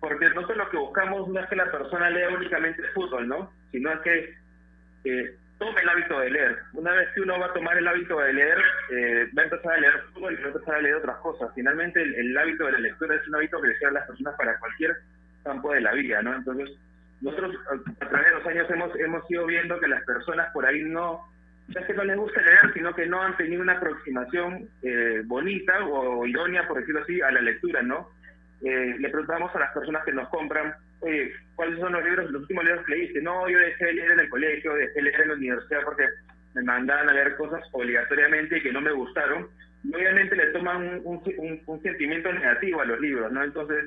porque 0.00 0.28
nosotros 0.28 0.58
lo 0.58 0.68
que 0.70 0.76
buscamos 0.76 1.28
no 1.28 1.40
es 1.40 1.46
que 1.48 1.56
la 1.56 1.70
persona 1.72 2.10
lea 2.10 2.28
únicamente 2.28 2.82
fútbol, 2.92 3.26
¿no? 3.26 3.50
Sino 3.72 3.90
es 3.90 4.00
que 4.00 4.47
eh, 5.10 5.34
tome 5.58 5.80
el 5.80 5.88
hábito 5.88 6.20
de 6.20 6.30
leer. 6.30 6.58
Una 6.72 6.92
vez 6.92 7.08
que 7.14 7.20
uno 7.20 7.38
va 7.38 7.46
a 7.46 7.52
tomar 7.52 7.76
el 7.76 7.88
hábito 7.88 8.18
de 8.18 8.32
leer, 8.32 8.58
eh, 8.90 9.28
va 9.36 9.42
a 9.42 9.44
empezar 9.44 9.72
a 9.72 9.80
leer 9.80 10.02
fútbol 10.12 10.34
y 10.34 10.36
va 10.36 10.44
a 10.44 10.52
empezar 10.52 10.74
a 10.74 10.80
leer 10.80 10.94
otras 10.96 11.16
cosas. 11.18 11.50
Finalmente, 11.54 12.02
el, 12.02 12.36
hábito 12.36 12.66
de 12.66 12.72
la 12.72 12.78
lectura 12.78 13.16
es 13.16 13.28
un 13.28 13.34
hábito 13.34 13.60
que 13.60 13.68
desean 13.68 13.94
las 13.94 14.06
personas 14.06 14.34
para 14.36 14.58
cualquier 14.58 14.96
campo 15.42 15.72
de 15.72 15.80
la 15.80 15.92
vida, 15.92 16.22
¿no? 16.22 16.34
Entonces, 16.34 16.70
nosotros 17.20 17.56
a 18.00 18.08
través 18.08 18.28
de 18.28 18.34
los 18.34 18.46
años 18.46 18.70
hemos, 18.70 18.96
hemos 18.96 19.30
ido 19.30 19.46
viendo 19.46 19.80
que 19.80 19.88
las 19.88 20.04
personas 20.04 20.52
por 20.52 20.64
ahí 20.64 20.82
no, 20.84 21.24
es 21.74 21.84
que 21.84 21.94
no 21.94 22.04
les 22.04 22.16
gusta 22.16 22.40
leer, 22.40 22.72
sino 22.74 22.94
que 22.94 23.06
no 23.06 23.20
han 23.20 23.36
tenido 23.36 23.62
una 23.62 23.74
aproximación 23.74 24.68
eh, 24.82 25.22
bonita 25.26 25.84
o 25.84 26.26
idónea, 26.26 26.66
por 26.68 26.78
decirlo 26.78 27.02
así, 27.02 27.20
a 27.20 27.30
la 27.32 27.40
lectura, 27.40 27.82
¿no? 27.82 28.10
Eh, 28.62 28.96
le 28.98 29.08
preguntamos 29.10 29.54
a 29.54 29.58
las 29.58 29.72
personas 29.72 30.04
que 30.04 30.12
nos 30.12 30.28
compran, 30.28 30.74
oye, 31.00 31.32
¿cuáles 31.54 31.78
son 31.80 31.92
los 31.92 32.04
libros, 32.04 32.30
los 32.30 32.42
últimos 32.42 32.64
libros 32.64 32.84
que 32.86 32.96
leíste? 32.96 33.22
No, 33.22 33.48
yo 33.48 33.58
dejé 33.58 33.84
de 33.86 33.92
leer 33.94 34.10
en 34.12 34.20
el 34.20 34.28
colegio, 34.28 34.74
dejé 34.74 34.92
de 34.94 35.02
leer 35.02 35.20
en 35.22 35.28
la 35.28 35.34
universidad 35.34 35.80
porque 35.84 36.04
me 36.54 36.62
mandaban 36.62 37.08
a 37.08 37.12
leer 37.12 37.36
cosas 37.36 37.62
obligatoriamente 37.72 38.60
que 38.62 38.72
no 38.72 38.80
me 38.80 38.92
gustaron. 38.92 39.48
Y 39.84 39.94
obviamente 39.94 40.34
le 40.34 40.46
toman 40.46 41.00
un, 41.04 41.80
sentimiento 41.82 42.32
negativo 42.32 42.80
a 42.80 42.84
los 42.84 43.00
libros, 43.00 43.30
¿no? 43.30 43.44
Entonces, 43.44 43.84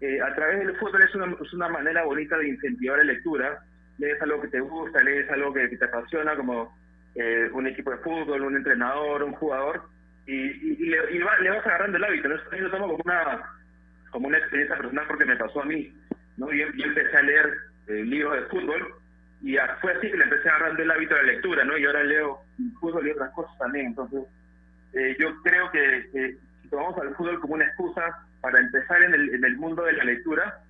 eh, 0.00 0.20
a 0.20 0.34
través 0.34 0.58
del 0.66 0.76
fútbol 0.76 1.02
es 1.02 1.14
una, 1.14 1.36
es 1.40 1.52
una 1.52 1.68
manera 1.68 2.04
bonita 2.04 2.36
de 2.38 2.48
incentivar 2.48 2.98
la 2.98 3.04
lectura. 3.04 3.60
Lees 3.98 4.20
algo 4.22 4.40
que 4.40 4.48
te 4.48 4.60
gusta, 4.60 5.02
lees 5.02 5.30
algo 5.30 5.52
que, 5.52 5.68
te 5.68 5.84
apasiona, 5.84 6.34
como 6.36 6.76
eh, 7.14 7.48
un 7.52 7.66
equipo 7.66 7.90
de 7.90 7.98
fútbol, 7.98 8.42
un 8.42 8.56
entrenador, 8.56 9.22
un 9.22 9.32
jugador, 9.32 9.82
y, 10.26 10.34
y, 10.34 10.86
le, 10.86 10.98
y 11.12 11.18
va- 11.18 11.38
le 11.38 11.50
vas 11.50 11.66
agarrando 11.66 11.96
el 11.98 12.04
hábito. 12.04 12.28
¿no? 12.28 12.36
Yo 12.36 12.58
lo 12.64 12.70
tomo 12.70 12.88
como 12.88 13.02
una, 13.04 13.42
como 14.10 14.28
una 14.28 14.38
experiencia 14.38 14.76
personal 14.76 15.04
porque 15.08 15.24
me 15.24 15.36
pasó 15.36 15.62
a 15.62 15.66
mí. 15.66 15.92
¿No? 16.38 16.50
Yo, 16.52 16.66
yo 16.74 16.86
empecé 16.86 17.16
a 17.16 17.22
leer 17.22 17.52
eh, 17.88 18.04
libros 18.04 18.34
de 18.34 18.46
fútbol 18.46 18.94
y 19.42 19.56
fue 19.80 19.92
así 19.92 20.10
que 20.10 20.16
le 20.16 20.24
empecé 20.24 20.48
agarrando 20.48 20.82
el 20.82 20.90
hábito 20.90 21.14
de 21.14 21.22
la 21.22 21.32
lectura, 21.32 21.64
¿no? 21.64 21.78
Y 21.78 21.84
ahora 21.84 22.02
leo 22.02 22.40
fútbol 22.80 23.06
y 23.06 23.10
otras 23.10 23.30
cosas 23.34 23.56
también. 23.58 23.86
Entonces, 23.86 24.24
eh, 24.94 25.16
yo 25.18 25.28
creo 25.42 25.70
que, 25.70 26.38
si 26.62 26.68
tomamos 26.68 26.98
al 26.98 27.14
fútbol 27.14 27.40
como 27.40 27.54
una 27.54 27.64
excusa 27.64 28.02
para 28.40 28.58
empezar 28.58 29.02
en 29.02 29.14
el, 29.14 29.56
mundo 29.56 29.84
de 29.84 29.92
la 29.92 30.04
lectura, 30.04 30.60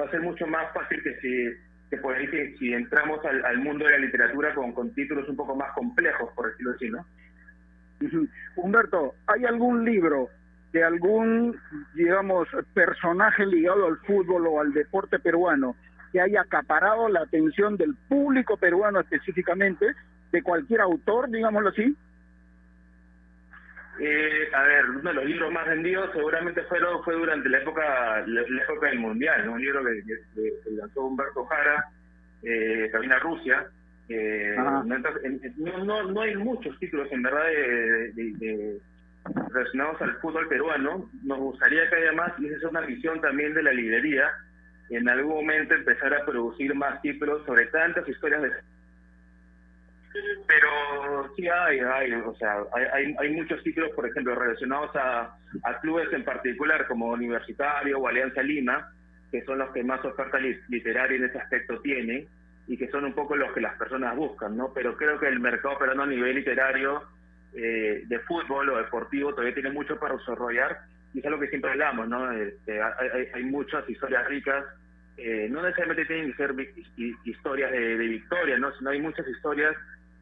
va 0.00 0.06
a 0.06 0.10
ser 0.10 0.20
mucho 0.20 0.46
más 0.46 0.72
fácil 0.72 1.02
que 1.02 1.14
si, 1.20 1.50
que 1.90 1.96
por 1.98 2.14
ahí 2.14 2.26
si, 2.58 2.72
entramos 2.72 3.20
al, 3.24 3.58
mundo 3.58 3.84
de 3.84 3.92
la 3.92 3.98
literatura 3.98 4.54
con, 4.54 4.72
con 4.72 4.92
títulos 4.92 5.28
un 5.28 5.36
poco 5.36 5.54
más 5.54 5.72
complejos, 5.72 6.32
por 6.34 6.50
decirlo 6.50 6.72
así, 6.72 6.90
¿no? 6.90 7.06
Humberto, 8.56 9.14
¿hay 9.26 9.44
algún 9.44 9.84
libro 9.84 10.28
de 10.72 10.84
algún, 10.84 11.58
digamos, 11.94 12.48
personaje 12.74 13.46
ligado 13.46 13.86
al 13.86 13.96
fútbol 13.98 14.46
o 14.46 14.60
al 14.60 14.72
deporte 14.72 15.18
peruano 15.18 15.74
que 16.12 16.20
haya 16.20 16.42
acaparado 16.42 17.08
la 17.08 17.20
atención 17.20 17.76
del 17.76 17.94
público 18.08 18.56
peruano 18.56 19.00
específicamente, 19.00 19.86
de 20.32 20.42
cualquier 20.42 20.80
autor, 20.80 21.30
digámoslo 21.30 21.70
así? 21.70 21.96
Eh, 23.98 24.48
a 24.52 24.62
ver, 24.62 24.90
uno 24.90 25.08
de 25.08 25.14
los 25.14 25.24
libros 25.24 25.50
más 25.52 25.66
vendidos 25.66 26.10
seguramente 26.12 26.62
fueron, 26.64 27.02
fue 27.02 27.14
durante 27.14 27.48
la 27.48 27.58
época 27.58 28.20
la, 28.26 28.42
la 28.42 28.62
época 28.64 28.88
del 28.88 28.98
Mundial, 28.98 29.46
¿no? 29.46 29.52
un 29.54 29.60
libro 29.62 29.82
que, 29.84 30.02
que- 30.04 30.50
que 30.64 30.70
lanzó 30.72 31.06
Humberto 31.06 31.46
Jara, 31.46 31.86
eh, 32.42 32.90
Camina 32.92 33.18
Rusia. 33.20 33.66
eh, 34.10 34.54
no, 35.56 35.84
no, 35.84 36.02
no 36.12 36.20
hay 36.20 36.36
muchos 36.36 36.78
títulos 36.78 37.08
en 37.10 37.22
verdad 37.22 37.46
de, 37.46 38.12
de- 38.12 38.32
de- 38.38 38.78
relacionados 39.52 40.00
al 40.02 40.16
fútbol 40.16 40.48
peruano. 40.48 41.08
Nos 41.22 41.38
gustaría 41.38 41.88
que 41.88 41.96
haya 41.96 42.12
más, 42.12 42.32
y 42.38 42.46
esa 42.46 42.56
es 42.56 42.64
una 42.64 42.80
misión 42.82 43.20
también 43.20 43.54
de 43.54 43.62
la 43.62 43.72
librería, 43.72 44.30
en 44.90 45.08
algún 45.08 45.34
momento 45.34 45.74
empezar 45.74 46.14
a 46.14 46.24
producir 46.24 46.74
más 46.74 47.00
títulos 47.02 47.44
sobre 47.44 47.66
tantas 47.66 48.08
historias 48.08 48.42
de 48.42 48.52
pero 50.46 51.34
sí 51.36 51.46
hay, 51.46 51.80
hay, 51.80 52.12
o 52.12 52.34
sea, 52.36 52.56
hay, 52.72 53.14
hay, 53.18 53.30
muchos 53.34 53.62
títulos, 53.62 53.90
por 53.90 54.08
ejemplo, 54.08 54.34
relacionados 54.34 54.94
a, 54.96 55.36
a 55.64 55.80
clubes 55.80 56.10
en 56.12 56.24
particular, 56.24 56.86
como 56.86 57.10
Universitario 57.10 57.98
o 57.98 58.08
Alianza 58.08 58.42
Lima, 58.42 58.92
que 59.30 59.42
son 59.42 59.58
los 59.58 59.70
que 59.72 59.84
más 59.84 60.02
oferta 60.04 60.38
li- 60.38 60.58
literaria 60.68 61.18
en 61.18 61.24
ese 61.24 61.38
aspecto 61.38 61.80
tienen 61.80 62.26
y 62.66 62.76
que 62.76 62.88
son 62.88 63.04
un 63.04 63.12
poco 63.12 63.36
los 63.36 63.52
que 63.52 63.60
las 63.60 63.76
personas 63.76 64.16
buscan, 64.16 64.56
¿no? 64.56 64.72
Pero 64.72 64.96
creo 64.96 65.18
que 65.18 65.28
el 65.28 65.40
mercado 65.40 65.78
peruano 65.78 66.04
a 66.04 66.06
nivel 66.06 66.36
literario, 66.36 67.02
eh, 67.56 68.02
de 68.06 68.18
fútbol 68.20 68.68
o 68.68 68.76
deportivo, 68.76 69.30
todavía 69.30 69.54
tiene 69.54 69.70
mucho 69.70 69.98
para 69.98 70.16
desarrollar 70.16 70.78
y 71.14 71.20
es 71.20 71.24
algo 71.24 71.40
que 71.40 71.48
siempre 71.48 71.70
hablamos, 71.70 72.06
¿no? 72.06 72.30
Este, 72.32 72.78
hay, 73.32 73.44
muchas 73.44 73.88
historias 73.88 74.28
ricas, 74.28 74.64
eh, 75.16 75.48
no 75.50 75.62
necesariamente 75.62 76.04
tienen 76.04 76.32
que 76.32 76.36
ser 76.36 76.54
historias 77.24 77.72
de, 77.72 77.96
de 77.96 78.06
victoria, 78.06 78.58
¿no? 78.58 78.70
Sino 78.76 78.90
hay 78.90 79.00
muchas 79.00 79.26
historias 79.26 79.74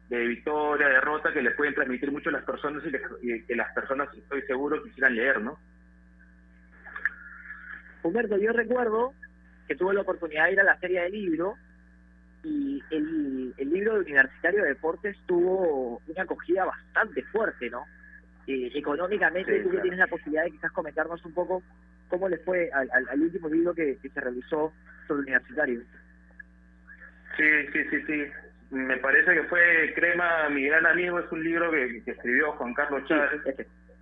de 0.09 0.27
victoria, 0.27 0.87
derrota, 0.87 1.33
que 1.33 1.41
les 1.41 1.53
pueden 1.55 1.73
transmitir 1.73 2.11
mucho 2.11 2.29
a 2.29 2.33
las 2.33 2.43
personas 2.43 2.83
y 3.21 3.41
que 3.41 3.55
las 3.55 3.73
personas, 3.73 4.07
estoy 4.15 4.41
seguro, 4.43 4.81
quisieran 4.83 5.15
leer, 5.15 5.41
¿no? 5.41 5.59
Humberto, 8.03 8.37
yo 8.37 8.53
recuerdo 8.53 9.13
que 9.67 9.75
tuve 9.75 9.95
la 9.95 10.01
oportunidad 10.01 10.45
de 10.45 10.53
ir 10.53 10.59
a 10.59 10.63
la 10.63 10.77
Feria 10.77 11.03
del 11.03 11.11
Libro 11.11 11.55
y 12.45 12.83
el, 12.91 13.53
el 13.57 13.69
libro 13.71 13.95
de 13.95 13.99
Universitario 14.01 14.61
de 14.63 14.69
Deportes 14.69 15.17
tuvo 15.25 15.99
una 16.07 16.23
acogida 16.23 16.63
bastante 16.65 17.23
fuerte, 17.23 17.69
¿no? 17.71 17.85
Eh, 18.47 18.69
económicamente, 18.75 19.57
Sí, 19.57 19.63
tú 19.63 19.69
que 19.69 19.77
claro. 19.77 19.81
tienes 19.81 19.99
la 19.99 20.07
posibilidad 20.07 20.43
de 20.43 20.51
quizás 20.51 20.71
comentarnos 20.71 21.25
un 21.25 21.33
poco 21.33 21.63
cómo 22.07 22.29
le 22.29 22.37
fue 22.37 22.69
al, 22.71 22.87
al- 22.93 23.09
al 23.09 23.21
último 23.21 23.49
libro 23.49 23.73
que, 23.73 23.97
que 23.99 24.09
se 24.09 24.21
realizó 24.21 24.71
sobre 25.07 25.21
Universitario. 25.21 25.81
Sí, 27.35 27.43
sí, 27.73 27.79
sí, 27.89 28.01
sí. 28.05 28.23
Me 28.71 28.97
parece 28.97 29.33
que 29.33 29.43
fue 29.43 29.91
Crema, 29.95 30.47
mi 30.49 30.65
gran 30.65 30.85
amigo, 30.85 31.19
es 31.19 31.31
un 31.31 31.43
libro 31.43 31.71
que, 31.71 32.03
que 32.03 32.11
escribió 32.11 32.51
Juan 32.53 32.73
Carlos 32.75 33.03
Chávez, 33.07 33.41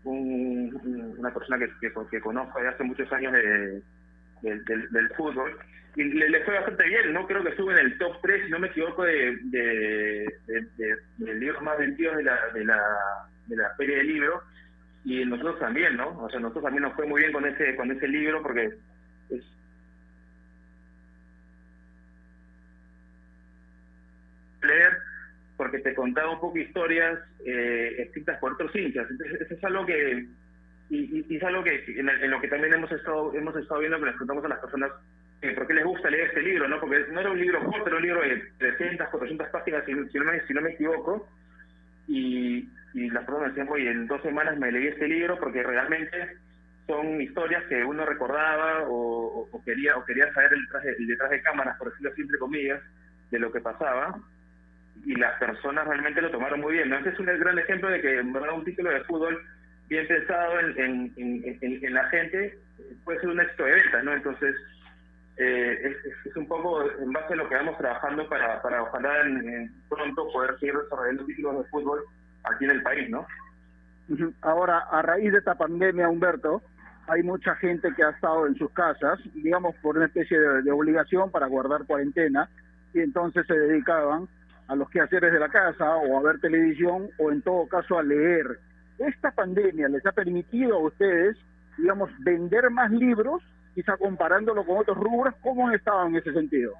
un- 0.03 0.77
un- 0.83 1.15
una 1.17 1.33
persona 1.33 1.57
que, 1.57 1.69
que, 1.79 1.93
que 2.11 2.19
conozco 2.21 2.59
de 2.61 2.67
hace 2.67 2.83
muchos 2.83 3.11
años 3.13 3.31
de, 3.33 3.81
del- 4.43 4.89
del, 4.91 5.09
fútbol. 5.17 5.57
Y 5.95 6.03
le, 6.03 6.29
le 6.29 6.43
fue 6.43 6.53
bastante 6.55 6.83
bien, 6.87 7.13
¿no? 7.13 7.25
Creo 7.27 7.43
que 7.43 7.49
estuvo 7.49 7.71
en 7.71 7.77
el 7.79 7.97
top 7.97 8.17
3, 8.21 8.45
si 8.45 8.51
no 8.51 8.59
me 8.59 8.67
equivoco, 8.67 9.03
de, 9.03 9.37
de, 9.43 10.27
de, 10.47 10.61
de- 10.77 10.97
de 11.17 11.33
libros 11.35 11.61
más 11.63 11.77
vendidos 11.77 12.17
de 12.17 12.23
la, 12.23 12.39
de, 12.53 12.65
la, 12.65 12.79
de 13.47 13.55
la 13.55 13.69
Feria 13.75 13.97
del 13.97 14.07
Libro. 14.07 14.41
Y 15.05 15.25
nosotros 15.25 15.59
también, 15.59 15.97
¿no? 15.97 16.17
O 16.19 16.29
sea, 16.29 16.39
nosotros 16.39 16.63
también 16.63 16.83
nos 16.83 16.93
fue 16.93 17.05
muy 17.05 17.21
bien 17.21 17.33
con 17.33 17.45
ese, 17.45 17.75
con 17.75 17.91
ese 17.91 18.07
libro 18.07 18.41
porque 18.41 18.69
es 19.29 19.43
leer 24.61 24.97
porque 25.57 25.79
te 25.79 25.93
contaba 25.93 26.31
un 26.31 26.39
poco 26.39 26.57
historias 26.57 27.19
eh, 27.45 27.95
escritas 27.99 28.39
por 28.39 28.53
otros 28.53 28.75
hinchas. 28.75 29.07
Entonces, 29.09 29.41
eso 29.41 29.53
es 29.53 29.63
algo 29.63 29.85
que, 29.85 30.25
y, 30.89 31.25
y 31.27 31.35
es 31.37 31.43
algo 31.43 31.63
que 31.63 31.83
en, 31.87 32.09
en 32.09 32.31
lo 32.31 32.39
que 32.41 32.47
también 32.47 32.73
hemos 32.73 32.91
estado, 32.91 33.33
hemos 33.33 33.55
estado 33.55 33.79
viendo 33.79 33.99
que 33.99 34.05
les 34.05 34.15
contamos 34.15 34.45
a 34.45 34.49
las 34.49 34.59
personas 34.59 34.91
eh, 35.41 35.51
por 35.51 35.67
qué 35.67 35.73
les 35.73 35.83
gusta 35.83 36.09
leer 36.09 36.27
este 36.27 36.41
libro, 36.41 36.67
¿no? 36.67 36.79
Porque 36.79 37.05
no 37.11 37.19
era 37.19 37.31
un 37.31 37.39
libro 37.39 37.63
corto, 37.65 37.87
era 37.87 37.97
un 37.97 38.03
libro 38.03 38.21
de 38.21 38.49
300, 38.59 39.09
400 39.09 39.47
páginas, 39.49 39.83
si, 39.85 39.93
si 40.09 40.17
no, 40.17 40.25
me, 40.25 40.39
si 40.47 40.53
no 40.53 40.61
me 40.61 40.71
equivoco, 40.71 41.27
y, 42.07 42.69
y 42.93 43.09
las 43.09 43.25
personas 43.25 43.49
decían, 43.49 43.67
oye, 43.69 43.91
en 43.91 44.07
dos 44.07 44.21
semanas 44.21 44.57
me 44.57 44.71
leí 44.71 44.87
este 44.87 45.07
libro 45.07 45.37
porque 45.39 45.61
realmente 45.63 46.37
son 46.87 47.21
historias 47.21 47.63
que 47.65 47.83
uno 47.83 48.05
recordaba 48.05 48.83
o, 48.87 49.49
o 49.51 49.63
quería 49.63 49.97
o 49.97 50.05
quería 50.05 50.33
saber 50.33 50.53
el 50.53 50.65
de, 50.65 50.91
el 50.97 51.07
detrás 51.07 51.29
de 51.31 51.41
cámaras, 51.41 51.77
por 51.77 51.89
decirlo 51.89 52.11
así, 52.11 52.21
entre 52.21 52.39
comillas, 52.39 52.81
de 53.31 53.39
lo 53.39 53.51
que 53.51 53.59
pasaba, 53.59 54.15
y 55.05 55.15
las 55.15 55.37
personas 55.39 55.87
realmente 55.87 56.21
lo 56.21 56.31
tomaron 56.31 56.61
muy 56.61 56.73
bien. 56.73 56.89
¿no? 56.89 56.97
Este 56.97 57.09
es 57.09 57.19
un 57.19 57.25
gran 57.25 57.59
ejemplo 57.59 57.89
de 57.89 57.99
que, 57.99 58.19
en 58.19 58.31
verdad, 58.31 58.53
un 58.53 58.63
título 58.63 58.91
de 58.91 59.01
fútbol 59.01 59.41
bien 59.89 60.07
pensado 60.07 60.59
en, 60.59 61.11
en, 61.17 61.57
en, 61.61 61.93
la 61.93 62.05
gente 62.09 62.57
puede 63.03 63.19
ser 63.19 63.29
un 63.29 63.41
éxito 63.41 63.65
de 63.65 63.71
venta, 63.71 64.03
¿no? 64.03 64.13
Entonces, 64.13 64.55
eh, 65.37 65.79
es, 65.83 66.25
es, 66.25 66.35
un 66.35 66.47
poco 66.47 66.83
en 66.99 67.11
base 67.11 67.33
a 67.33 67.37
lo 67.37 67.49
que 67.49 67.55
vamos 67.55 67.77
trabajando 67.77 68.27
para, 68.29 68.61
para 68.61 68.83
ojalá 68.83 69.21
en, 69.21 69.71
pronto 69.89 70.31
poder 70.31 70.57
seguir 70.59 70.75
desarrollando 70.77 71.25
títulos 71.25 71.63
de 71.63 71.69
fútbol 71.69 72.03
aquí 72.43 72.65
en 72.65 72.71
el 72.71 72.83
país, 72.83 73.09
¿no? 73.09 73.25
Ahora, 74.41 74.79
a 74.91 75.01
raíz 75.01 75.31
de 75.31 75.39
esta 75.39 75.55
pandemia, 75.55 76.09
Humberto, 76.09 76.61
hay 77.07 77.23
mucha 77.23 77.55
gente 77.55 77.89
que 77.95 78.03
ha 78.03 78.11
estado 78.11 78.47
en 78.47 78.55
sus 78.55 78.71
casas, 78.71 79.19
digamos, 79.33 79.75
por 79.77 79.97
una 79.97 80.05
especie 80.05 80.39
de 80.39 80.71
obligación 80.71 81.31
para 81.31 81.47
guardar 81.47 81.85
cuarentena, 81.85 82.49
y 82.93 82.99
entonces 82.99 83.45
se 83.47 83.53
dedicaban 83.53 84.27
a 84.67 84.75
los 84.75 84.89
quehaceres 84.89 85.33
de 85.33 85.39
la 85.39 85.49
casa 85.49 85.95
o 85.95 86.17
a 86.17 86.21
ver 86.21 86.39
televisión 86.39 87.09
o 87.17 87.31
en 87.31 87.41
todo 87.41 87.67
caso 87.67 87.97
a 87.97 88.03
leer. 88.03 88.59
¿Esta 89.07 89.31
pandemia 89.31 89.89
les 89.89 90.05
ha 90.05 90.11
permitido 90.11 90.75
a 90.75 90.83
ustedes, 90.83 91.37
digamos, 91.77 92.09
vender 92.19 92.69
más 92.69 92.91
libros 92.91 93.43
quizá 93.73 93.97
comparándolo 93.97 94.65
con 94.65 94.77
otros 94.77 94.97
rubros, 94.97 95.33
¿cómo 95.41 95.67
han 95.67 95.75
estado 95.75 96.07
en 96.07 96.15
ese 96.15 96.31
sentido? 96.33 96.73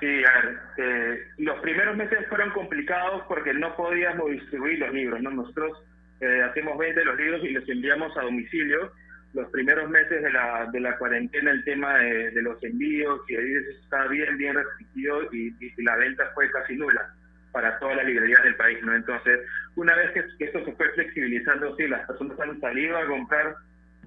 Sí, 0.00 0.22
a 0.24 0.40
ver, 0.40 0.58
eh, 0.76 1.26
los 1.38 1.58
primeros 1.60 1.96
meses 1.96 2.26
fueron 2.28 2.50
complicados 2.50 3.22
porque 3.28 3.54
no 3.54 3.74
podíamos 3.76 4.30
distribuir 4.30 4.78
los 4.80 4.92
libros, 4.92 5.22
¿no? 5.22 5.30
Nosotros 5.30 5.82
eh, 6.20 6.42
hacemos 6.42 6.76
20 6.76 7.04
los 7.04 7.16
libros 7.16 7.44
y 7.44 7.50
los 7.50 7.68
enviamos 7.68 8.16
a 8.16 8.22
domicilio. 8.22 8.92
Los 9.32 9.48
primeros 9.50 9.88
meses 9.90 10.22
de 10.22 10.30
la, 10.30 10.68
de 10.72 10.80
la 10.80 10.96
cuarentena 10.96 11.50
el 11.50 11.64
tema 11.64 11.98
de, 11.98 12.30
de 12.30 12.42
los 12.42 12.62
envíos 12.62 13.20
y 13.28 13.36
ahí 13.36 13.54
está 13.82 14.06
bien, 14.06 14.36
bien 14.36 14.54
restringido 14.54 15.32
y, 15.32 15.54
la 15.82 15.96
venta 15.96 16.30
fue 16.34 16.50
casi 16.50 16.76
nula 16.76 17.12
para 17.54 17.78
todas 17.78 17.96
las 17.96 18.04
librerías 18.04 18.42
del 18.42 18.56
país, 18.56 18.82
¿no? 18.82 18.94
Entonces, 18.94 19.40
una 19.76 19.94
vez 19.94 20.10
que, 20.10 20.24
que 20.38 20.44
esto 20.46 20.64
se 20.64 20.72
fue 20.72 20.90
flexibilizando, 20.90 21.74
sí, 21.76 21.86
las 21.86 22.04
personas 22.06 22.38
han 22.40 22.60
salido 22.60 22.98
a 22.98 23.06
comprar 23.06 23.54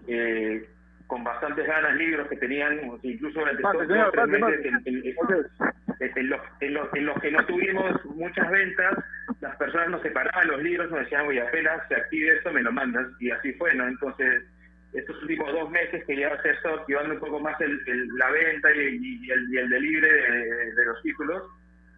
eh, 0.07 0.67
con 1.07 1.23
bastantes 1.23 1.65
ganas 1.65 1.95
libros 1.95 2.27
que 2.27 2.35
tenían, 2.35 2.79
incluso 3.01 3.39
durante 3.39 3.63
los 3.63 4.11
tres 4.11 4.27
meses, 4.27 4.65
en, 4.65 4.75
en, 4.85 5.03
en, 5.99 6.29
los, 6.29 6.41
en, 6.59 6.73
los, 6.73 6.93
en 6.93 7.05
los 7.05 7.21
que 7.21 7.31
no 7.31 7.45
tuvimos 7.45 8.05
muchas 8.05 8.51
ventas, 8.51 8.97
las 9.39 9.55
personas 9.55 9.89
nos 9.89 10.01
separaban 10.01 10.47
los 10.49 10.61
libros, 10.61 10.91
nos 10.91 10.99
decían, 10.99 11.25
oye, 11.25 11.41
apenas 11.41 11.87
se 11.87 11.95
active 11.95 12.35
esto, 12.35 12.51
me 12.51 12.61
lo 12.61 12.73
mandas, 12.73 13.07
y 13.21 13.31
así 13.31 13.53
fue, 13.53 13.73
¿no? 13.73 13.87
Entonces, 13.87 14.43
estos 14.93 15.21
últimos 15.21 15.51
dos 15.53 15.69
meses 15.69 16.03
que 16.05 16.17
ya 16.17 16.41
se 16.41 16.49
está 16.49 16.69
activando 16.69 17.13
un 17.13 17.19
poco 17.19 17.39
más 17.39 17.59
el, 17.61 17.81
el, 17.87 18.07
la 18.17 18.29
venta 18.31 18.75
y, 18.75 18.99
y, 19.01 19.31
el, 19.31 19.53
y 19.53 19.57
el 19.57 19.69
delivery 19.69 20.01
de, 20.01 20.73
de, 20.73 20.85
los 20.85 21.01
títulos, 21.01 21.43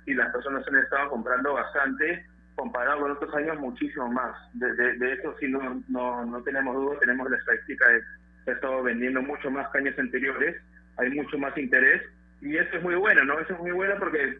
y 0.10 0.16
las 0.16 0.32
personas 0.32 0.68
han 0.68 0.76
estado 0.78 1.10
comprando 1.12 1.54
bastante, 1.54 2.26
comparado 2.56 3.02
con 3.02 3.12
otros 3.12 3.34
años, 3.36 3.60
muchísimo 3.60 4.10
más. 4.10 4.36
De, 4.54 5.14
eso 5.14 5.36
sí 5.40 5.48
no, 5.48 5.84
no, 5.88 6.26
no 6.26 6.42
tenemos 6.42 6.76
duda, 6.76 7.00
tenemos 7.00 7.30
la 7.30 7.38
estadística 7.38 7.88
de 7.90 8.02
se 8.44 8.52
ha 8.52 8.54
estado 8.56 8.82
vendiendo 8.82 9.22
mucho 9.22 9.52
más 9.52 9.68
que 9.70 9.94
anteriores, 10.02 10.56
hay 10.98 11.12
mucho 11.12 11.38
más 11.38 11.56
interés 11.58 12.02
y 12.42 12.58
eso 12.58 12.78
es 12.78 12.82
muy 12.82 12.96
bueno, 12.96 13.24
¿no? 13.24 13.40
Eso 13.40 13.54
es 13.54 13.60
muy 13.60 13.72
bueno 13.72 13.96
porque 14.00 14.38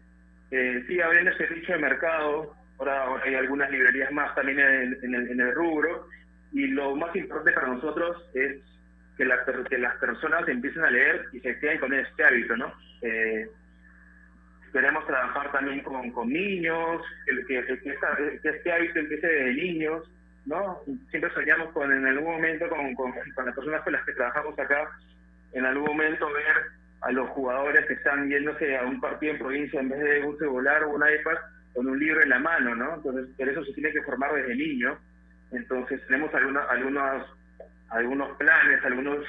eh, 0.50 0.84
sigue 0.88 1.02
ese 1.02 1.54
nicho 1.54 1.72
de 1.72 1.78
mercado, 1.78 2.56
ahora, 2.78 3.04
ahora, 3.04 3.22
hay 3.24 3.34
algunas 3.36 3.70
librerías 3.70 4.10
más 4.10 4.34
también 4.34 4.58
en, 4.58 4.98
en, 5.02 5.14
el, 5.14 5.30
en, 5.30 5.40
el, 5.40 5.54
rubro 5.54 6.08
y 6.52 6.66
lo 6.66 6.96
más 6.96 7.14
importante 7.14 7.52
para 7.52 7.68
nosotros 7.68 8.28
es 8.34 8.56
que, 9.16 9.24
la, 9.24 9.44
que 9.68 9.78
las 9.78 9.94
personas 9.98 10.48
empiecen 10.48 10.82
a 10.82 10.90
leer 10.90 11.26
y 11.32 11.38
se 11.38 11.56
queden 11.60 11.78
con 11.78 11.94
este 11.94 12.24
hábito, 12.24 12.56
¿no? 12.56 12.72
Eh, 13.02 13.48
queremos 14.72 15.06
trabajar 15.06 15.50
también 15.52 15.80
con, 15.80 16.10
con 16.10 16.28
niños, 16.28 17.02
que, 17.26 17.64
que, 17.64 17.96
este 18.42 18.72
hábito 18.72 18.98
empiece 18.98 19.26
de 19.26 19.54
niños, 19.54 20.10
¿no? 20.46 20.80
Siempre 21.10 21.32
soñamos 21.32 21.72
con 21.72 21.92
en 21.92 22.06
algún 22.06 22.32
momento 22.32 22.68
con, 22.68 22.94
con, 22.94 23.12
las 23.46 23.54
personas 23.54 23.82
con 23.82 23.92
las 23.92 24.04
que 24.04 24.12
trabajamos 24.12 24.58
acá, 24.58 24.90
en 25.52 25.64
algún 25.64 25.86
momento 25.86 26.26
ver 26.32 26.56
a 27.02 27.12
los 27.12 27.28
jugadores 27.30 27.86
que 27.86 27.94
están 27.94 28.28
yéndose 28.28 28.76
a 28.76 28.84
un 28.84 29.00
partido 29.00 29.32
en 29.32 29.38
provincia 29.38 29.80
en 29.80 29.88
vez 29.88 30.00
de 30.00 30.22
un 30.22 30.38
celular 30.38 30.84
o 30.84 30.90
un 30.90 31.02
iPad 31.02 31.38
con 31.74 31.86
un 31.86 31.98
libro 31.98 32.22
en 32.22 32.28
la 32.28 32.38
mano, 32.38 32.74
¿no? 32.74 32.94
Entonces, 32.96 33.26
por 33.36 33.48
eso 33.48 33.64
se 33.64 33.72
tiene 33.72 33.92
que 33.92 34.02
formar 34.02 34.32
desde 34.34 34.54
niño. 34.54 34.98
Entonces, 35.52 36.00
tenemos 36.06 36.32
alguna, 36.34 36.60
algunos, 36.64 37.26
algunos 37.88 38.36
planes, 38.36 38.84
algunos, 38.84 39.24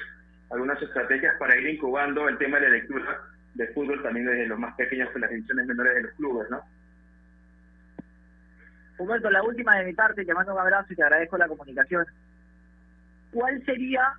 algunas 0.50 0.80
estrategias 0.82 1.34
para 1.38 1.56
ir 1.56 1.68
incubando 1.68 2.28
el 2.28 2.38
tema 2.38 2.58
de 2.58 2.68
la 2.68 2.74
lectura 2.74 3.31
de 3.54 3.66
fútbol 3.68 4.02
también 4.02 4.26
desde 4.26 4.46
los 4.46 4.58
más 4.58 4.74
pequeños 4.76 5.10
con 5.10 5.20
las 5.20 5.30
divisiones 5.30 5.66
menores 5.66 5.94
de 5.94 6.02
los 6.02 6.12
clubes, 6.12 6.50
¿no? 6.50 6.62
Humberto, 8.98 9.30
la 9.30 9.42
última 9.42 9.76
de 9.76 9.84
mi 9.84 9.92
parte, 9.94 10.24
te 10.24 10.34
mando 10.34 10.52
un 10.52 10.60
abrazo 10.60 10.92
y 10.92 10.96
te 10.96 11.02
agradezco 11.02 11.36
la 11.36 11.48
comunicación. 11.48 12.06
¿Cuál 13.32 13.64
sería 13.64 14.14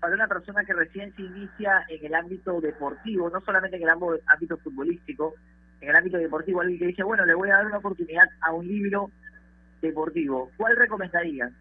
para 0.00 0.14
una 0.14 0.28
persona 0.28 0.64
que 0.64 0.74
recién 0.74 1.14
se 1.16 1.22
inicia 1.22 1.84
en 1.88 2.06
el 2.06 2.14
ámbito 2.14 2.60
deportivo, 2.60 3.30
no 3.30 3.40
solamente 3.40 3.76
en 3.76 3.82
el 3.82 3.88
ámbito 3.90 4.56
futbolístico, 4.58 5.34
en 5.80 5.90
el 5.90 5.96
ámbito 5.96 6.18
deportivo, 6.18 6.60
alguien 6.60 6.78
que 6.78 6.86
dice, 6.86 7.02
bueno, 7.02 7.24
le 7.24 7.34
voy 7.34 7.50
a 7.50 7.56
dar 7.56 7.66
una 7.66 7.78
oportunidad 7.78 8.28
a 8.40 8.52
un 8.52 8.66
libro 8.66 9.10
deportivo, 9.80 10.50
¿cuál 10.56 10.76
recomendarías? 10.76 11.52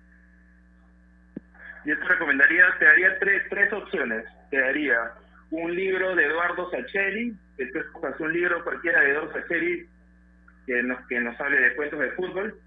Yo 1.85 1.97
te 1.97 2.05
recomendaría, 2.05 2.65
te 2.79 2.85
daría 2.85 3.17
tres, 3.17 3.43
tres 3.49 3.71
opciones. 3.71 4.25
Te 4.49 4.59
daría 4.59 5.13
un 5.51 5.75
libro 5.75 6.15
de 6.15 6.25
Eduardo 6.25 6.69
Sacheri, 6.71 7.33
que 7.57 7.65
tú 7.67 7.79
escojas 7.79 8.19
un 8.19 8.33
libro 8.33 8.63
cualquiera 8.63 9.01
de 9.01 9.11
Eduardo 9.11 9.33
Sacheri 9.33 9.87
que 10.65 10.83
nos, 10.83 10.99
que 11.07 11.19
nos 11.19 11.39
hable 11.39 11.59
de 11.61 11.75
cuentos 11.75 11.99
de 11.99 12.11
fútbol, 12.11 12.59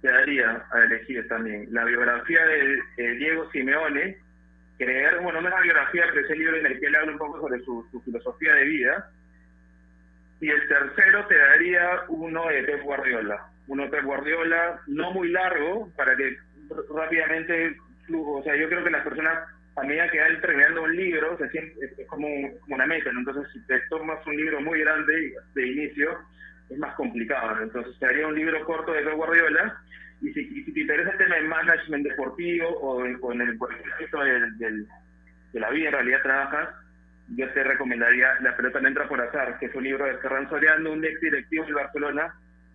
te 0.00 0.08
daría 0.08 0.64
a 0.72 0.78
elegir 0.80 1.28
también 1.28 1.68
la 1.70 1.84
biografía 1.84 2.44
de, 2.46 2.78
de 2.96 3.14
Diego 3.16 3.48
Simeone, 3.52 4.18
creer, 4.78 5.20
bueno, 5.20 5.40
no 5.40 5.48
es 5.48 5.54
una 5.54 5.62
biografía, 5.62 6.04
pero 6.08 6.24
es 6.24 6.30
el 6.30 6.38
libro 6.38 6.56
en 6.56 6.66
el 6.66 6.80
que 6.80 6.86
él 6.86 6.96
habla 6.96 7.12
un 7.12 7.18
poco 7.18 7.40
sobre 7.40 7.60
su, 7.60 7.86
su, 7.90 8.00
filosofía 8.00 8.54
de 8.54 8.64
vida. 8.64 9.10
Y 10.40 10.50
el 10.50 10.66
tercero 10.66 11.26
te 11.26 11.38
daría 11.38 12.02
uno 12.08 12.48
de 12.48 12.64
Pep 12.64 12.82
Guardiola. 12.82 13.46
Uno 13.68 13.84
de 13.84 13.90
Pep 13.90 14.04
Guardiola, 14.04 14.80
no 14.88 15.12
muy 15.12 15.28
largo, 15.28 15.88
para 15.96 16.16
que 16.16 16.36
rápidamente, 16.92 17.76
o 18.12 18.42
sea, 18.42 18.56
yo 18.56 18.68
creo 18.68 18.82
que 18.82 18.90
las 18.90 19.04
personas, 19.04 19.48
a 19.76 19.82
medida 19.84 20.10
que 20.10 20.20
van 20.20 20.40
terminando 20.40 20.82
un 20.82 20.94
libro, 20.94 21.36
se 21.38 21.48
siente, 21.48 21.74
es 21.84 22.06
como, 22.06 22.26
como 22.60 22.74
una 22.74 22.86
meta. 22.86 23.10
Entonces, 23.10 23.50
si 23.52 23.66
te 23.66 23.80
tomas 23.88 24.24
un 24.26 24.36
libro 24.36 24.60
muy 24.60 24.80
grande 24.80 25.34
de 25.54 25.66
inicio, 25.66 26.18
es 26.68 26.78
más 26.78 26.94
complicado. 26.94 27.62
Entonces, 27.62 27.98
te 27.98 28.06
daría 28.06 28.26
un 28.26 28.34
libro 28.34 28.64
corto 28.64 28.92
de 28.92 29.02
Pep 29.02 29.14
Guardiola 29.14 29.80
y 30.20 30.32
si, 30.32 30.72
te 30.72 30.80
interesa 30.80 31.10
el 31.10 31.18
tema 31.18 31.36
de 31.36 31.42
management 31.42 32.06
deportivo 32.06 32.68
o, 32.68 33.04
en, 33.04 33.40
el 33.40 33.58
contexto 33.58 34.20
del, 34.20 34.58
del, 34.58 34.86
de 35.52 35.60
la 35.60 35.70
vida 35.70 35.88
en 35.88 35.94
realidad 35.94 36.22
trabajas, 36.22 36.68
yo 37.28 37.50
te 37.52 37.64
recomendaría 37.64 38.34
La 38.40 38.56
pelota 38.56 38.80
no 38.80 38.88
entra 38.88 39.08
por 39.08 39.20
azar, 39.20 39.58
que 39.58 39.66
es 39.66 39.74
un 39.74 39.84
libro 39.84 40.04
de 40.04 40.18
Ferran 40.18 40.48
Soriano, 40.48 40.92
un 40.92 41.04
ex 41.04 41.20
directivo 41.20 41.64
de 41.64 41.72
Barcelona, 41.72 42.34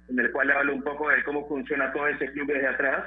en 0.10 0.20
el 0.20 0.32
cual 0.32 0.52
habla 0.52 0.74
un 0.74 0.84
poco 0.84 1.10
de 1.10 1.24
cómo 1.24 1.48
funciona 1.48 1.92
todo 1.94 2.08
ese 2.08 2.32
club 2.32 2.48
desde 2.48 2.68
atrás 2.68 3.06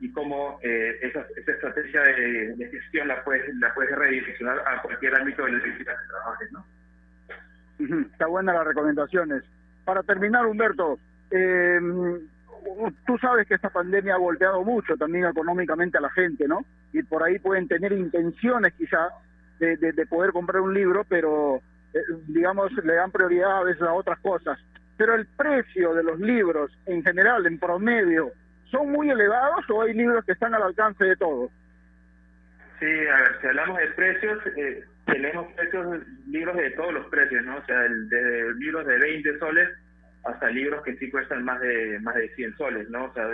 y 0.00 0.12
cómo 0.12 0.58
eh, 0.62 0.98
esa, 1.02 1.26
esa, 1.36 1.52
estrategia 1.52 2.02
de, 2.02 2.68
gestión 2.70 3.08
la 3.08 3.22
puedes, 3.24 3.52
la 3.56 3.74
puedes 3.74 3.96
redireccionar 3.96 4.58
a 4.66 4.80
cualquier 4.82 5.14
ámbito 5.16 5.44
de 5.44 5.52
la 5.52 5.62
que 5.62 5.84
trabajes, 5.84 6.52
¿no? 6.52 6.64
Está 8.12 8.26
buena 8.26 8.52
las 8.52 8.66
recomendaciones. 8.66 9.42
Para 9.84 10.02
terminar, 10.02 10.46
Humberto, 10.46 10.98
eh, 11.30 11.80
tú 13.06 13.18
sabes 13.18 13.46
que 13.46 13.54
esta 13.54 13.70
pandemia 13.70 14.14
ha 14.14 14.18
golpeado 14.18 14.62
mucho 14.62 14.96
también 14.96 15.26
económicamente 15.26 15.98
a 15.98 16.02
la 16.02 16.10
gente, 16.10 16.46
¿no? 16.46 16.64
Y 16.92 17.02
por 17.02 17.22
ahí 17.22 17.38
pueden 17.38 17.66
tener 17.66 17.92
intenciones 17.92 18.74
quizá 18.74 19.08
de, 19.58 19.76
de, 19.76 19.92
de 19.92 20.06
poder 20.06 20.32
comprar 20.32 20.60
un 20.62 20.74
libro, 20.74 21.04
pero 21.08 21.60
eh, 21.92 21.98
digamos 22.26 22.72
le 22.84 22.94
dan 22.94 23.10
prioridad 23.10 23.58
a 23.58 23.64
veces 23.64 23.82
a 23.82 23.92
otras 23.92 24.18
cosas. 24.20 24.58
Pero 24.96 25.14
el 25.14 25.26
precio 25.26 25.94
de 25.94 26.02
los 26.02 26.18
libros 26.18 26.70
en 26.86 27.02
general, 27.02 27.46
en 27.46 27.58
promedio, 27.58 28.32
¿son 28.70 28.90
muy 28.90 29.10
elevados 29.10 29.68
o 29.70 29.82
hay 29.82 29.94
libros 29.94 30.24
que 30.24 30.32
están 30.32 30.54
al 30.54 30.62
alcance 30.62 31.04
de 31.04 31.16
todos? 31.16 31.50
Sí, 32.78 32.86
a 32.86 33.16
ver, 33.22 33.40
si 33.40 33.46
hablamos 33.48 33.78
de 33.78 33.86
precios, 33.88 34.38
eh, 34.56 34.84
tenemos 35.06 35.52
precios, 35.54 36.00
libros 36.28 36.56
de 36.56 36.70
todos 36.72 36.92
los 36.92 37.06
precios, 37.06 37.44
¿no? 37.44 37.56
O 37.56 37.64
sea, 37.64 37.84
el, 37.86 38.08
de 38.08 38.54
libros 38.54 38.86
de 38.86 38.98
20 38.98 39.38
soles 39.38 39.68
hasta 40.24 40.50
libros 40.50 40.82
que 40.82 40.96
sí 40.96 41.10
cuestan 41.10 41.44
más 41.44 41.60
de 41.60 41.98
más 42.00 42.14
de 42.14 42.28
100 42.34 42.56
soles, 42.56 42.90
¿no? 42.90 43.04
O 43.04 43.12
sea, 43.14 43.28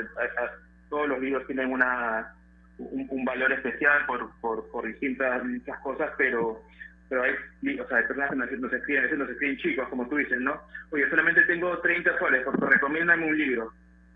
todos 0.89 1.09
los 1.09 1.21
libros 1.21 1.47
tienen 1.47 1.73
una 1.73 2.33
un, 2.79 3.25
valor 3.25 3.53
especial 3.53 4.05
por, 4.07 4.31
por, 4.41 4.71
por 4.71 4.87
distintas, 4.87 5.43
distintas 5.43 5.79
cosas, 5.81 6.11
pero 6.17 6.63
pero 7.09 7.23
hay, 7.23 7.79
o 7.79 7.87
sea, 7.87 7.99
hay 7.99 8.05
personas 8.05 8.31
que 8.31 8.57
nos, 8.57 8.73
escriben, 8.73 9.01
a 9.01 9.05
veces 9.05 9.19
nos 9.19 9.31
escriben 9.31 9.59
chicos, 9.59 9.89
como 9.89 10.09
tú 10.09 10.17
dices, 10.17 10.41
¿no? 10.41 10.61
Oye, 10.91 11.09
solamente 11.11 11.43
tengo 11.43 11.79
30 11.79 12.19
soles, 12.19 12.43
porque 12.45 12.67
recomiéndame 12.67 13.27
un 13.27 13.37
libro. 13.37 13.73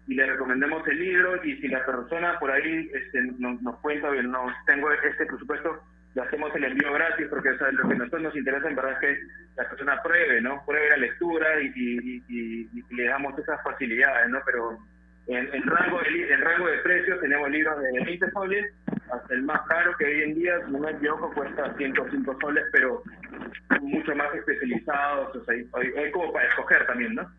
Y 0.08 0.14
le 0.14 0.26
recomendamos 0.26 0.86
el 0.88 0.98
libro, 0.98 1.44
y 1.44 1.56
si 1.58 1.68
la 1.68 1.84
persona 1.84 2.38
por 2.40 2.50
ahí 2.50 2.90
este, 2.94 3.20
nos, 3.38 3.78
cuenta, 3.80 4.08
bien, 4.10 4.30
no 4.30 4.46
tengo 4.66 4.90
este 4.90 5.26
presupuesto, 5.26 5.82
le 6.14 6.22
hacemos 6.22 6.54
el 6.56 6.64
envío 6.64 6.92
gratis, 6.94 7.26
porque 7.28 7.50
o 7.50 7.58
sea, 7.58 7.70
lo 7.72 7.86
que 7.86 7.94
a 7.94 7.98
nosotros 7.98 8.22
nos 8.22 8.36
interesa 8.36 8.68
en 8.68 8.76
verdad 8.76 8.92
es 8.92 8.98
que 9.00 9.22
la 9.56 9.68
persona 9.68 10.02
pruebe, 10.02 10.40
¿no? 10.40 10.64
Pruebe 10.64 10.88
la 10.90 10.96
lectura 10.96 11.60
y, 11.60 12.22
le 12.90 13.04
damos 13.04 13.38
esas 13.38 13.62
facilidades, 13.62 14.30
¿no? 14.30 14.40
Pero 14.46 14.78
en, 15.26 15.62
rango 15.64 16.00
de, 16.00 16.32
en 16.32 16.40
rango 16.40 16.68
de 16.68 16.78
precios 16.78 17.20
tenemos 17.20 17.50
libros 17.50 17.78
de 17.82 18.04
20 18.04 18.30
soles 18.30 18.74
hasta 19.12 19.34
el 19.34 19.42
más 19.42 19.60
caro 19.68 19.94
que 19.98 20.06
hoy 20.06 20.22
en 20.22 20.34
día, 20.34 20.58
si 20.64 20.72
no 20.72 20.78
me 20.78 20.90
equivoco, 20.90 21.32
cuesta 21.34 21.74
105 21.76 22.38
soles, 22.40 22.64
pero 22.72 23.02
mucho 23.82 24.14
más 24.16 24.34
especializados, 24.34 25.36
o 25.36 25.44
sea, 25.44 25.54
hay, 25.54 26.10
como 26.12 26.32
para 26.32 26.48
escoger 26.48 26.86
también, 26.86 27.14
¿no? 27.14 27.30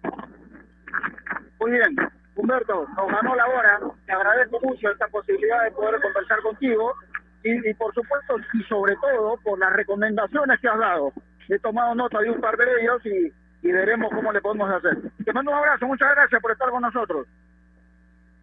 Muy 1.60 1.72
bien, 1.72 1.96
Humberto, 2.40 2.88
nos 2.96 3.08
ganó 3.12 3.36
la 3.36 3.48
hora, 3.48 3.80
te 4.06 4.14
agradezco 4.14 4.62
mucho 4.62 4.90
esta 4.90 5.08
posibilidad 5.10 5.62
de 5.66 5.72
poder 5.72 6.00
conversar 6.02 6.40
contigo 6.42 6.96
y, 7.44 7.70
y 7.70 7.74
por 7.74 7.94
supuesto 7.94 8.38
y 8.54 8.64
sobre 8.64 8.96
todo 8.96 9.38
por 9.44 9.60
las 9.60 9.74
recomendaciones 9.74 10.58
que 10.62 10.70
has 10.70 10.80
dado. 10.80 11.12
He 11.50 11.60
tomado 11.60 11.96
nota 11.96 12.20
de 12.20 12.30
un 12.30 12.40
par 12.40 12.56
de 12.56 12.82
ellos 12.82 13.06
y, 13.06 13.68
y 13.68 13.72
veremos 13.74 14.10
cómo 14.14 14.32
le 14.32 14.40
podemos 14.40 14.72
hacer. 14.72 14.98
Te 15.26 15.34
mando 15.34 15.52
un 15.52 15.58
abrazo, 15.58 15.86
muchas 15.86 16.12
gracias 16.16 16.42
por 16.42 16.52
estar 16.52 16.70
con 16.70 16.82
nosotros. 16.82 17.28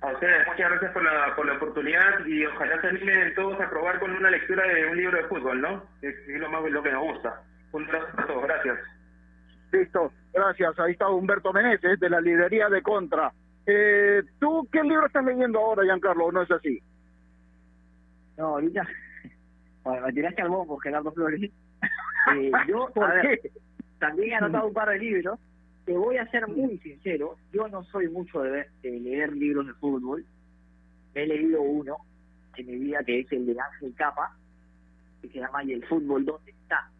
A 0.02 0.12
ustedes, 0.12 0.46
muchas 0.46 0.70
gracias 0.70 0.92
por 0.92 1.02
la, 1.02 1.34
por 1.34 1.46
la 1.46 1.54
oportunidad 1.54 2.26
y 2.26 2.44
ojalá 2.44 2.78
se 2.82 2.88
animen 2.88 3.34
todos 3.34 3.58
a 3.58 3.70
probar 3.70 3.98
con 3.98 4.10
una 4.10 4.28
lectura 4.28 4.62
de 4.66 4.90
un 4.90 4.96
libro 4.98 5.16
de 5.16 5.24
fútbol, 5.24 5.58
¿no? 5.58 5.82
Es, 6.02 6.14
lo 6.28 6.50
más 6.50 6.62
lo 6.70 6.82
que 6.82 6.92
nos 6.92 7.02
gusta. 7.02 7.40
Un 7.72 7.84
abrazo 7.86 8.08
a 8.18 8.26
todos, 8.26 8.42
gracias. 8.42 8.78
Listo, 9.72 10.12
gracias. 10.34 10.78
Ahí 10.78 10.92
está 10.92 11.08
Humberto 11.08 11.50
Meneses 11.54 11.98
de 11.98 12.10
la 12.10 12.20
Lidería 12.20 12.68
de 12.68 12.82
Contra. 12.82 13.32
Eh, 13.66 14.22
¿Tú 14.38 14.68
qué 14.70 14.82
libro 14.82 15.06
estás 15.06 15.24
leyendo 15.24 15.58
ahora, 15.58 15.82
Giancarlo, 15.84 16.30
no 16.30 16.42
es 16.42 16.50
así? 16.50 16.80
No, 18.36 18.46
ahorita, 18.46 18.86
bueno, 19.84 20.06
me 20.06 20.12
tiraste 20.12 20.42
al 20.42 20.50
bombo, 20.50 20.78
Gerardo 20.78 21.12
Flores. 21.12 21.50
Eh, 22.34 22.50
yo, 22.66 22.90
a 23.00 23.14
ver, 23.14 23.40
también 24.00 24.32
he 24.32 24.34
anotado 24.34 24.66
un 24.66 24.74
par 24.74 24.88
de 24.88 24.98
libros 24.98 25.38
te 25.86 25.96
voy 25.96 26.16
a 26.16 26.28
ser 26.32 26.48
muy 26.48 26.78
sincero, 26.78 27.36
yo 27.52 27.68
no 27.68 27.84
soy 27.84 28.08
mucho 28.08 28.42
de, 28.42 28.66
leer 28.82 29.32
libros 29.32 29.68
de 29.68 29.72
fútbol. 29.74 30.26
He 31.14 31.26
leído 31.26 31.62
uno 31.62 31.98
en 32.56 32.66
mi 32.66 32.76
vida 32.76 33.04
que 33.04 33.20
es 33.20 33.32
el 33.32 33.46
de 33.46 33.56
Ángel 33.58 33.94
Capa, 33.94 34.36
que 35.22 35.28
se 35.28 35.38
llama 35.38 35.62
¿Y 35.62 35.72
el 35.72 35.86
fútbol 35.86 36.24
dónde 36.24 36.50
está? 36.50 36.90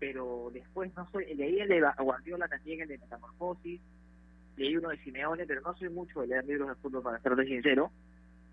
Pero 0.00 0.50
después 0.52 0.92
no 0.96 1.08
soy, 1.12 1.32
leí 1.36 1.60
el 1.60 1.68
de 1.68 1.80
Guardiola 1.98 2.48
también, 2.48 2.80
el 2.80 2.88
de 2.88 2.98
Metamorfosis, 2.98 3.80
leí 4.58 4.76
uno 4.76 4.90
de 4.90 4.98
Simeone, 4.98 5.46
pero 5.46 5.60
no 5.62 5.74
soy 5.76 5.88
mucho 5.88 6.20
de 6.20 6.28
leer 6.28 6.44
libros 6.44 6.68
de 6.68 6.74
fútbol 6.76 7.02
para 7.02 7.20
serte 7.20 7.44
sincero. 7.44 7.90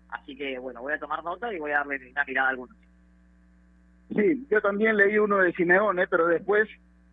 Así 0.08 0.36
que 0.36 0.58
bueno, 0.58 0.80
voy 0.82 0.92
a 0.92 0.98
tomar 0.98 1.22
nota 1.24 1.52
y 1.52 1.58
voy 1.58 1.72
a 1.72 1.78
darle 1.78 2.10
una 2.10 2.24
mirada 2.24 2.48
a 2.48 2.50
algunos. 2.50 2.76
Sí, 4.14 4.46
yo 4.48 4.60
también 4.60 4.96
leí 4.96 5.18
uno 5.18 5.38
de 5.38 5.52
Simeone, 5.52 6.06
pero 6.06 6.26
después 6.28 6.68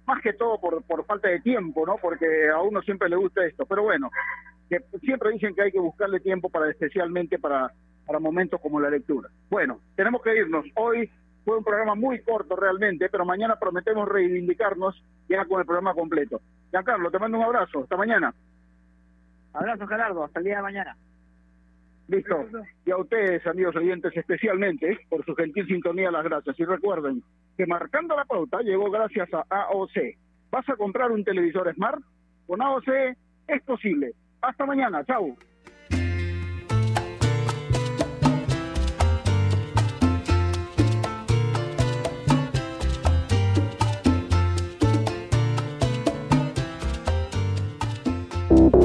más 0.05 0.21
que 0.21 0.33
todo 0.33 0.59
por, 0.59 0.83
por 0.83 1.05
falta 1.05 1.29
de 1.29 1.39
tiempo, 1.39 1.85
¿no? 1.85 1.95
Porque 2.01 2.49
a 2.49 2.61
uno 2.61 2.81
siempre 2.81 3.09
le 3.09 3.15
gusta 3.15 3.45
esto, 3.45 3.65
pero 3.65 3.83
bueno, 3.83 4.11
que 4.69 4.79
siempre 4.99 5.31
dicen 5.31 5.55
que 5.55 5.63
hay 5.63 5.71
que 5.71 5.79
buscarle 5.79 6.19
tiempo 6.19 6.49
para 6.49 6.69
especialmente 6.69 7.39
para, 7.39 7.71
para 8.05 8.19
momentos 8.19 8.59
como 8.61 8.79
la 8.79 8.89
lectura. 8.89 9.29
Bueno, 9.49 9.79
tenemos 9.95 10.21
que 10.21 10.35
irnos. 10.35 10.65
Hoy 10.75 11.09
fue 11.45 11.57
un 11.57 11.63
programa 11.63 11.95
muy 11.95 12.21
corto 12.21 12.55
realmente, 12.55 13.09
pero 13.09 13.25
mañana 13.25 13.55
prometemos 13.57 14.07
reivindicarnos 14.07 15.01
ya 15.27 15.45
con 15.45 15.59
el 15.59 15.65
programa 15.65 15.93
completo. 15.93 16.41
Giancarlo, 16.71 17.11
te 17.11 17.19
mando 17.19 17.37
un 17.37 17.43
abrazo. 17.43 17.83
Hasta 17.83 17.97
mañana. 17.97 18.33
Abrazo, 19.53 19.87
Gerardo. 19.87 20.23
Hasta 20.23 20.39
el 20.39 20.45
día 20.45 20.57
de 20.57 20.61
mañana. 20.63 20.97
Listo. 22.07 22.45
Y 22.85 22.91
a 22.91 22.97
ustedes, 22.97 23.45
amigos 23.47 23.75
oyentes, 23.75 24.15
especialmente 24.15 24.99
por 25.09 25.23
su 25.25 25.35
gentil 25.35 25.65
sintonía, 25.67 26.11
las 26.11 26.23
gracias. 26.23 26.59
Y 26.59 26.65
recuerden 26.65 27.23
que 27.57 27.65
marcando 27.65 28.15
la 28.15 28.25
pauta 28.25 28.59
llegó 28.61 28.91
gracias 28.91 29.29
a 29.33 29.45
AOC. 29.49 30.17
¿Vas 30.51 30.67
a 30.69 30.75
comprar 30.75 31.11
un 31.11 31.23
televisor 31.23 31.73
Smart? 31.73 32.01
Con 32.45 32.61
AOC 32.61 32.87
es 33.47 33.61
posible. 33.63 34.13
Hasta 34.41 34.65
mañana. 34.65 35.03
Chau. 35.05 35.35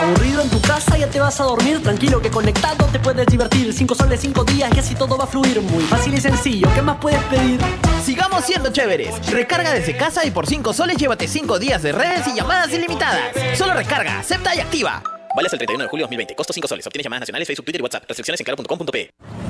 Aburrido 0.00 0.40
en 0.40 0.48
tu 0.48 0.58
casa, 0.62 0.96
ya 0.96 1.08
te 1.08 1.20
vas 1.20 1.38
a 1.40 1.44
dormir. 1.44 1.82
Tranquilo 1.82 2.22
que 2.22 2.30
conectado 2.30 2.86
te 2.86 2.98
puedes 2.98 3.26
divertir. 3.26 3.70
Cinco 3.74 3.94
soles, 3.94 4.20
cinco 4.20 4.44
días 4.44 4.70
y 4.74 4.78
así 4.78 4.94
todo 4.94 5.18
va 5.18 5.24
a 5.24 5.26
fluir. 5.26 5.60
Muy 5.60 5.84
fácil 5.84 6.14
y 6.14 6.20
sencillo. 6.22 6.68
¿Qué 6.74 6.80
más 6.80 6.96
puedes 6.96 7.22
pedir? 7.24 7.60
Sigamos 8.02 8.46
siendo 8.46 8.72
chéveres. 8.72 9.14
Recarga 9.30 9.74
desde 9.74 9.94
casa 9.94 10.24
y 10.24 10.30
por 10.30 10.46
5 10.46 10.72
soles 10.72 10.96
llévate 10.96 11.28
5 11.28 11.58
días 11.58 11.82
de 11.82 11.92
redes 11.92 12.26
y 12.28 12.34
llamadas 12.34 12.72
ilimitadas. 12.72 13.58
Solo 13.58 13.74
recarga, 13.74 14.20
acepta 14.20 14.54
y 14.54 14.60
activa. 14.60 15.02
Vale 15.36 15.46
hasta 15.46 15.56
el 15.56 15.58
31 15.58 15.84
de 15.84 15.90
julio 15.90 16.04
de 16.04 16.06
2020. 16.06 16.34
Costo 16.34 16.54
5 16.54 16.66
soles. 16.66 16.86
Obtienes 16.86 17.04
llamadas 17.04 17.20
nacionales, 17.20 17.46
Facebook, 17.46 17.66
Twitter 17.66 17.80
y 17.80 17.84
WhatsApp. 17.84 18.04
Restricciones 18.08 18.40
en 18.40 18.44
claro.com.pe. 18.46 19.49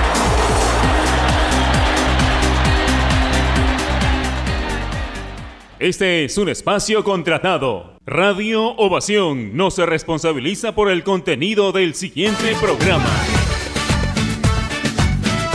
Este 5.81 6.25
es 6.25 6.37
un 6.37 6.47
espacio 6.47 7.03
contratado. 7.03 7.95
Radio 8.05 8.67
Ovación 8.77 9.57
no 9.57 9.71
se 9.71 9.83
responsabiliza 9.83 10.75
por 10.75 10.91
el 10.91 11.03
contenido 11.03 11.71
del 11.71 11.95
siguiente 11.95 12.55
programa. 12.61 13.09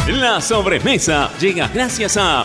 La 0.08 0.40
sobremesa 0.40 1.30
llega 1.38 1.68
gracias 1.68 2.16
a 2.16 2.44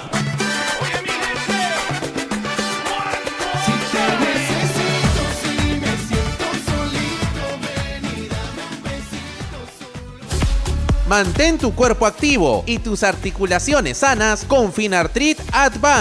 Mantén 11.11 11.57
tu 11.57 11.75
cuerpo 11.75 12.05
activo 12.05 12.63
y 12.65 12.77
tus 12.77 13.03
articulaciones 13.03 13.97
sanas 13.97 14.45
con 14.45 14.71
Finartrit 14.71 15.37
Advance. 15.51 15.99